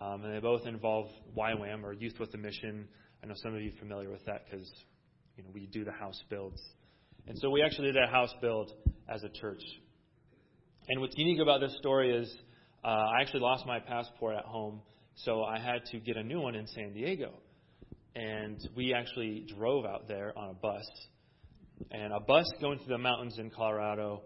um, 0.00 0.24
and 0.24 0.34
they 0.34 0.40
both 0.40 0.66
involve 0.66 1.06
YWAM 1.36 1.82
or 1.82 1.92
Youth 1.92 2.14
with 2.18 2.32
a 2.34 2.38
Mission. 2.38 2.88
I 3.22 3.26
know 3.26 3.34
some 3.36 3.54
of 3.54 3.60
you 3.60 3.70
are 3.70 3.78
familiar 3.78 4.10
with 4.10 4.24
that 4.26 4.44
because 4.44 4.70
you 5.36 5.44
know 5.44 5.50
we 5.52 5.66
do 5.66 5.84
the 5.84 5.92
house 5.92 6.20
builds, 6.30 6.60
and 7.26 7.38
so 7.38 7.50
we 7.50 7.62
actually 7.62 7.92
did 7.92 8.02
a 8.02 8.10
house 8.10 8.34
build 8.40 8.72
as 9.08 9.22
a 9.22 9.28
church. 9.40 9.62
And 10.88 11.00
what's 11.00 11.16
unique 11.16 11.40
about 11.40 11.60
this 11.60 11.74
story 11.78 12.14
is 12.14 12.34
uh, 12.84 12.88
I 12.88 13.22
actually 13.22 13.40
lost 13.40 13.66
my 13.66 13.80
passport 13.80 14.36
at 14.36 14.44
home 14.44 14.82
so 15.16 15.44
I 15.44 15.58
had 15.58 15.84
to 15.92 16.00
get 16.00 16.16
a 16.16 16.22
new 16.22 16.40
one 16.40 16.54
in 16.54 16.66
San 16.66 16.92
Diego. 16.92 17.32
And 18.16 18.58
we 18.76 18.94
actually 18.94 19.46
drove 19.56 19.84
out 19.84 20.08
there 20.08 20.36
on 20.36 20.50
a 20.50 20.54
bus. 20.54 20.84
And 21.90 22.12
a 22.12 22.20
bus 22.20 22.50
going 22.60 22.78
through 22.78 22.96
the 22.96 22.98
mountains 22.98 23.38
in 23.38 23.50
Colorado 23.50 24.22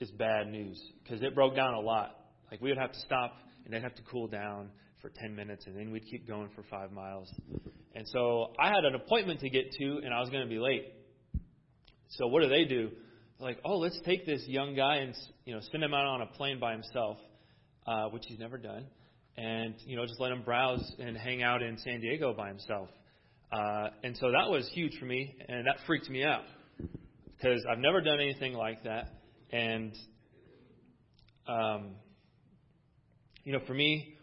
is 0.00 0.10
bad 0.12 0.48
news 0.48 0.80
because 1.02 1.22
it 1.22 1.34
broke 1.34 1.54
down 1.54 1.74
a 1.74 1.80
lot. 1.80 2.16
Like 2.50 2.60
we 2.60 2.70
would 2.70 2.78
have 2.78 2.92
to 2.92 3.00
stop 3.00 3.32
and 3.64 3.72
they'd 3.72 3.82
have 3.82 3.94
to 3.94 4.02
cool 4.02 4.26
down 4.26 4.70
for 5.00 5.10
10 5.10 5.34
minutes 5.34 5.66
and 5.66 5.76
then 5.76 5.92
we'd 5.92 6.06
keep 6.10 6.26
going 6.26 6.48
for 6.54 6.62
five 6.70 6.92
miles. 6.92 7.28
And 7.94 8.06
so 8.08 8.52
I 8.58 8.68
had 8.68 8.84
an 8.84 8.94
appointment 8.94 9.40
to 9.40 9.50
get 9.50 9.70
to 9.72 10.00
and 10.04 10.12
I 10.12 10.20
was 10.20 10.30
going 10.30 10.42
to 10.42 10.48
be 10.48 10.58
late. 10.58 10.92
So 12.10 12.26
what 12.26 12.42
do 12.42 12.48
they 12.48 12.64
do? 12.64 12.90
They're 13.38 13.48
like, 13.48 13.58
oh, 13.64 13.78
let's 13.78 13.98
take 14.04 14.26
this 14.26 14.42
young 14.46 14.74
guy 14.74 14.96
and 14.96 15.14
you 15.44 15.54
know 15.54 15.60
send 15.70 15.82
him 15.82 15.94
out 15.94 16.06
on 16.06 16.22
a 16.22 16.26
plane 16.26 16.58
by 16.58 16.72
himself, 16.72 17.18
uh, 17.86 18.08
which 18.08 18.24
he's 18.26 18.38
never 18.38 18.58
done 18.58 18.86
and 19.36 19.74
you 19.86 19.96
know 19.96 20.04
just 20.04 20.20
let 20.20 20.30
him 20.32 20.42
browse 20.42 20.92
and 20.98 21.16
hang 21.16 21.42
out 21.42 21.62
in 21.62 21.78
San 21.78 22.00
Diego 22.00 22.34
by 22.34 22.48
himself. 22.48 22.88
Uh, 23.52 23.88
and 24.04 24.16
so 24.16 24.30
that 24.30 24.48
was 24.50 24.68
huge 24.74 24.96
for 24.98 25.06
me, 25.06 25.34
and 25.48 25.66
that 25.66 25.76
freaked 25.86 26.08
me 26.08 26.22
out 26.22 26.42
because 27.40 27.64
I've 27.70 27.78
never 27.78 28.00
done 28.00 28.20
anything 28.20 28.54
like 28.54 28.82
that. 28.84 29.08
And 29.52 29.94
um, 31.48 31.94
you 33.44 33.52
know, 33.52 33.60
for 33.66 33.74
me, 33.74 34.14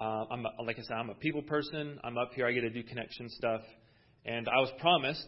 uh, 0.00 0.24
I'm 0.30 0.46
a, 0.46 0.62
like 0.62 0.78
I 0.78 0.82
said, 0.82 0.94
I'm 0.94 1.10
a 1.10 1.14
people 1.14 1.42
person. 1.42 1.98
I'm 2.04 2.16
up 2.16 2.30
here. 2.34 2.46
I 2.46 2.52
get 2.52 2.60
to 2.60 2.70
do 2.70 2.82
connection 2.82 3.28
stuff, 3.30 3.62
and 4.24 4.48
I 4.48 4.60
was 4.60 4.70
promised 4.80 5.26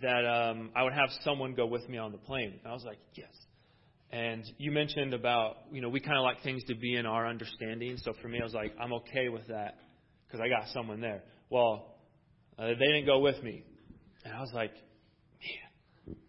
that 0.00 0.24
um, 0.26 0.70
I 0.76 0.82
would 0.82 0.92
have 0.92 1.08
someone 1.22 1.54
go 1.54 1.66
with 1.66 1.88
me 1.88 1.98
on 1.98 2.12
the 2.12 2.18
plane. 2.18 2.60
And 2.62 2.70
I 2.70 2.74
was 2.74 2.84
like, 2.84 2.98
yes. 3.14 3.32
And 4.10 4.44
you 4.58 4.70
mentioned 4.70 5.14
about, 5.14 5.56
you 5.72 5.80
know, 5.80 5.88
we 5.88 5.98
kind 5.98 6.16
of 6.16 6.22
like 6.22 6.42
things 6.42 6.62
to 6.64 6.74
be 6.74 6.94
in 6.94 7.06
our 7.06 7.26
understanding. 7.26 7.96
So 7.98 8.12
for 8.22 8.28
me, 8.28 8.38
I 8.40 8.44
was 8.44 8.54
like, 8.54 8.74
I'm 8.80 8.92
okay 8.92 9.28
with 9.28 9.46
that 9.48 9.76
because 10.26 10.40
I 10.40 10.48
got 10.48 10.68
someone 10.72 11.00
there. 11.00 11.22
Well, 11.50 11.96
uh, 12.58 12.66
they 12.66 12.74
didn't 12.74 13.06
go 13.06 13.20
with 13.20 13.42
me. 13.42 13.64
And 14.24 14.34
I 14.34 14.40
was 14.40 14.50
like, 14.54 14.72
man. 14.72 15.73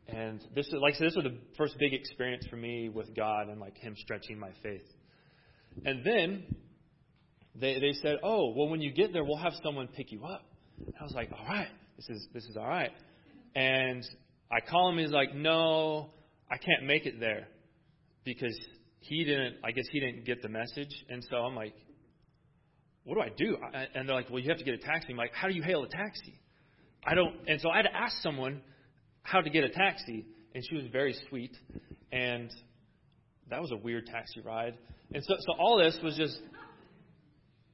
And 0.08 0.40
this 0.54 0.68
is, 0.68 0.74
like 0.82 0.94
I 0.96 0.98
said, 0.98 1.08
this 1.08 1.16
was 1.16 1.26
the 1.26 1.38
first 1.58 1.78
big 1.80 1.94
experience 1.94 2.46
for 2.50 2.58
me 2.58 2.90
with 2.90 3.16
God 3.16 3.50
and 3.50 3.60
like 3.60 3.78
Him 3.78 3.96
stretching 3.98 4.38
my 4.38 4.52
faith. 4.62 4.86
And 5.84 6.06
then 6.06 6.44
they, 7.60 7.80
they 7.80 7.94
said, 8.02 8.18
oh, 8.24 8.54
well, 8.56 8.70
when 8.70 8.82
you 8.82 8.92
get 8.92 9.14
there, 9.14 9.24
we'll 9.24 9.38
have 9.38 9.54
someone 9.64 9.88
pick 9.88 10.12
you 10.12 10.24
up. 10.26 10.44
And 10.86 10.94
I 11.00 11.04
was 11.04 11.14
like, 11.14 11.32
all 11.32 11.46
right, 11.48 11.68
this 11.98 12.10
is, 12.10 12.28
this 12.34 12.46
is 12.46 12.58
all 12.58 12.68
right. 12.68 12.92
And 13.56 14.04
I 14.52 14.60
call 14.70 14.90
him, 14.90 15.00
he's 15.00 15.12
like, 15.12 15.34
no, 15.34 16.12
I 16.52 16.58
can't 16.58 16.84
make 16.86 17.06
it 17.06 17.20
there 17.20 17.48
because 18.24 18.58
he 19.00 19.24
didn't, 19.24 19.56
I 19.64 19.72
guess 19.72 19.86
he 19.92 20.00
didn't 20.00 20.26
get 20.26 20.42
the 20.42 20.50
message. 20.50 20.94
And 21.10 21.26
so 21.30 21.38
I'm 21.38 21.56
like, 21.56 21.74
what 23.06 23.16
do 23.16 23.22
I 23.22 23.30
do? 23.36 23.58
And 23.96 24.08
they're 24.08 24.16
like, 24.16 24.30
well, 24.30 24.40
you 24.40 24.50
have 24.50 24.58
to 24.58 24.64
get 24.64 24.74
a 24.74 24.80
taxi. 24.80 25.08
I'm 25.12 25.18
like, 25.18 25.34
how 25.34 25.48
do 25.48 25.54
you 25.54 25.64
hail 25.64 25.84
a 25.84 25.88
taxi? 25.88 26.40
I 27.06 27.14
don't, 27.14 27.36
and 27.48 27.62
so 27.62 27.70
I 27.70 27.78
had 27.78 27.84
to 27.84 27.96
ask 27.96 28.18
someone 28.22 28.62
how 29.26 29.42
to 29.42 29.50
get 29.50 29.64
a 29.64 29.70
taxi. 29.70 30.26
And 30.54 30.64
she 30.70 30.76
was 30.76 30.86
very 30.92 31.16
sweet. 31.28 31.56
And 32.12 32.50
that 33.50 33.60
was 33.60 33.72
a 33.72 33.78
weird 33.78 34.06
taxi 34.06 34.40
ride. 34.42 34.78
And 35.14 35.24
so, 35.24 35.36
so 35.40 35.54
all 35.60 35.78
this 35.78 35.98
was 36.02 36.16
just, 36.16 36.40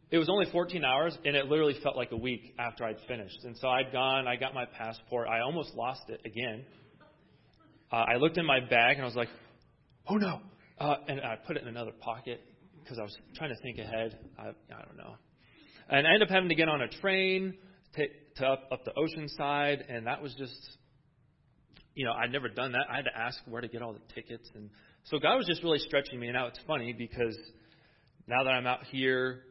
it 0.09 0.17
was 0.17 0.29
only 0.29 0.45
14 0.51 0.83
hours, 0.83 1.17
and 1.23 1.35
it 1.35 1.45
literally 1.45 1.75
felt 1.81 1.95
like 1.95 2.11
a 2.11 2.17
week 2.17 2.53
after 2.59 2.83
I'd 2.83 2.97
finished. 3.07 3.37
And 3.43 3.55
so 3.57 3.69
I'd 3.69 3.91
gone, 3.91 4.27
I 4.27 4.35
got 4.35 4.53
my 4.53 4.65
passport. 4.65 5.27
I 5.27 5.41
almost 5.41 5.73
lost 5.75 6.01
it 6.09 6.21
again. 6.25 6.65
Uh, 7.91 8.05
I 8.07 8.15
looked 8.15 8.37
in 8.37 8.45
my 8.45 8.59
bag, 8.59 8.95
and 8.95 9.01
I 9.01 9.05
was 9.05 9.15
like, 9.15 9.29
oh 10.07 10.15
no. 10.15 10.41
Uh, 10.79 10.95
and 11.07 11.21
I 11.21 11.35
put 11.45 11.57
it 11.57 11.63
in 11.63 11.69
another 11.69 11.91
pocket 11.91 12.41
because 12.83 12.97
I 12.97 13.03
was 13.03 13.15
trying 13.35 13.55
to 13.55 13.61
think 13.61 13.77
ahead. 13.77 14.17
I, 14.37 14.47
I 14.47 14.85
don't 14.85 14.97
know. 14.97 15.15
And 15.89 16.07
I 16.07 16.13
ended 16.13 16.23
up 16.23 16.29
having 16.29 16.49
to 16.49 16.55
get 16.55 16.67
on 16.67 16.81
a 16.81 16.87
train 16.87 17.55
to, 17.95 18.07
to 18.37 18.45
up, 18.45 18.69
up 18.71 18.85
the 18.85 18.91
Oceanside, 18.91 19.83
and 19.87 20.07
that 20.07 20.21
was 20.21 20.33
just, 20.35 20.77
you 21.95 22.05
know, 22.05 22.13
I'd 22.13 22.31
never 22.31 22.49
done 22.49 22.71
that. 22.73 22.85
I 22.89 22.97
had 22.97 23.05
to 23.05 23.17
ask 23.17 23.39
where 23.47 23.61
to 23.61 23.67
get 23.67 23.81
all 23.81 23.93
the 23.93 24.13
tickets, 24.13 24.49
and 24.55 24.69
so 25.05 25.19
God 25.19 25.37
was 25.37 25.47
just 25.47 25.63
really 25.63 25.79
stretching 25.79 26.19
me. 26.19 26.27
And 26.27 26.35
now 26.35 26.47
it's 26.47 26.59
funny 26.67 26.93
because 26.93 27.37
now 28.27 28.43
that 28.43 28.51
I'm 28.51 28.67
out 28.67 28.83
here 28.91 29.41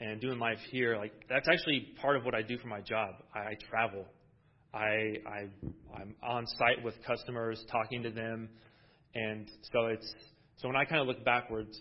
and 0.00 0.20
doing 0.20 0.38
life 0.38 0.58
here, 0.70 0.96
like 0.96 1.12
that's 1.28 1.48
actually 1.48 1.94
part 2.00 2.16
of 2.16 2.24
what 2.24 2.34
I 2.34 2.42
do 2.42 2.58
for 2.58 2.68
my 2.68 2.80
job. 2.80 3.14
I, 3.34 3.38
I 3.38 3.54
travel. 3.70 4.04
I, 4.74 5.16
I 5.26 5.48
I'm 5.94 6.14
on 6.22 6.46
site 6.46 6.82
with 6.82 6.94
customers, 7.06 7.62
talking 7.70 8.02
to 8.02 8.10
them, 8.10 8.48
and 9.14 9.48
so 9.72 9.86
it's 9.86 10.14
so 10.56 10.68
when 10.68 10.76
I 10.76 10.84
kind 10.84 11.00
of 11.00 11.06
look 11.06 11.24
backwards 11.24 11.78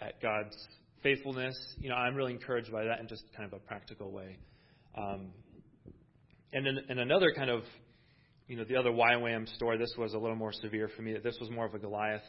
at 0.00 0.20
God's 0.20 0.56
faithfulness, 1.02 1.56
you 1.78 1.88
know, 1.88 1.94
I'm 1.94 2.14
really 2.14 2.32
encouraged 2.32 2.70
by 2.70 2.84
that 2.84 3.00
in 3.00 3.08
just 3.08 3.24
kind 3.36 3.50
of 3.50 3.58
a 3.58 3.62
practical 3.62 4.10
way. 4.10 4.38
Um, 4.96 5.30
and 6.52 6.66
then 6.66 6.78
in 6.88 6.98
another 6.98 7.32
kind 7.34 7.50
of, 7.50 7.62
you 8.50 8.56
know, 8.56 8.64
the 8.64 8.74
other 8.74 8.90
YWAM 8.90 9.46
story, 9.54 9.78
this 9.78 9.94
was 9.96 10.12
a 10.12 10.18
little 10.18 10.34
more 10.34 10.52
severe 10.52 10.90
for 10.96 11.02
me. 11.02 11.16
This 11.22 11.36
was 11.40 11.48
more 11.50 11.66
of 11.66 11.74
a 11.74 11.78
Goliath, 11.78 12.24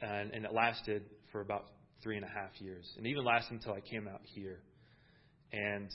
and, 0.00 0.32
and 0.32 0.46
it 0.46 0.54
lasted 0.54 1.04
for 1.30 1.42
about 1.42 1.66
three 2.02 2.16
and 2.16 2.24
a 2.24 2.28
half 2.28 2.58
years, 2.58 2.90
and 2.96 3.06
even 3.06 3.22
lasted 3.22 3.52
until 3.52 3.74
I 3.74 3.80
came 3.80 4.08
out 4.08 4.22
here. 4.24 4.60
And 5.52 5.90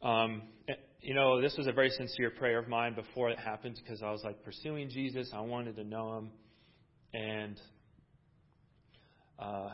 um, 0.00 0.42
you 1.00 1.14
know, 1.14 1.40
this 1.40 1.56
was 1.58 1.66
a 1.66 1.72
very 1.72 1.90
sincere 1.90 2.30
prayer 2.30 2.60
of 2.60 2.68
mine 2.68 2.94
before 2.94 3.30
it 3.30 3.38
happened 3.40 3.80
because 3.82 4.00
I 4.00 4.12
was 4.12 4.22
like 4.22 4.44
pursuing 4.44 4.88
Jesus. 4.88 5.32
I 5.34 5.40
wanted 5.40 5.74
to 5.74 5.84
know 5.84 6.18
him. 6.18 6.30
And 7.14 7.60
uh, 9.40 9.70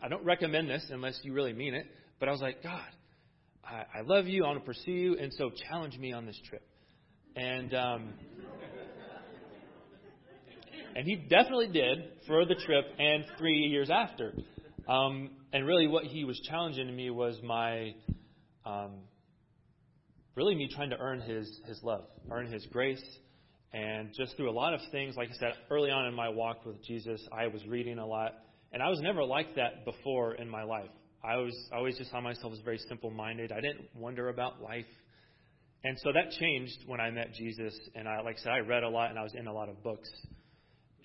I 0.00 0.08
don't 0.08 0.24
recommend 0.24 0.70
this 0.70 0.86
unless 0.90 1.18
you 1.24 1.32
really 1.32 1.52
mean 1.52 1.74
it. 1.74 1.86
But 2.20 2.28
I 2.28 2.32
was 2.32 2.40
like, 2.40 2.62
God, 2.62 2.86
I, 3.64 3.98
I 3.98 4.02
love 4.02 4.26
you. 4.26 4.44
I 4.44 4.48
want 4.48 4.60
to 4.60 4.64
pursue 4.64 4.92
you. 4.92 5.16
And 5.18 5.32
so 5.34 5.50
challenge 5.68 5.98
me 5.98 6.12
on 6.12 6.26
this 6.26 6.40
trip. 6.48 6.62
And. 7.36 7.74
Um, 7.74 8.14
And 10.96 11.04
he 11.04 11.16
definitely 11.16 11.68
did 11.68 11.98
for 12.26 12.46
the 12.46 12.54
trip 12.54 12.86
and 12.98 13.26
three 13.36 13.58
years 13.58 13.90
after. 13.90 14.32
Um, 14.88 15.28
and 15.52 15.66
really, 15.66 15.86
what 15.88 16.04
he 16.04 16.24
was 16.24 16.40
challenging 16.48 16.86
to 16.86 16.92
me 16.92 17.10
was 17.10 17.38
my, 17.44 17.94
um, 18.64 19.02
really 20.34 20.54
me 20.54 20.70
trying 20.74 20.88
to 20.88 20.96
earn 20.98 21.20
his 21.20 21.60
his 21.66 21.82
love, 21.82 22.06
earn 22.30 22.50
his 22.50 22.64
grace, 22.72 23.04
and 23.74 24.08
just 24.16 24.38
through 24.38 24.48
a 24.48 24.56
lot 24.56 24.72
of 24.72 24.80
things. 24.90 25.16
Like 25.16 25.28
I 25.28 25.34
said, 25.34 25.52
early 25.70 25.90
on 25.90 26.06
in 26.06 26.14
my 26.14 26.30
walk 26.30 26.64
with 26.64 26.82
Jesus, 26.82 27.20
I 27.30 27.48
was 27.48 27.62
reading 27.66 27.98
a 27.98 28.06
lot, 28.06 28.32
and 28.72 28.82
I 28.82 28.88
was 28.88 29.00
never 29.00 29.22
like 29.22 29.54
that 29.56 29.84
before 29.84 30.36
in 30.36 30.48
my 30.48 30.62
life. 30.62 30.88
I 31.22 31.36
was 31.36 31.54
I 31.74 31.76
always 31.76 31.98
just 31.98 32.10
saw 32.10 32.22
myself 32.22 32.54
as 32.54 32.60
very 32.60 32.78
simple 32.88 33.10
minded. 33.10 33.52
I 33.52 33.60
didn't 33.60 33.84
wonder 33.94 34.30
about 34.30 34.62
life. 34.62 34.86
And 35.86 35.96
so 36.00 36.10
that 36.12 36.32
changed 36.32 36.78
when 36.88 36.98
I 36.98 37.12
met 37.12 37.32
Jesus 37.32 37.72
and 37.94 38.08
I 38.08 38.20
like 38.20 38.38
I 38.40 38.42
said 38.42 38.52
I 38.52 38.58
read 38.58 38.82
a 38.82 38.88
lot 38.88 39.10
and 39.10 39.18
I 39.20 39.22
was 39.22 39.34
in 39.38 39.46
a 39.46 39.52
lot 39.52 39.68
of 39.68 39.84
books 39.84 40.08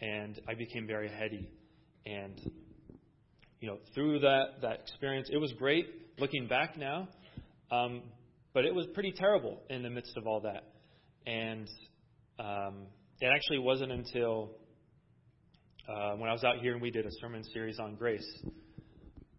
and 0.01 0.41
I 0.49 0.55
became 0.55 0.87
very 0.87 1.07
heady. 1.07 1.51
And 2.07 2.41
you 3.59 3.67
know, 3.67 3.77
through 3.93 4.21
that 4.21 4.59
that 4.63 4.79
experience, 4.79 5.29
it 5.31 5.37
was 5.37 5.53
great 5.59 5.85
looking 6.17 6.47
back 6.47 6.79
now. 6.79 7.07
Um, 7.71 8.01
but 8.55 8.65
it 8.65 8.73
was 8.73 8.87
pretty 8.95 9.11
terrible 9.11 9.61
in 9.69 9.83
the 9.83 9.89
midst 9.91 10.17
of 10.17 10.25
all 10.25 10.41
that. 10.41 10.63
And 11.27 11.67
um, 12.39 12.87
it 13.19 13.27
actually 13.27 13.59
wasn't 13.59 13.91
until 13.91 14.49
uh, 15.87 16.13
when 16.15 16.27
I 16.27 16.33
was 16.33 16.43
out 16.43 16.57
here 16.57 16.73
and 16.73 16.81
we 16.81 16.89
did 16.89 17.05
a 17.05 17.11
sermon 17.21 17.43
series 17.53 17.77
on 17.77 17.93
grace 17.93 18.25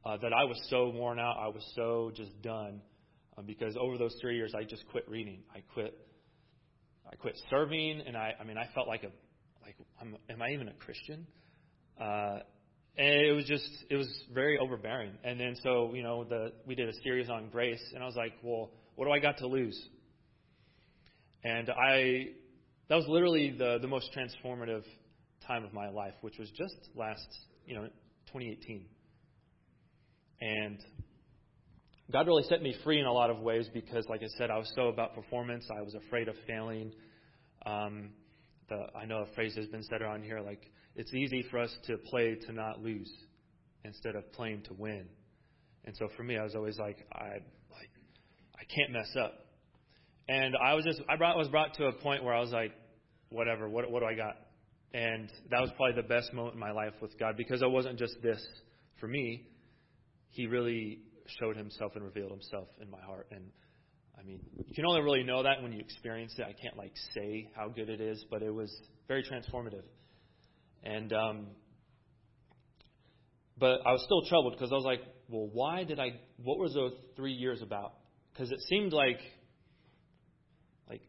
uh, 0.07 0.19
that 0.19 0.33
I 0.33 0.45
was 0.45 0.61
so 0.71 0.91
worn 0.91 1.19
out. 1.19 1.35
I 1.37 1.49
was 1.49 1.69
so 1.75 2.13
just 2.15 2.31
done 2.43 2.81
um, 3.37 3.47
because 3.47 3.77
over 3.79 3.99
those 3.99 4.17
three 4.21 4.37
years, 4.37 4.53
I 4.57 4.65
just 4.65 4.87
quit 4.89 5.09
reading. 5.09 5.41
I 5.55 5.61
quit. 5.73 5.97
I 7.11 7.17
quit 7.17 7.39
serving, 7.51 8.03
and 8.07 8.17
I. 8.17 8.35
I 8.41 8.45
mean, 8.45 8.59
I 8.59 8.69
felt 8.75 8.89
like 8.89 9.05
a 9.05 9.11
like, 9.65 9.77
I'm, 10.01 10.17
am 10.29 10.43
I 10.43 10.51
even 10.51 10.69
a 10.69 10.75
Christian? 10.75 11.27
Uh, 12.01 12.39
and 12.97 13.27
it 13.27 13.33
was 13.33 13.45
just 13.45 13.69
it 13.91 13.97
was 13.97 14.09
very 14.33 14.59
overbearing. 14.59 15.13
And 15.25 15.41
then 15.41 15.57
so 15.63 15.93
you 15.95 16.03
know 16.03 16.25
the 16.25 16.53
we 16.67 16.75
did 16.75 16.89
a 16.89 16.93
series 17.03 17.31
on 17.31 17.49
grace, 17.51 17.83
and 17.95 18.03
I 18.03 18.07
was 18.07 18.17
like, 18.17 18.33
well, 18.43 18.71
what 18.97 19.07
do 19.07 19.13
I 19.13 19.19
got 19.19 19.39
to 19.39 19.47
lose? 19.47 19.81
And 21.45 21.71
I 21.71 22.27
that 22.89 22.97
was 22.97 23.07
literally 23.09 23.55
the 23.57 23.79
the 23.81 23.89
most 23.89 24.11
transformative 24.17 24.85
time 25.47 25.65
of 25.65 25.73
my 25.73 25.89
life, 25.89 26.15
which 26.21 26.39
was 26.39 26.51
just 26.51 26.77
last 26.95 27.27
you 27.67 27.75
know 27.75 27.85
2018. 28.27 28.85
And 30.41 30.79
God 32.13 32.27
really 32.27 32.43
set 32.45 32.63
me 32.63 32.77
free 32.85 33.01
in 33.01 33.07
a 33.07 33.13
lot 33.13 33.31
of 33.31 33.39
ways 33.41 33.69
because, 33.73 34.07
like 34.09 34.23
I 34.23 34.29
said, 34.37 34.51
I 34.51 34.59
was 34.59 34.71
so 34.75 34.89
about 34.89 35.15
performance. 35.15 35.67
I 35.75 35.81
was 35.81 35.95
afraid 35.95 36.29
of 36.29 36.35
failing. 36.47 36.93
Um, 37.65 38.11
the, 38.69 38.87
I 38.97 39.07
know 39.07 39.23
a 39.23 39.35
phrase 39.35 39.55
has 39.57 39.67
been 39.67 39.83
said 39.83 40.03
around 40.03 40.25
here 40.25 40.41
like, 40.41 40.71
it's 40.95 41.13
easy 41.15 41.45
for 41.51 41.59
us 41.59 41.75
to 41.87 41.97
play 42.11 42.35
to 42.47 42.53
not 42.53 42.83
lose 42.83 43.11
instead 43.85 44.15
of 44.15 44.31
playing 44.33 44.63
to 44.65 44.75
win. 44.75 45.07
And 45.85 45.97
so 45.97 46.09
for 46.17 46.23
me, 46.23 46.37
I 46.37 46.43
was 46.43 46.55
always 46.55 46.79
like, 46.79 46.99
I 47.13 47.29
like, 47.71 47.91
I 48.57 48.65
can't 48.75 48.93
mess 48.93 49.11
up. 49.19 49.33
And 50.29 50.55
I 50.57 50.75
was 50.75 50.85
just, 50.85 51.01
I 51.09 51.17
brought, 51.17 51.37
was 51.37 51.49
brought 51.49 51.75
to 51.75 51.87
a 51.87 51.93
point 51.93 52.23
where 52.25 52.35
I 52.35 52.41
was 52.41 52.51
like, 52.51 52.73
whatever, 53.31 53.69
what, 53.69 53.91
what 53.91 54.01
do 54.01 54.07
I 54.07 54.15
got? 54.15 54.37
And 54.93 55.31
that 55.51 55.61
was 55.61 55.71
probably 55.77 56.01
the 56.01 56.07
best 56.07 56.33
moment 56.35 56.55
in 56.55 56.61
my 56.61 56.73
life 56.73 56.93
with 57.01 57.19
God 57.19 57.37
because 57.37 57.63
it 57.63 57.71
wasn't 57.71 57.99
just 57.99 58.15
this 58.23 58.45
for 59.01 59.09
me 59.09 59.47
he 60.33 60.47
really 60.47 61.01
showed 61.39 61.57
himself 61.57 61.93
and 61.95 62.05
revealed 62.05 62.31
himself 62.31 62.69
in 62.81 62.91
my 62.91 63.01
heart. 63.01 63.29
And 63.31 63.45
I 64.19 64.23
mean, 64.23 64.41
you 64.67 64.75
can 64.75 64.87
only 64.87 65.03
really 65.03 65.23
know 65.23 65.43
that 65.43 65.63
when 65.63 65.73
you 65.73 65.81
experience 65.81 66.35
it. 66.39 66.43
I 66.43 66.53
can't 66.53 66.77
like 66.77 66.93
say 67.15 67.49
how 67.55 67.69
good 67.69 67.89
it 67.89 68.01
is, 68.01 68.25
but 68.31 68.43
it 68.43 68.51
was 68.55 68.71
very 69.09 69.23
transformative. 69.23 69.85
And 70.85 71.13
um, 71.13 71.47
but 73.59 73.81
I 73.87 73.93
was 73.93 74.03
still 74.05 74.23
troubled 74.29 74.55
because 74.55 74.73
I 74.73 74.75
was 74.75 74.85
like, 74.85 75.01
well, 75.29 75.49
why 75.53 75.85
did 75.85 75.99
I? 75.99 76.21
What 76.43 76.59
was 76.59 76.75
those 76.75 76.93
three 77.17 77.33
years 77.33 77.63
about? 77.63 77.95
Because 78.33 78.51
it 78.51 78.61
seemed 78.69 78.93
like, 78.93 79.21
like, 80.89 81.03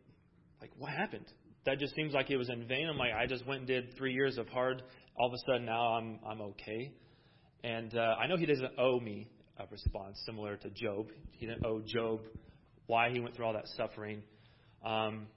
like 0.61 0.71
what 0.78 0.91
happened? 0.91 1.26
That 1.65 1.80
just 1.80 1.95
seems 1.95 2.13
like 2.13 2.30
it 2.30 2.38
was 2.38 2.49
in 2.49 2.67
vain. 2.67 2.88
I'm 2.89 2.97
like, 2.97 3.13
I 3.13 3.26
just 3.26 3.45
went 3.47 3.59
and 3.59 3.67
did 3.67 3.95
three 3.97 4.13
years 4.13 4.38
of 4.38 4.47
hard. 4.49 4.84
All 5.17 5.28
of 5.28 5.34
a 5.34 5.38
sudden 5.45 5.65
now 5.65 5.95
I'm 5.95 6.19
I'm 6.30 6.41
okay. 6.41 6.93
And 7.63 7.95
uh, 7.97 8.15
I 8.19 8.28
know 8.28 8.36
he 8.38 8.45
doesn't 8.45 8.78
owe 8.78 8.99
me 8.99 9.30
a 9.58 9.66
response 9.70 10.22
similar 10.26 10.58
to 10.58 10.70
Job. 10.70 11.08
He 11.32 11.45
didn't 11.45 11.66
owe 11.66 11.82
Job 11.86 12.22
why 12.88 13.10
he 13.12 13.20
went 13.20 13.36
through 13.36 13.45
all 13.45 13.54
that 13.54 13.68
suffering. 13.78 14.24
Um, 14.86 15.28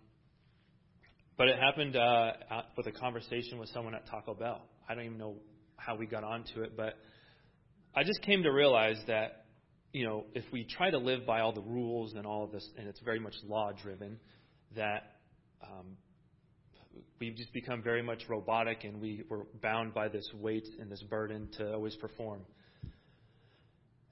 but 1.37 1.49
it 1.49 1.59
happened 1.59 1.97
uh, 1.97 2.33
with 2.77 2.87
a 2.87 2.93
conversation 2.93 3.59
with 3.59 3.69
someone 3.71 3.95
at 3.95 4.07
Taco 4.07 4.35
Bell. 4.35 4.62
I 4.89 4.95
don't 4.95 5.05
even 5.05 5.19
know 5.19 5.37
how 5.77 5.97
we 5.97 6.07
got 6.07 6.25
onto 6.25 6.62
it, 6.62 6.77
but 6.77 6.95
I 7.95 8.03
just 8.05 8.23
came 8.23 8.43
to 8.43 8.51
realize 8.51 8.99
that, 9.07 9.45
you 9.93 10.07
know, 10.07 10.25
if 10.35 10.45
we 10.51 10.64
try 10.64 10.91
to 10.91 10.99
live 10.99 11.27
by 11.27 11.41
all 11.41 11.53
the 11.53 11.62
rules 11.62 12.14
and 12.14 12.27
all 12.27 12.45
of 12.45 12.53
this, 12.53 12.67
and 12.79 12.89
it's 12.89 13.01
very 13.01 13.21
much 13.21 13.35
law 13.47 13.71
driven, 13.73 14.19
that 14.75 15.17
um, 15.62 15.97
we've 17.21 17.37
just 17.37 17.53
become 17.53 17.83
very 17.83 18.03
much 18.03 18.23
robotic 18.29 18.85
and 18.85 19.01
we 19.01 19.23
were 19.29 19.47
bound 19.62 19.95
by 19.95 20.09
this 20.09 20.29
weight 20.35 20.67
and 20.81 20.91
this 20.91 21.03
burden 21.03 21.49
to 21.59 21.75
always 21.75 21.97
perform. 21.97 22.41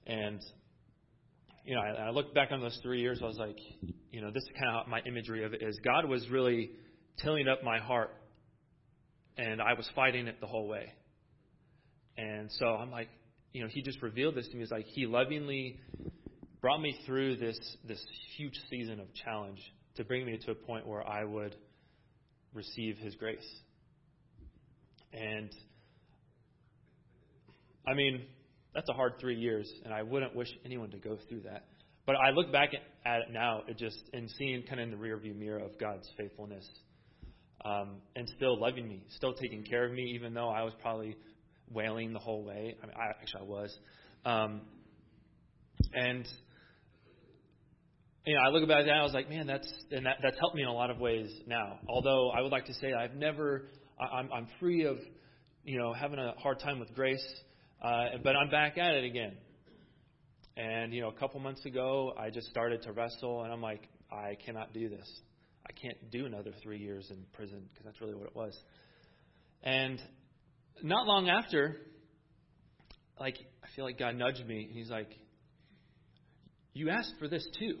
And, 0.05 0.39
you 1.65 1.75
know, 1.75 1.81
I, 1.81 2.07
I 2.07 2.09
look 2.11 2.33
back 2.33 2.51
on 2.51 2.61
those 2.61 2.79
three 2.83 3.01
years, 3.01 3.19
I 3.21 3.25
was 3.25 3.37
like, 3.37 3.57
you 4.11 4.21
know, 4.21 4.31
this 4.31 4.43
is 4.43 4.49
kind 4.59 4.75
of 4.75 4.87
my 4.87 5.01
imagery 5.05 5.43
of 5.43 5.53
it 5.53 5.61
is 5.61 5.79
God 5.83 6.05
was 6.05 6.27
really 6.29 6.71
tilling 7.21 7.47
up 7.47 7.63
my 7.63 7.79
heart 7.79 8.11
and 9.37 9.61
I 9.61 9.73
was 9.73 9.89
fighting 9.95 10.27
it 10.27 10.39
the 10.39 10.47
whole 10.47 10.67
way. 10.67 10.93
And 12.17 12.49
so 12.59 12.67
I'm 12.67 12.91
like, 12.91 13.09
you 13.51 13.61
know, 13.61 13.67
he 13.69 13.81
just 13.81 14.01
revealed 14.01 14.35
this 14.35 14.47
to 14.49 14.55
me. 14.55 14.63
It's 14.63 14.71
like 14.71 14.85
he 14.85 15.05
lovingly 15.05 15.79
brought 16.61 16.81
me 16.81 16.97
through 17.05 17.37
this 17.37 17.57
this 17.87 18.03
huge 18.37 18.59
season 18.69 18.99
of 18.99 19.07
challenge 19.13 19.59
to 19.95 20.03
bring 20.03 20.25
me 20.25 20.37
to 20.45 20.51
a 20.51 20.55
point 20.55 20.87
where 20.87 21.07
I 21.07 21.23
would 21.23 21.55
receive 22.53 22.97
His 22.97 23.15
grace. 23.15 23.45
And 25.13 25.49
I 27.87 27.93
mean, 27.93 28.23
that's 28.75 28.89
a 28.89 28.93
hard 28.93 29.13
three 29.19 29.37
years, 29.37 29.71
and 29.85 29.93
I 29.93 30.03
wouldn't 30.03 30.35
wish 30.35 30.49
anyone 30.65 30.91
to 30.91 30.97
go 30.97 31.17
through 31.29 31.41
that. 31.41 31.63
But 32.05 32.17
I 32.17 32.29
look 32.31 32.51
back 32.51 32.69
at 33.05 33.21
it 33.21 33.31
now, 33.31 33.61
it 33.67 33.77
just 33.77 33.97
and 34.13 34.29
seeing 34.37 34.63
kind 34.63 34.79
of 34.79 34.89
in 34.89 34.91
the 34.91 34.97
rearview 34.97 35.35
mirror 35.35 35.59
of 35.59 35.79
God's 35.79 36.07
faithfulness, 36.17 36.67
um, 37.63 37.95
and 38.15 38.29
still 38.35 38.59
loving 38.59 38.87
me, 38.87 39.03
still 39.15 39.33
taking 39.33 39.63
care 39.63 39.85
of 39.85 39.93
me, 39.93 40.11
even 40.15 40.33
though 40.33 40.49
I 40.49 40.61
was 40.63 40.73
probably 40.81 41.15
wailing 41.71 42.13
the 42.13 42.19
whole 42.19 42.43
way. 42.43 42.75
I 42.83 42.85
mean, 42.85 42.95
I, 42.95 43.09
actually 43.21 43.41
I 43.41 43.45
was, 43.45 43.79
um, 44.25 44.61
and 45.93 46.27
you 48.25 48.35
know, 48.35 48.41
I 48.41 48.49
look 48.49 48.67
back 48.67 48.79
at 48.81 48.85
that 48.85 48.93
I 48.93 49.03
was 49.03 49.13
like, 49.13 49.29
man, 49.29 49.47
that's 49.47 49.71
and 49.91 50.05
that, 50.05 50.17
that's 50.21 50.37
helped 50.39 50.55
me 50.55 50.63
in 50.63 50.67
a 50.67 50.73
lot 50.73 50.89
of 50.89 50.99
ways 50.99 51.31
now. 51.47 51.79
Although 51.87 52.31
I 52.31 52.41
would 52.41 52.51
like 52.51 52.65
to 52.65 52.73
say 52.73 52.91
I've 52.93 53.15
never, 53.15 53.69
I'm, 53.99 54.29
I'm 54.33 54.47
free 54.59 54.85
of, 54.85 54.97
you 55.63 55.79
know, 55.79 55.93
having 55.93 56.19
a 56.19 56.33
hard 56.39 56.59
time 56.59 56.79
with 56.79 56.93
grace, 56.93 57.25
uh, 57.81 58.17
but 58.23 58.35
I'm 58.35 58.49
back 58.49 58.77
at 58.77 58.95
it 58.95 59.03
again. 59.03 59.33
And 60.57 60.93
you 60.93 61.01
know, 61.01 61.09
a 61.09 61.13
couple 61.13 61.39
months 61.39 61.65
ago, 61.65 62.13
I 62.17 62.29
just 62.29 62.49
started 62.49 62.81
to 62.83 62.91
wrestle, 62.91 63.43
and 63.43 63.51
I'm 63.51 63.61
like, 63.61 63.89
I 64.11 64.37
cannot 64.45 64.73
do 64.73 64.89
this. 64.89 65.09
I 65.67 65.73
can't 65.73 66.11
do 66.11 66.25
another 66.25 66.51
three 66.63 66.79
years 66.79 67.07
in 67.09 67.17
prison 67.33 67.63
because 67.71 67.85
that's 67.85 67.99
really 67.99 68.13
what 68.13 68.27
it 68.27 68.35
was. 68.35 68.57
And 69.63 69.99
not 70.83 71.07
long 71.07 71.29
after, 71.29 71.77
like 73.19 73.37
I 73.63 73.67
feel 73.75 73.85
like 73.85 73.99
God 73.99 74.15
nudged 74.15 74.45
me, 74.45 74.63
and 74.63 74.71
He's 74.71 74.89
like, 74.89 75.09
"You 76.73 76.89
asked 76.89 77.15
for 77.19 77.27
this 77.27 77.45
too." 77.59 77.79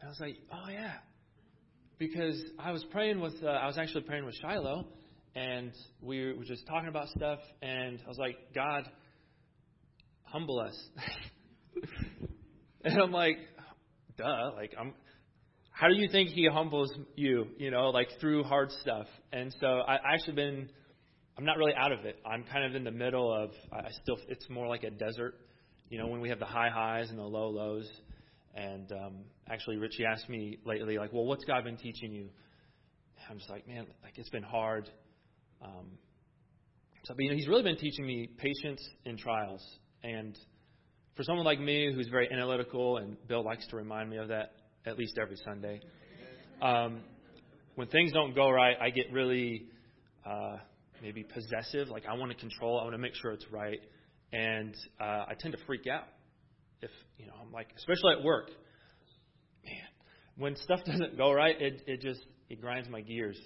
And 0.00 0.08
I 0.08 0.10
was 0.10 0.20
like, 0.20 0.36
oh, 0.52 0.70
yeah. 0.70 0.94
Because 1.98 2.40
I 2.58 2.70
was 2.70 2.84
praying 2.90 3.20
with, 3.20 3.34
uh, 3.42 3.48
I 3.48 3.66
was 3.66 3.78
actually 3.78 4.02
praying 4.02 4.24
with 4.24 4.36
Shiloh, 4.36 4.86
and 5.34 5.72
we 6.00 6.32
were 6.32 6.44
just 6.44 6.66
talking 6.66 6.88
about 6.88 7.08
stuff, 7.08 7.40
and 7.62 7.98
I 8.04 8.08
was 8.08 8.18
like, 8.18 8.36
God, 8.54 8.88
humble 10.30 10.60
us. 10.60 10.88
and 12.84 13.00
I'm 13.00 13.12
like, 13.12 13.38
duh, 14.16 14.52
like, 14.56 14.74
I'm, 14.78 14.94
how 15.70 15.88
do 15.88 15.94
you 15.94 16.08
think 16.10 16.30
he 16.30 16.48
humbles 16.50 16.92
you, 17.14 17.46
you 17.58 17.70
know, 17.70 17.90
like 17.90 18.08
through 18.20 18.44
hard 18.44 18.70
stuff? 18.82 19.06
And 19.32 19.54
so 19.60 19.66
I, 19.66 19.98
actually 20.14 20.34
been, 20.34 20.68
I'm 21.36 21.44
not 21.44 21.56
really 21.56 21.74
out 21.74 21.92
of 21.92 22.04
it. 22.04 22.18
I'm 22.26 22.44
kind 22.44 22.64
of 22.64 22.74
in 22.74 22.84
the 22.84 22.90
middle 22.90 23.32
of, 23.32 23.50
I 23.72 23.90
still, 24.02 24.18
it's 24.28 24.48
more 24.50 24.66
like 24.66 24.82
a 24.82 24.90
desert, 24.90 25.34
you 25.88 25.98
know, 25.98 26.08
when 26.08 26.20
we 26.20 26.28
have 26.30 26.40
the 26.40 26.46
high 26.46 26.70
highs 26.70 27.10
and 27.10 27.18
the 27.18 27.22
low 27.22 27.48
lows. 27.48 27.88
And 28.54 28.90
um, 28.92 29.14
actually, 29.48 29.76
Richie 29.76 30.04
asked 30.04 30.28
me 30.28 30.58
lately, 30.64 30.98
like, 30.98 31.12
well, 31.12 31.26
what's 31.26 31.44
God 31.44 31.62
been 31.64 31.76
teaching 31.76 32.12
you? 32.12 32.28
I'm 33.30 33.38
just 33.38 33.50
like, 33.50 33.68
man, 33.68 33.86
like 34.02 34.14
it's 34.16 34.30
been 34.30 34.42
hard. 34.42 34.90
Um, 35.62 35.98
so, 37.04 37.14
but, 37.14 37.22
you 37.22 37.30
know, 37.30 37.36
He's 37.36 37.46
really 37.46 37.62
been 37.62 37.76
teaching 37.76 38.04
me 38.04 38.28
patience 38.36 38.82
in 39.04 39.16
trials. 39.16 39.64
And 40.08 40.38
for 41.16 41.22
someone 41.22 41.44
like 41.44 41.60
me 41.60 41.92
who's 41.92 42.08
very 42.08 42.30
analytical, 42.32 42.96
and 42.96 43.16
Bill 43.28 43.44
likes 43.44 43.66
to 43.68 43.76
remind 43.76 44.08
me 44.08 44.16
of 44.16 44.28
that 44.28 44.52
at 44.86 44.98
least 44.98 45.18
every 45.20 45.36
Sunday, 45.44 45.80
um, 46.62 47.00
when 47.74 47.88
things 47.88 48.12
don't 48.12 48.34
go 48.34 48.48
right, 48.48 48.76
I 48.80 48.90
get 48.90 49.12
really, 49.12 49.66
uh, 50.24 50.56
maybe 51.02 51.24
possessive, 51.24 51.88
like 51.88 52.04
I 52.06 52.14
want 52.14 52.32
to 52.32 52.38
control, 52.38 52.80
I 52.80 52.84
want 52.84 52.94
to 52.94 52.98
make 52.98 53.14
sure 53.14 53.32
it's 53.32 53.46
right, 53.50 53.80
and 54.32 54.74
uh, 55.00 55.26
I 55.28 55.34
tend 55.38 55.52
to 55.56 55.64
freak 55.66 55.86
out. 55.86 56.04
If 56.80 56.90
you 57.18 57.26
know, 57.26 57.34
I'm 57.40 57.52
like, 57.52 57.68
especially 57.76 58.14
at 58.18 58.24
work, 58.24 58.48
man, 59.64 59.74
when 60.36 60.56
stuff 60.56 60.80
doesn't 60.86 61.18
go 61.18 61.32
right, 61.32 61.60
it 61.60 61.82
it 61.86 62.00
just 62.00 62.20
it 62.48 62.60
grinds 62.60 62.88
my 62.88 63.00
gears. 63.02 63.38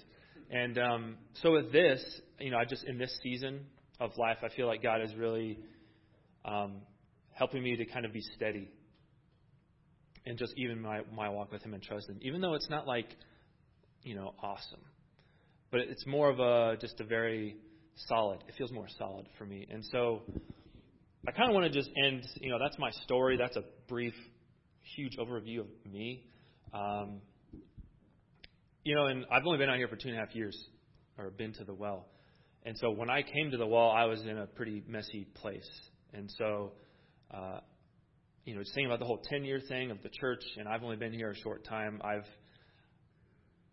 And 0.49 0.77
um, 0.77 1.15
so 1.41 1.51
with 1.51 1.71
this, 1.71 2.03
you 2.39 2.51
know, 2.51 2.57
I 2.57 2.65
just 2.65 2.85
in 2.85 2.97
this 2.97 3.15
season 3.21 3.65
of 3.99 4.11
life, 4.17 4.37
I 4.43 4.55
feel 4.55 4.67
like 4.67 4.81
God 4.81 5.01
is 5.01 5.13
really 5.15 5.57
um, 6.45 6.81
helping 7.31 7.63
me 7.63 7.75
to 7.75 7.85
kind 7.85 8.05
of 8.05 8.13
be 8.13 8.21
steady 8.35 8.69
and 10.25 10.37
just 10.37 10.53
even 10.57 10.81
my 10.81 11.01
my 11.13 11.29
walk 11.29 11.51
with 11.51 11.61
Him 11.63 11.73
and 11.73 11.83
trust 11.83 12.09
Him, 12.09 12.17
even 12.21 12.41
though 12.41 12.53
it's 12.53 12.69
not 12.69 12.87
like 12.87 13.07
you 14.03 14.15
know 14.15 14.33
awesome, 14.41 14.81
but 15.71 15.81
it's 15.81 16.05
more 16.05 16.29
of 16.29 16.39
a 16.39 16.77
just 16.79 16.99
a 16.99 17.03
very 17.03 17.57
solid. 18.07 18.43
It 18.47 18.55
feels 18.57 18.71
more 18.71 18.87
solid 18.97 19.27
for 19.37 19.45
me, 19.45 19.67
and 19.69 19.83
so 19.91 20.21
I 21.27 21.31
kind 21.31 21.49
of 21.49 21.55
want 21.55 21.71
to 21.71 21.77
just 21.77 21.89
end. 22.03 22.23
You 22.41 22.51
know, 22.51 22.59
that's 22.59 22.77
my 22.79 22.91
story. 23.03 23.37
That's 23.37 23.55
a 23.55 23.63
brief, 23.87 24.13
huge 24.95 25.17
overview 25.17 25.61
of 25.61 25.67
me. 25.91 26.25
Um, 26.73 27.21
you 28.83 28.95
know, 28.95 29.05
and 29.05 29.25
I've 29.31 29.45
only 29.45 29.57
been 29.57 29.69
out 29.69 29.77
here 29.77 29.87
for 29.87 29.95
two 29.95 30.09
and 30.09 30.17
a 30.17 30.19
half 30.19 30.35
years, 30.35 30.57
or 31.17 31.29
been 31.29 31.53
to 31.53 31.63
the 31.63 31.73
well. 31.73 32.07
And 32.65 32.77
so 32.77 32.91
when 32.91 33.09
I 33.09 33.23
came 33.23 33.51
to 33.51 33.57
the 33.57 33.67
well, 33.67 33.89
I 33.89 34.05
was 34.05 34.21
in 34.21 34.37
a 34.37 34.47
pretty 34.47 34.83
messy 34.87 35.25
place. 35.35 35.67
And 36.13 36.31
so, 36.37 36.71
uh, 37.33 37.59
you 38.45 38.55
know, 38.55 38.61
saying 38.63 38.85
about 38.85 38.99
the 38.99 39.05
whole 39.05 39.21
10 39.29 39.45
year 39.45 39.59
thing 39.67 39.91
of 39.91 40.01
the 40.03 40.09
church, 40.09 40.43
and 40.57 40.67
I've 40.67 40.83
only 40.83 40.95
been 40.95 41.13
here 41.13 41.31
a 41.31 41.35
short 41.35 41.65
time, 41.65 42.01
I've, 42.03 42.27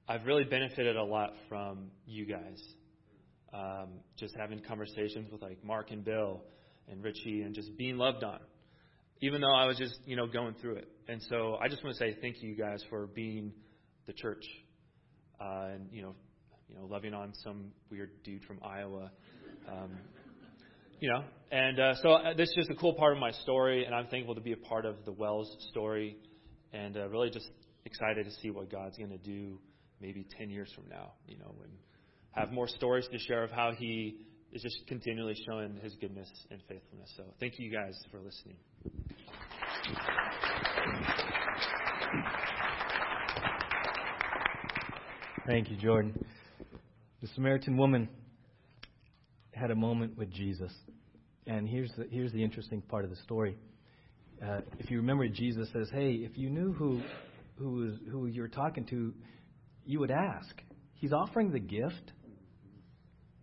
I've 0.08 0.26
really 0.26 0.44
benefited 0.44 0.96
a 0.96 1.04
lot 1.04 1.30
from 1.48 1.90
you 2.06 2.26
guys. 2.26 2.60
Um, 3.52 3.88
just 4.16 4.34
having 4.38 4.60
conversations 4.60 5.30
with 5.30 5.42
like 5.42 5.62
Mark 5.64 5.90
and 5.90 6.04
Bill 6.04 6.42
and 6.88 7.02
Richie 7.02 7.42
and 7.42 7.54
just 7.54 7.76
being 7.76 7.96
loved 7.96 8.22
on, 8.22 8.38
even 9.20 9.40
though 9.40 9.54
I 9.54 9.66
was 9.66 9.76
just, 9.76 9.98
you 10.06 10.16
know, 10.16 10.26
going 10.26 10.54
through 10.60 10.76
it. 10.76 10.88
And 11.08 11.20
so 11.28 11.56
I 11.60 11.68
just 11.68 11.82
want 11.82 11.96
to 11.96 11.98
say 11.98 12.16
thank 12.20 12.42
you 12.42 12.54
guys 12.54 12.80
for 12.88 13.08
being 13.08 13.52
the 14.06 14.12
church 14.12 14.44
uh, 15.40 15.70
and 15.74 15.88
you 15.92 16.02
know, 16.02 16.14
you 16.68 16.76
know, 16.76 16.84
loving 16.86 17.14
on 17.14 17.32
some 17.42 17.72
weird 17.90 18.10
dude 18.22 18.44
from 18.44 18.58
Iowa. 18.62 19.10
Um, 19.68 19.90
you 21.00 21.08
know, 21.10 21.24
and 21.50 21.80
uh, 21.80 21.94
so 22.02 22.12
uh, 22.12 22.34
this 22.34 22.48
is 22.50 22.54
just 22.54 22.70
a 22.70 22.74
cool 22.74 22.94
part 22.94 23.12
of 23.12 23.18
my 23.18 23.32
story, 23.32 23.84
and 23.84 23.94
I'm 23.94 24.06
thankful 24.06 24.34
to 24.34 24.40
be 24.40 24.52
a 24.52 24.56
part 24.56 24.86
of 24.86 25.04
the 25.04 25.12
Wells 25.12 25.54
story, 25.70 26.16
and 26.72 26.96
uh, 26.96 27.08
really 27.08 27.30
just 27.30 27.50
excited 27.84 28.24
to 28.24 28.30
see 28.40 28.50
what 28.50 28.70
God's 28.70 28.96
going 28.96 29.10
to 29.10 29.18
do 29.18 29.58
maybe 30.00 30.26
10 30.38 30.50
years 30.50 30.70
from 30.74 30.84
now. 30.88 31.12
You 31.26 31.38
know, 31.38 31.54
and 31.62 31.72
have 32.32 32.52
more 32.52 32.68
stories 32.68 33.08
to 33.10 33.18
share 33.18 33.42
of 33.42 33.50
how 33.50 33.72
He 33.76 34.16
is 34.52 34.62
just 34.62 34.86
continually 34.86 35.34
showing 35.46 35.76
His 35.82 35.94
goodness 36.00 36.28
and 36.50 36.60
faithfulness. 36.68 37.12
So 37.16 37.24
thank 37.40 37.54
you 37.58 37.72
guys 37.72 37.98
for 38.10 38.20
listening. 38.20 38.56
Thank 45.46 45.68
you, 45.68 45.76
Jordan. 45.76 46.24
The 47.22 47.28
Samaritan 47.34 47.76
woman 47.76 48.08
had 49.52 49.72
a 49.72 49.74
moment 49.74 50.16
with 50.16 50.30
Jesus. 50.30 50.72
And 51.46 51.68
here's 51.68 51.90
the, 51.96 52.06
here's 52.10 52.32
the 52.32 52.42
interesting 52.42 52.82
part 52.82 53.04
of 53.04 53.10
the 53.10 53.16
story. 53.16 53.56
Uh, 54.42 54.60
if 54.78 54.90
you 54.90 54.98
remember, 54.98 55.28
Jesus 55.28 55.68
says, 55.72 55.88
Hey, 55.92 56.12
if 56.12 56.36
you 56.36 56.50
knew 56.50 56.72
who, 56.72 57.00
who, 57.58 58.26
you're 58.26 58.48
talking 58.48 58.84
to, 58.86 59.12
you 59.84 60.00
would 60.00 60.10
ask. 60.10 60.62
He's 60.94 61.12
offering 61.12 61.50
the 61.50 61.58
gift 61.58 62.12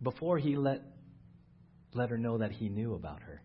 before 0.02 0.38
he 0.38 0.56
let, 0.56 0.82
let 1.94 2.10
her 2.10 2.18
know 2.18 2.38
that 2.38 2.52
he 2.52 2.68
knew 2.68 2.94
about 2.94 3.20
her. 3.22 3.42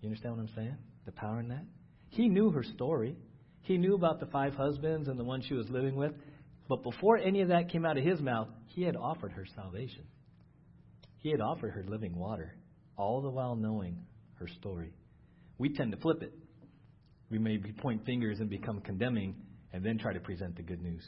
You 0.00 0.08
understand 0.08 0.36
what 0.36 0.42
I'm 0.42 0.54
saying? 0.54 0.76
The 1.06 1.12
power 1.12 1.40
in 1.40 1.48
that? 1.48 1.64
He 2.10 2.28
knew 2.28 2.50
her 2.50 2.62
story. 2.62 3.16
He 3.62 3.78
knew 3.78 3.94
about 3.94 4.20
the 4.20 4.26
five 4.26 4.54
husbands 4.54 5.08
and 5.08 5.18
the 5.18 5.24
one 5.24 5.42
she 5.42 5.54
was 5.54 5.68
living 5.70 5.96
with. 5.96 6.12
But 6.68 6.82
before 6.82 7.18
any 7.18 7.40
of 7.40 7.48
that 7.48 7.70
came 7.70 7.84
out 7.84 7.98
of 7.98 8.04
his 8.04 8.20
mouth, 8.20 8.48
he 8.66 8.82
had 8.82 8.96
offered 8.96 9.32
her 9.32 9.46
salvation. 9.54 10.04
He 11.18 11.30
had 11.30 11.40
offered 11.40 11.72
her 11.72 11.84
living 11.86 12.16
water, 12.16 12.54
all 12.96 13.20
the 13.22 13.30
while 13.30 13.56
knowing 13.56 13.98
her 14.38 14.48
story. 14.58 14.92
We 15.58 15.74
tend 15.74 15.92
to 15.92 15.98
flip 15.98 16.22
it. 16.22 16.32
We 17.30 17.38
may 17.38 17.58
point 17.78 18.04
fingers 18.04 18.40
and 18.40 18.48
become 18.48 18.80
condemning 18.80 19.34
and 19.72 19.84
then 19.84 19.98
try 19.98 20.12
to 20.12 20.20
present 20.20 20.56
the 20.56 20.62
good 20.62 20.82
news. 20.82 21.04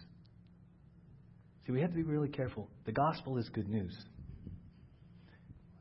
See, 1.67 1.73
we 1.73 1.81
have 1.81 1.91
to 1.91 1.97
be 1.97 2.03
really 2.03 2.29
careful. 2.29 2.69
The 2.85 2.93
gospel 2.93 3.39
is 3.39 3.49
good 3.51 3.69
news. 3.69 3.97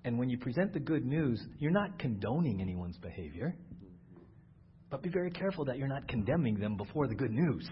And 0.03 0.19
when 0.19 0.29
you 0.29 0.37
present 0.37 0.73
the 0.73 0.79
good 0.79 1.05
news, 1.05 1.41
you're 1.59 1.71
not 1.71 1.97
condoning 1.97 2.61
anyone's 2.61 2.97
behavior. 2.97 3.55
But 4.89 5.01
be 5.01 5.09
very 5.09 5.31
careful 5.31 5.65
that 5.65 5.77
you're 5.77 5.87
not 5.87 6.07
condemning 6.07 6.59
them 6.59 6.77
before 6.77 7.07
the 7.07 7.15
good 7.15 7.31
news 7.31 7.67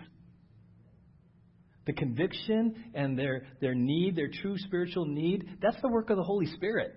the 1.85 1.93
conviction 1.93 2.91
and 2.93 3.17
their, 3.17 3.45
their 3.59 3.75
need, 3.75 4.15
their 4.15 4.29
true 4.29 4.57
spiritual 4.57 5.05
need, 5.05 5.57
that's 5.61 5.81
the 5.81 5.89
work 5.89 6.09
of 6.09 6.17
the 6.17 6.23
Holy 6.23 6.45
Spirit. 6.47 6.93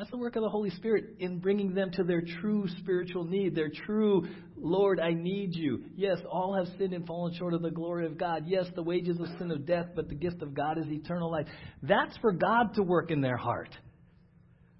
That's 0.00 0.10
the 0.10 0.16
work 0.16 0.34
of 0.36 0.42
the 0.42 0.48
Holy 0.48 0.70
Spirit 0.70 1.16
in 1.18 1.40
bringing 1.40 1.74
them 1.74 1.90
to 1.90 2.02
their 2.02 2.22
true 2.40 2.64
spiritual 2.78 3.24
need, 3.24 3.54
their 3.54 3.68
true, 3.68 4.26
Lord, 4.56 4.98
I 4.98 5.12
need 5.12 5.54
you. 5.54 5.82
Yes, 5.94 6.16
all 6.26 6.54
have 6.54 6.68
sinned 6.78 6.94
and 6.94 7.06
fallen 7.06 7.34
short 7.34 7.52
of 7.52 7.60
the 7.60 7.70
glory 7.70 8.06
of 8.06 8.16
God. 8.16 8.44
Yes, 8.46 8.64
the 8.74 8.82
wages 8.82 9.20
of 9.20 9.26
sin 9.36 9.50
of 9.50 9.66
death, 9.66 9.88
but 9.94 10.08
the 10.08 10.14
gift 10.14 10.40
of 10.40 10.54
God 10.54 10.78
is 10.78 10.86
eternal 10.86 11.30
life. 11.30 11.44
That's 11.82 12.16
for 12.22 12.32
God 12.32 12.76
to 12.76 12.82
work 12.82 13.10
in 13.10 13.20
their 13.20 13.36
heart. 13.36 13.76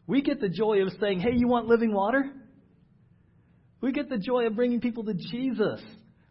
We 0.07 0.23
get 0.23 0.41
the 0.41 0.49
joy 0.49 0.81
of 0.81 0.89
saying, 0.99 1.21
hey, 1.21 1.35
you 1.35 1.49
want 1.49 1.67
living 1.67 1.93
water? 1.93 2.25
We 3.83 3.93
get 3.93 4.09
the 4.09 4.17
joy 4.17 4.47
of 4.47 4.57
bringing 4.57 4.81
people 4.81 5.05
to 5.05 5.13
Jesus. 5.13 5.83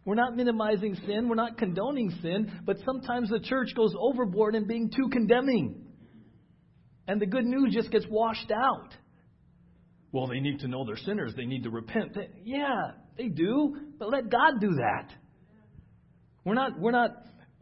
We're 0.04 0.16
not 0.16 0.34
minimizing 0.34 0.96
sin, 1.06 1.28
we're 1.28 1.36
not 1.36 1.58
condoning 1.58 2.10
sin, 2.22 2.60
but 2.66 2.78
sometimes 2.84 3.30
the 3.30 3.38
church 3.38 3.68
goes 3.76 3.94
overboard 3.96 4.56
in 4.56 4.66
being 4.66 4.90
too 4.90 5.10
condemning. 5.12 5.89
And 7.10 7.20
the 7.20 7.26
good 7.26 7.44
news 7.44 7.74
just 7.74 7.90
gets 7.90 8.06
washed 8.08 8.52
out. 8.52 8.94
Well, 10.12 10.28
they 10.28 10.38
need 10.38 10.60
to 10.60 10.68
know 10.68 10.84
they're 10.84 10.96
sinners, 10.96 11.32
they 11.36 11.44
need 11.44 11.64
to 11.64 11.70
repent. 11.70 12.16
Yeah, 12.44 12.92
they 13.18 13.26
do, 13.26 13.74
but 13.98 14.10
let 14.10 14.30
God 14.30 14.60
do 14.60 14.76
that. 14.76 15.08
We're 16.44 16.54
not, 16.54 16.78
we're 16.78 16.92
not 16.92 17.10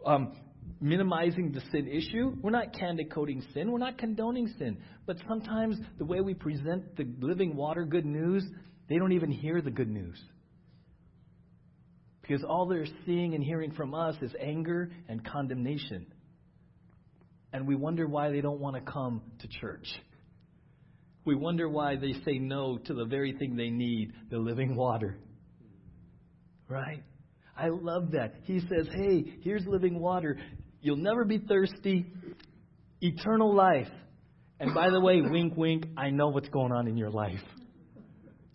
um, 0.05 0.35
minimizing 0.83 1.53
the 1.53 1.63
sin 1.73 1.89
issue. 1.89 2.37
We're 2.43 2.51
not 2.51 2.79
candy 2.79 3.07
coating 3.07 3.43
sin. 3.55 3.73
We're 3.73 3.79
not 3.79 3.97
condoning 3.97 4.53
sin. 4.59 4.83
But 5.07 5.17
sometimes 5.27 5.79
the 5.97 6.05
way 6.05 6.21
we 6.21 6.35
present 6.35 6.95
the 6.99 7.07
living 7.19 7.57
water 7.57 7.87
good 7.87 8.05
news, 8.05 8.45
they 8.91 8.99
don't 8.99 9.13
even 9.13 9.31
hear 9.31 9.63
the 9.63 9.71
good 9.71 9.89
news. 9.89 10.23
Because 12.21 12.45
all 12.45 12.67
they're 12.67 12.85
seeing 13.07 13.35
and 13.35 13.43
hearing 13.43 13.73
from 13.73 13.95
us 13.95 14.15
is 14.21 14.31
anger 14.39 14.91
and 15.09 15.27
condemnation. 15.27 16.07
And 17.53 17.67
we 17.67 17.75
wonder 17.75 18.07
why 18.07 18.31
they 18.31 18.41
don't 18.41 18.61
want 18.61 18.77
to 18.77 18.93
come 18.93 19.23
to 19.41 19.49
church. 19.49 19.87
We 21.25 21.35
wonder 21.35 21.69
why 21.69 21.97
they 21.97 22.15
say 22.25 22.39
no 22.39 22.79
to 22.79 22.95
the 22.95 23.05
very 23.05 23.33
thing 23.33 23.57
they 23.57 23.71
need 23.71 24.13
the 24.31 24.39
living 24.39 24.77
water. 24.77 25.19
Right? 26.69 27.03
I 27.57 27.69
love 27.69 28.13
that. 28.13 28.35
He 28.45 28.61
says, 28.61 28.89
hey, 28.95 29.25
here's 29.43 29.67
living 29.67 29.99
water. 29.99 30.39
You'll 30.81 30.97
never 30.97 31.25
be 31.25 31.39
thirsty. 31.39 32.07
Eternal 33.01 33.55
life. 33.55 33.89
And 34.61 34.75
by 34.75 34.91
the 34.91 35.01
way, 35.01 35.21
wink, 35.25 35.57
wink, 35.57 35.87
I 35.97 36.11
know 36.11 36.29
what's 36.29 36.49
going 36.49 36.73
on 36.73 36.87
in 36.87 36.97
your 36.97 37.11
life. 37.11 37.41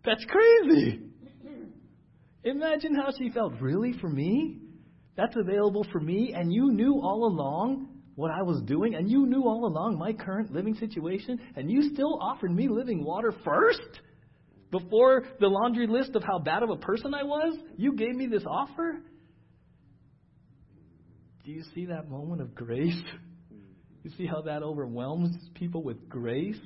That's 0.06 0.26
crazy. 0.26 1.02
Imagine 2.44 2.96
how 2.96 3.10
she 3.18 3.30
felt. 3.30 3.54
Really? 3.62 3.94
For 4.02 4.10
me? 4.10 4.60
That's 5.16 5.36
available 5.36 5.86
for 5.92 6.00
me? 6.00 6.34
And 6.36 6.52
you 6.52 6.72
knew 6.72 7.00
all 7.02 7.26
along 7.26 7.93
what 8.16 8.32
I 8.32 8.42
was 8.44 8.62
doing? 8.64 8.96
And 8.96 9.10
you 9.10 9.26
knew 9.26 9.44
all 9.44 9.66
along 9.66 9.98
my 9.98 10.14
current 10.14 10.52
living 10.52 10.76
situation? 10.76 11.40
And 11.56 11.70
you 11.72 11.94
still 11.94 12.20
offered 12.22 12.52
me 12.52 12.68
living 12.68 13.04
water 13.04 13.34
first? 13.44 13.82
Before 14.72 15.24
the 15.40 15.48
laundry 15.48 15.88
list 15.88 16.16
of 16.16 16.24
how 16.24 16.40
bad 16.40 16.64
of 16.64 16.70
a 16.70 16.78
person 16.78 17.14
I 17.14 17.24
was? 17.24 17.58
You 17.78 17.96
gave 17.96 18.16
me 18.16 18.26
this 18.26 18.44
offer? 18.48 19.04
Do 21.46 21.52
you 21.52 21.64
see 21.76 21.86
that 21.88 22.10
moment 22.10 22.42
of 22.42 22.56
grace? 22.56 23.02
You 24.04 24.12
see 24.18 24.26
how 24.26 24.42
that 24.42 24.64
overwhelms 24.64 25.36
people 25.54 25.84
with 25.84 26.10
grace? 26.10 26.60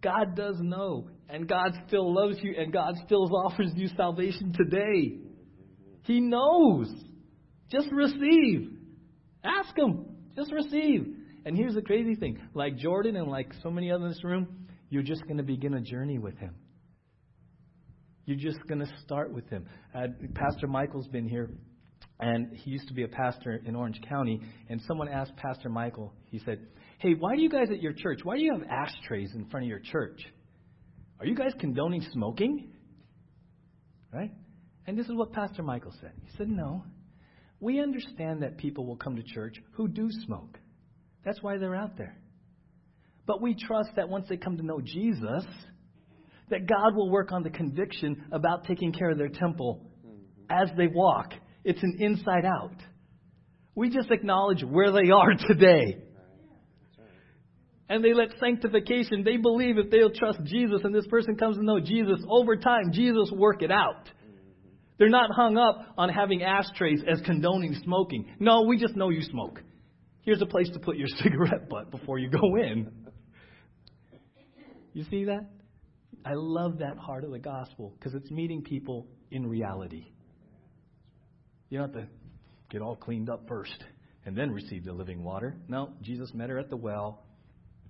God 0.00 0.36
does 0.36 0.56
know, 0.60 1.08
and 1.28 1.48
God 1.48 1.72
still 1.88 2.14
loves 2.14 2.36
you, 2.40 2.54
and 2.56 2.72
God 2.72 2.94
still 3.04 3.28
offers 3.44 3.72
you 3.74 3.88
salvation 3.96 4.52
today. 4.52 5.18
He 6.04 6.20
knows. 6.20 6.88
Just 7.70 7.88
receive. 7.92 8.70
Ask 9.44 9.76
Him. 9.76 10.07
Just 10.38 10.52
receive. 10.52 11.16
And 11.44 11.56
here's 11.56 11.74
the 11.74 11.82
crazy 11.82 12.14
thing 12.14 12.38
like 12.54 12.76
Jordan 12.76 13.16
and 13.16 13.28
like 13.28 13.52
so 13.60 13.70
many 13.70 13.90
others 13.90 14.04
in 14.04 14.08
this 14.10 14.24
room, 14.24 14.66
you're 14.88 15.02
just 15.02 15.22
going 15.24 15.38
to 15.38 15.42
begin 15.42 15.74
a 15.74 15.80
journey 15.80 16.18
with 16.18 16.38
Him. 16.38 16.54
You're 18.24 18.36
just 18.36 18.64
going 18.68 18.78
to 18.78 18.86
start 19.04 19.32
with 19.32 19.48
Him. 19.50 19.66
Uh, 19.92 20.06
Pastor 20.34 20.68
Michael's 20.68 21.08
been 21.08 21.28
here, 21.28 21.50
and 22.20 22.52
he 22.54 22.70
used 22.70 22.86
to 22.86 22.94
be 22.94 23.02
a 23.02 23.08
pastor 23.08 23.60
in 23.66 23.74
Orange 23.74 24.00
County, 24.08 24.40
and 24.68 24.80
someone 24.86 25.08
asked 25.08 25.34
Pastor 25.36 25.68
Michael, 25.70 26.12
he 26.26 26.38
said, 26.44 26.60
Hey, 26.98 27.14
why 27.18 27.34
do 27.34 27.42
you 27.42 27.50
guys 27.50 27.68
at 27.72 27.82
your 27.82 27.92
church, 27.92 28.20
why 28.22 28.36
do 28.36 28.42
you 28.42 28.52
have 28.52 28.62
ashtrays 28.70 29.32
in 29.34 29.46
front 29.46 29.64
of 29.64 29.68
your 29.68 29.80
church? 29.80 30.20
Are 31.18 31.26
you 31.26 31.34
guys 31.34 31.50
condoning 31.58 32.02
smoking? 32.12 32.70
Right? 34.12 34.30
And 34.86 34.96
this 34.96 35.06
is 35.06 35.12
what 35.14 35.32
Pastor 35.32 35.64
Michael 35.64 35.94
said. 36.00 36.12
He 36.22 36.30
said, 36.36 36.48
No. 36.48 36.84
We 37.60 37.80
understand 37.80 38.42
that 38.42 38.56
people 38.56 38.86
will 38.86 38.96
come 38.96 39.16
to 39.16 39.22
church 39.22 39.56
who 39.72 39.88
do 39.88 40.08
smoke. 40.26 40.58
That's 41.24 41.42
why 41.42 41.58
they're 41.58 41.74
out 41.74 41.96
there. 41.96 42.16
But 43.26 43.42
we 43.42 43.54
trust 43.54 43.90
that 43.96 44.08
once 44.08 44.26
they 44.28 44.36
come 44.36 44.56
to 44.56 44.64
know 44.64 44.80
Jesus, 44.80 45.44
that 46.50 46.66
God 46.66 46.94
will 46.94 47.10
work 47.10 47.32
on 47.32 47.42
the 47.42 47.50
conviction 47.50 48.24
about 48.32 48.64
taking 48.64 48.92
care 48.92 49.10
of 49.10 49.18
their 49.18 49.28
temple 49.28 49.84
as 50.48 50.68
they 50.76 50.86
walk. 50.86 51.34
It's 51.64 51.82
an 51.82 51.96
inside 52.00 52.44
out. 52.44 52.76
We 53.74 53.90
just 53.90 54.10
acknowledge 54.10 54.64
where 54.64 54.92
they 54.92 55.10
are 55.10 55.34
today. 55.48 55.98
And 57.90 58.04
they 58.04 58.12
let 58.12 58.28
sanctification, 58.38 59.24
they 59.24 59.38
believe 59.38 59.78
if 59.78 59.90
they'll 59.90 60.10
trust 60.10 60.40
Jesus 60.44 60.82
and 60.84 60.94
this 60.94 61.06
person 61.06 61.36
comes 61.36 61.56
to 61.56 61.64
know 61.64 61.80
Jesus, 61.80 62.20
over 62.28 62.56
time, 62.56 62.92
Jesus 62.92 63.30
work 63.32 63.62
it 63.62 63.70
out. 63.70 64.10
They're 64.98 65.08
not 65.08 65.30
hung 65.32 65.56
up 65.56 65.94
on 65.96 66.08
having 66.08 66.42
ashtrays 66.42 67.02
as 67.10 67.20
condoning 67.24 67.74
smoking. 67.84 68.26
No, 68.40 68.62
we 68.62 68.78
just 68.78 68.96
know 68.96 69.10
you 69.10 69.22
smoke. 69.22 69.62
Here's 70.22 70.42
a 70.42 70.46
place 70.46 70.68
to 70.72 70.78
put 70.80 70.96
your 70.96 71.08
cigarette 71.22 71.68
butt 71.68 71.90
before 71.90 72.18
you 72.18 72.28
go 72.28 72.56
in. 72.56 72.90
You 74.92 75.04
see 75.10 75.24
that? 75.24 75.48
I 76.24 76.32
love 76.34 76.78
that 76.78 76.98
heart 76.98 77.24
of 77.24 77.30
the 77.30 77.38
gospel 77.38 77.94
because 77.98 78.14
it's 78.14 78.30
meeting 78.30 78.62
people 78.62 79.06
in 79.30 79.46
reality. 79.46 80.06
You 81.70 81.78
don't 81.78 81.94
have 81.94 82.02
to 82.02 82.08
get 82.70 82.82
all 82.82 82.96
cleaned 82.96 83.30
up 83.30 83.46
first 83.46 83.84
and 84.26 84.36
then 84.36 84.50
receive 84.50 84.84
the 84.84 84.92
living 84.92 85.22
water. 85.22 85.56
No, 85.68 85.92
Jesus 86.02 86.34
met 86.34 86.50
her 86.50 86.58
at 86.58 86.70
the 86.70 86.76
well, 86.76 87.24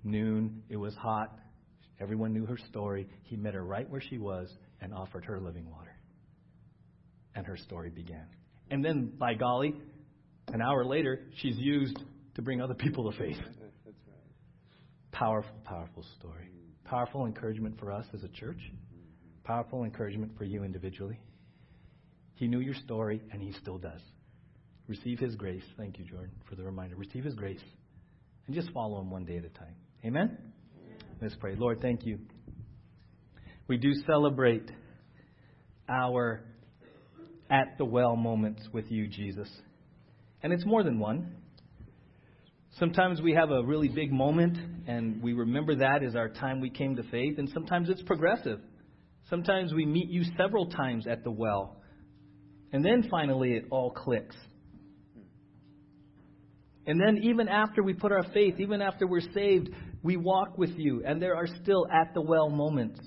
noon, 0.03 0.61
it 0.69 0.77
was 0.77 0.93
hot. 0.95 1.39
Everyone 1.99 2.31
knew 2.31 2.45
her 2.45 2.57
story. 2.69 3.07
He 3.23 3.35
met 3.35 3.55
her 3.55 3.63
right 3.63 3.89
where 3.89 4.01
she 4.01 4.17
was 4.17 4.49
and 4.79 4.93
offered 4.93 5.25
her 5.25 5.39
living 5.39 5.69
water. 5.69 5.88
And 7.35 7.45
her 7.45 7.57
story 7.57 7.89
began. 7.89 8.25
And 8.71 8.83
then, 8.83 9.11
by 9.17 9.33
golly, 9.33 9.75
an 10.53 10.61
hour 10.61 10.85
later, 10.85 11.27
she's 11.41 11.57
used 11.57 11.97
to 12.35 12.41
bring 12.41 12.61
other 12.61 12.73
people 12.73 13.11
to 13.11 13.17
faith. 13.17 13.37
Right. 13.37 13.93
Powerful, 15.11 15.51
powerful 15.63 16.05
story. 16.19 16.49
Powerful 16.85 17.25
encouragement 17.25 17.79
for 17.79 17.91
us 17.91 18.05
as 18.13 18.23
a 18.23 18.29
church. 18.29 18.59
Powerful 19.43 19.83
encouragement 19.83 20.31
for 20.37 20.43
you 20.43 20.63
individually. 20.63 21.19
He 22.35 22.47
knew 22.47 22.59
your 22.59 22.75
story, 22.75 23.21
and 23.31 23.41
he 23.41 23.51
still 23.53 23.77
does. 23.77 24.01
Receive 24.87 25.19
his 25.19 25.35
grace. 25.35 25.63
Thank 25.77 25.99
you, 25.99 26.05
Jordan, 26.05 26.31
for 26.47 26.55
the 26.55 26.63
reminder. 26.63 26.95
Receive 26.95 27.23
his 27.23 27.35
grace. 27.35 27.61
And 28.47 28.55
just 28.55 28.71
follow 28.71 28.99
him 28.99 29.11
one 29.11 29.25
day 29.25 29.37
at 29.37 29.45
a 29.45 29.49
time. 29.49 29.75
Amen? 30.03 30.37
Let's 31.21 31.35
pray. 31.35 31.55
Lord, 31.55 31.81
thank 31.81 32.05
you. 32.05 32.17
We 33.67 33.77
do 33.77 33.93
celebrate 34.07 34.71
our 35.87 36.41
at 37.49 37.77
the 37.77 37.85
well 37.85 38.15
moments 38.15 38.61
with 38.71 38.91
you, 38.91 39.07
Jesus. 39.07 39.49
And 40.41 40.53
it's 40.53 40.65
more 40.65 40.83
than 40.83 40.99
one. 40.99 41.35
Sometimes 42.77 43.21
we 43.21 43.33
have 43.33 43.49
a 43.49 43.63
really 43.63 43.89
big 43.89 44.11
moment, 44.11 44.57
and 44.87 45.21
we 45.21 45.33
remember 45.33 45.75
that 45.75 46.03
as 46.03 46.15
our 46.15 46.29
time 46.29 46.61
we 46.61 46.69
came 46.69 46.95
to 46.95 47.03
faith, 47.03 47.37
and 47.37 47.49
sometimes 47.49 47.89
it's 47.89 48.03
progressive. 48.03 48.59
Sometimes 49.29 49.73
we 49.73 49.85
meet 49.85 50.09
you 50.09 50.23
several 50.37 50.67
times 50.67 51.07
at 51.07 51.23
the 51.23 51.31
well, 51.31 51.77
and 52.71 52.85
then 52.85 53.07
finally 53.09 53.53
it 53.53 53.65
all 53.69 53.91
clicks. 53.91 54.35
And 56.85 56.99
then, 56.99 57.19
even 57.23 57.47
after 57.47 57.83
we 57.83 57.93
put 57.93 58.11
our 58.11 58.23
faith, 58.33 58.55
even 58.59 58.81
after 58.81 59.05
we're 59.05 59.21
saved, 59.33 59.69
we 60.01 60.17
walk 60.17 60.57
with 60.57 60.71
you, 60.77 61.03
and 61.05 61.21
there 61.21 61.35
are 61.35 61.47
still 61.61 61.85
at 61.91 62.13
the 62.13 62.21
well 62.21 62.49
moments 62.49 62.99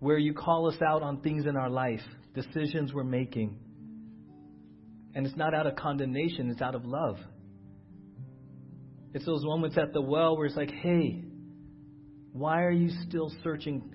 where 0.00 0.18
you 0.18 0.34
call 0.34 0.68
us 0.68 0.76
out 0.82 1.02
on 1.02 1.20
things 1.20 1.46
in 1.46 1.56
our 1.56 1.70
life, 1.70 2.00
decisions 2.34 2.92
we're 2.92 3.04
making. 3.04 3.56
And 5.14 5.26
it's 5.26 5.36
not 5.36 5.54
out 5.54 5.66
of 5.66 5.76
condemnation, 5.76 6.50
it's 6.50 6.62
out 6.62 6.74
of 6.74 6.84
love. 6.84 7.18
It's 9.12 9.26
those 9.26 9.44
moments 9.44 9.76
at 9.76 9.92
the 9.92 10.00
well 10.00 10.36
where 10.36 10.46
it's 10.46 10.56
like, 10.56 10.70
hey, 10.70 11.24
why 12.32 12.62
are 12.62 12.70
you 12.70 12.90
still 13.08 13.30
searching 13.42 13.92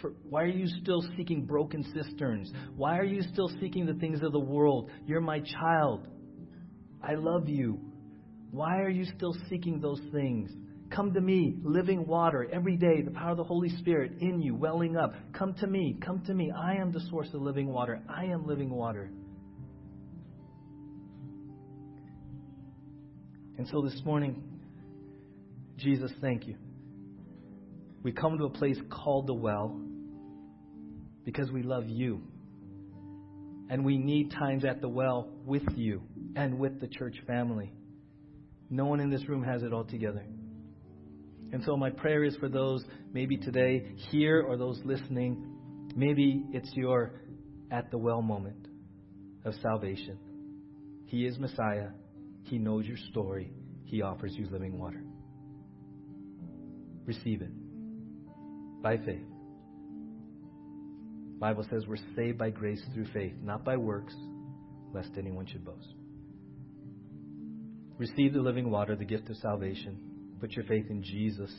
for, 0.00 0.12
why 0.28 0.42
are 0.42 0.48
you 0.48 0.66
still 0.82 1.04
seeking 1.16 1.44
broken 1.44 1.84
cisterns? 1.94 2.52
Why 2.76 2.98
are 2.98 3.04
you 3.04 3.22
still 3.32 3.50
seeking 3.60 3.86
the 3.86 3.94
things 3.94 4.22
of 4.22 4.32
the 4.32 4.40
world? 4.40 4.90
You're 5.06 5.20
my 5.20 5.40
child. 5.40 6.08
I 7.02 7.14
love 7.14 7.48
you. 7.48 7.80
Why 8.50 8.78
are 8.78 8.88
you 8.88 9.04
still 9.16 9.36
seeking 9.48 9.80
those 9.80 10.00
things? 10.12 10.50
Come 10.94 11.12
to 11.14 11.20
me, 11.20 11.56
living 11.64 12.06
water, 12.06 12.48
every 12.52 12.76
day, 12.76 13.02
the 13.02 13.10
power 13.10 13.32
of 13.32 13.36
the 13.36 13.44
Holy 13.44 13.68
Spirit 13.78 14.12
in 14.20 14.40
you, 14.40 14.54
welling 14.54 14.96
up. 14.96 15.12
Come 15.32 15.54
to 15.54 15.66
me, 15.66 15.98
come 16.00 16.22
to 16.26 16.34
me. 16.34 16.52
I 16.56 16.74
am 16.74 16.92
the 16.92 17.00
source 17.10 17.26
of 17.34 17.42
living 17.42 17.66
water. 17.66 18.00
I 18.08 18.26
am 18.26 18.46
living 18.46 18.70
water. 18.70 19.10
And 23.58 23.66
so 23.68 23.82
this 23.82 24.00
morning, 24.04 24.40
Jesus, 25.78 26.12
thank 26.20 26.46
you. 26.46 26.56
We 28.04 28.12
come 28.12 28.38
to 28.38 28.44
a 28.44 28.50
place 28.50 28.78
called 28.88 29.26
the 29.26 29.34
well 29.34 29.80
because 31.24 31.50
we 31.50 31.64
love 31.64 31.88
you. 31.88 32.22
And 33.68 33.84
we 33.84 33.98
need 33.98 34.30
times 34.30 34.64
at 34.64 34.80
the 34.80 34.88
well 34.88 35.28
with 35.44 35.64
you 35.74 36.02
and 36.36 36.56
with 36.60 36.80
the 36.80 36.86
church 36.86 37.16
family. 37.26 37.72
No 38.70 38.84
one 38.84 39.00
in 39.00 39.10
this 39.10 39.28
room 39.28 39.42
has 39.42 39.64
it 39.64 39.72
all 39.72 39.84
together. 39.84 40.24
And 41.54 41.62
so 41.62 41.76
my 41.76 41.88
prayer 41.88 42.24
is 42.24 42.34
for 42.38 42.48
those 42.48 42.84
maybe 43.12 43.36
today 43.36 43.86
here 44.10 44.42
or 44.42 44.56
those 44.56 44.80
listening, 44.84 45.46
maybe 45.94 46.42
it's 46.50 46.68
your 46.74 47.12
at 47.70 47.92
the 47.92 47.96
well 47.96 48.22
moment 48.22 48.66
of 49.44 49.54
salvation. 49.62 50.18
He 51.06 51.24
is 51.24 51.38
Messiah. 51.38 51.90
He 52.42 52.58
knows 52.58 52.86
your 52.86 52.96
story. 53.12 53.52
He 53.84 54.02
offers 54.02 54.34
you 54.36 54.48
living 54.50 54.80
water. 54.80 55.00
Receive 57.06 57.40
it 57.40 57.52
by 58.82 58.96
faith. 58.96 59.22
Bible 61.38 61.64
says 61.70 61.84
we're 61.86 61.98
saved 62.16 62.36
by 62.36 62.50
grace 62.50 62.82
through 62.92 63.06
faith, 63.12 63.34
not 63.40 63.64
by 63.64 63.76
works, 63.76 64.16
lest 64.92 65.10
anyone 65.16 65.46
should 65.46 65.64
boast. 65.64 65.94
Receive 67.96 68.32
the 68.32 68.40
living 68.40 68.72
water, 68.72 68.96
the 68.96 69.04
gift 69.04 69.30
of 69.30 69.36
salvation. 69.36 70.13
Put 70.40 70.52
your 70.52 70.64
faith 70.64 70.86
in 70.90 71.02
Jesus 71.02 71.50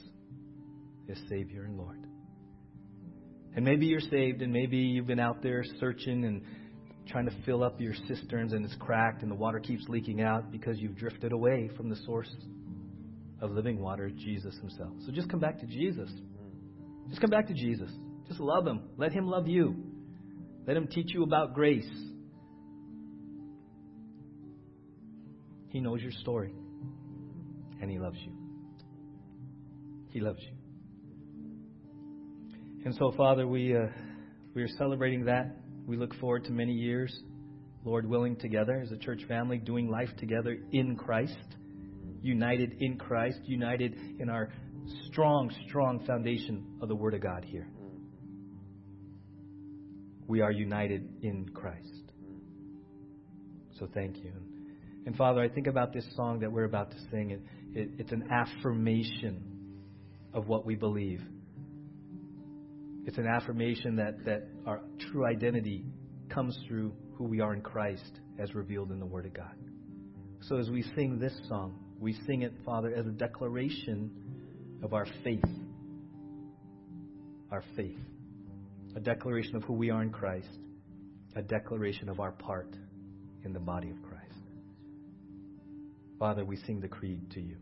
as 1.10 1.18
Savior 1.30 1.64
and 1.64 1.78
Lord. 1.78 2.06
And 3.56 3.64
maybe 3.64 3.86
you're 3.86 4.02
saved, 4.02 4.42
and 4.42 4.52
maybe 4.52 4.78
you've 4.78 5.08
been 5.08 5.20
out 5.20 5.42
there 5.42 5.64
searching 5.80 6.26
and 6.26 6.42
trying 7.08 7.26
to 7.26 7.34
fill 7.46 7.64
up 7.64 7.80
your 7.80 7.94
cisterns, 8.08 8.54
and 8.54 8.66
it's 8.66 8.76
cracked, 8.80 9.22
and 9.22 9.32
the 9.32 9.36
water 9.36 9.60
keeps 9.60 9.88
leaking 9.88 10.22
out 10.22 10.52
because 10.52 10.78
you've 10.80 10.98
drifted 10.98 11.32
away 11.32 11.70
from 11.78 11.90
the 11.90 11.96
source 12.06 12.30
of 13.42 13.52
living 13.52 13.80
water, 13.80 14.10
Jesus 14.10 14.56
Himself. 14.60 14.92
So 15.06 15.12
just 15.12 15.30
come 15.30 15.40
back 15.40 15.60
to 15.60 15.66
Jesus. 15.66 16.10
Just 17.08 17.22
come 17.22 17.30
back 17.30 17.48
to 17.48 17.54
Jesus. 17.54 17.90
Just 18.28 18.40
love 18.40 18.66
Him. 18.68 18.82
Let 18.98 19.14
Him 19.14 19.28
love 19.28 19.48
you. 19.48 19.76
Let 20.68 20.76
Him 20.76 20.88
teach 20.88 21.14
you 21.14 21.24
about 21.24 21.54
grace. 21.54 21.90
He 25.70 25.80
knows 25.80 26.02
your 26.02 26.12
story, 26.12 26.54
and 27.82 27.90
He 27.90 28.00
loves 28.00 28.18
you. 28.20 28.45
He 30.16 30.22
loves 30.22 30.40
you. 30.40 30.56
And 32.86 32.96
so, 32.96 33.12
Father, 33.18 33.46
we, 33.46 33.76
uh, 33.76 33.88
we 34.54 34.64
are 34.64 34.68
celebrating 34.78 35.26
that. 35.26 35.58
We 35.86 35.98
look 35.98 36.16
forward 36.22 36.46
to 36.46 36.54
many 36.54 36.72
years, 36.72 37.14
Lord 37.84 38.08
willing, 38.10 38.38
together 38.38 38.80
as 38.82 38.94
a 38.94 38.98
church 38.98 39.24
family, 39.28 39.58
doing 39.58 39.90
life 39.90 40.08
together 40.18 40.58
in 40.72 40.96
Christ, 40.96 41.36
united 42.22 42.78
in 42.80 42.98
Christ, 42.98 43.42
united 43.44 43.94
in 44.18 44.30
our 44.30 44.54
strong, 45.08 45.52
strong 45.68 46.06
foundation 46.06 46.66
of 46.82 46.88
the 46.88 46.96
Word 46.96 47.14
of 47.14 47.20
God 47.20 47.44
here. 47.44 47.68
We 50.30 50.40
are 50.40 50.52
united 50.52 51.10
in 51.24 51.50
Christ. 51.54 52.14
So 53.80 53.90
thank 53.94 54.16
you. 54.20 54.32
And 55.06 55.14
Father, 55.18 55.42
I 55.42 55.50
think 55.50 55.68
about 55.68 55.92
this 55.92 56.06
song 56.16 56.40
that 56.40 56.50
we're 56.50 56.64
about 56.64 56.92
to 56.92 56.98
sing. 57.12 57.32
It, 57.32 57.42
it, 57.74 57.90
it's 57.98 58.12
an 58.14 58.30
affirmation 58.32 59.55
of 60.36 60.48
what 60.48 60.66
we 60.66 60.76
believe. 60.76 61.22
It's 63.06 63.18
an 63.18 63.26
affirmation 63.26 63.96
that, 63.96 64.26
that 64.26 64.44
our 64.68 64.82
true 65.10 65.26
identity 65.26 65.86
comes 66.30 66.58
through 66.68 66.94
who 67.14 67.24
we 67.24 67.40
are 67.40 67.54
in 67.54 67.62
Christ 67.62 68.20
as 68.38 68.54
revealed 68.54 68.92
in 68.92 69.00
the 69.00 69.06
Word 69.06 69.26
of 69.26 69.34
God. 69.34 69.56
So 70.42 70.58
as 70.58 70.70
we 70.70 70.84
sing 70.96 71.18
this 71.18 71.34
song, 71.48 71.80
we 72.00 72.14
sing 72.28 72.42
it, 72.42 72.54
Father, 72.66 72.94
as 72.94 73.08
a 73.08 73.12
declaration 73.12 74.12
of 74.84 74.94
our 74.94 75.08
faith. 75.24 75.44
Our 77.52 77.64
faith. 77.78 77.98
A 78.98 79.00
declaration 79.00 79.56
of 79.56 79.64
who 79.64 79.74
we 79.74 79.90
are 79.90 80.02
in 80.02 80.10
Christ. 80.10 80.50
A 81.38 81.42
declaration 81.42 82.10
of 82.10 82.20
our 82.20 82.32
part 82.34 82.76
in 83.46 83.54
the 83.54 83.60
body 83.60 83.90
of 83.90 84.02
Christ. 84.02 84.22
Father, 86.20 86.44
we 86.44 86.58
sing 86.58 86.82
the 86.82 86.88
creed 86.88 87.32
to 87.32 87.40
you. 87.40 87.58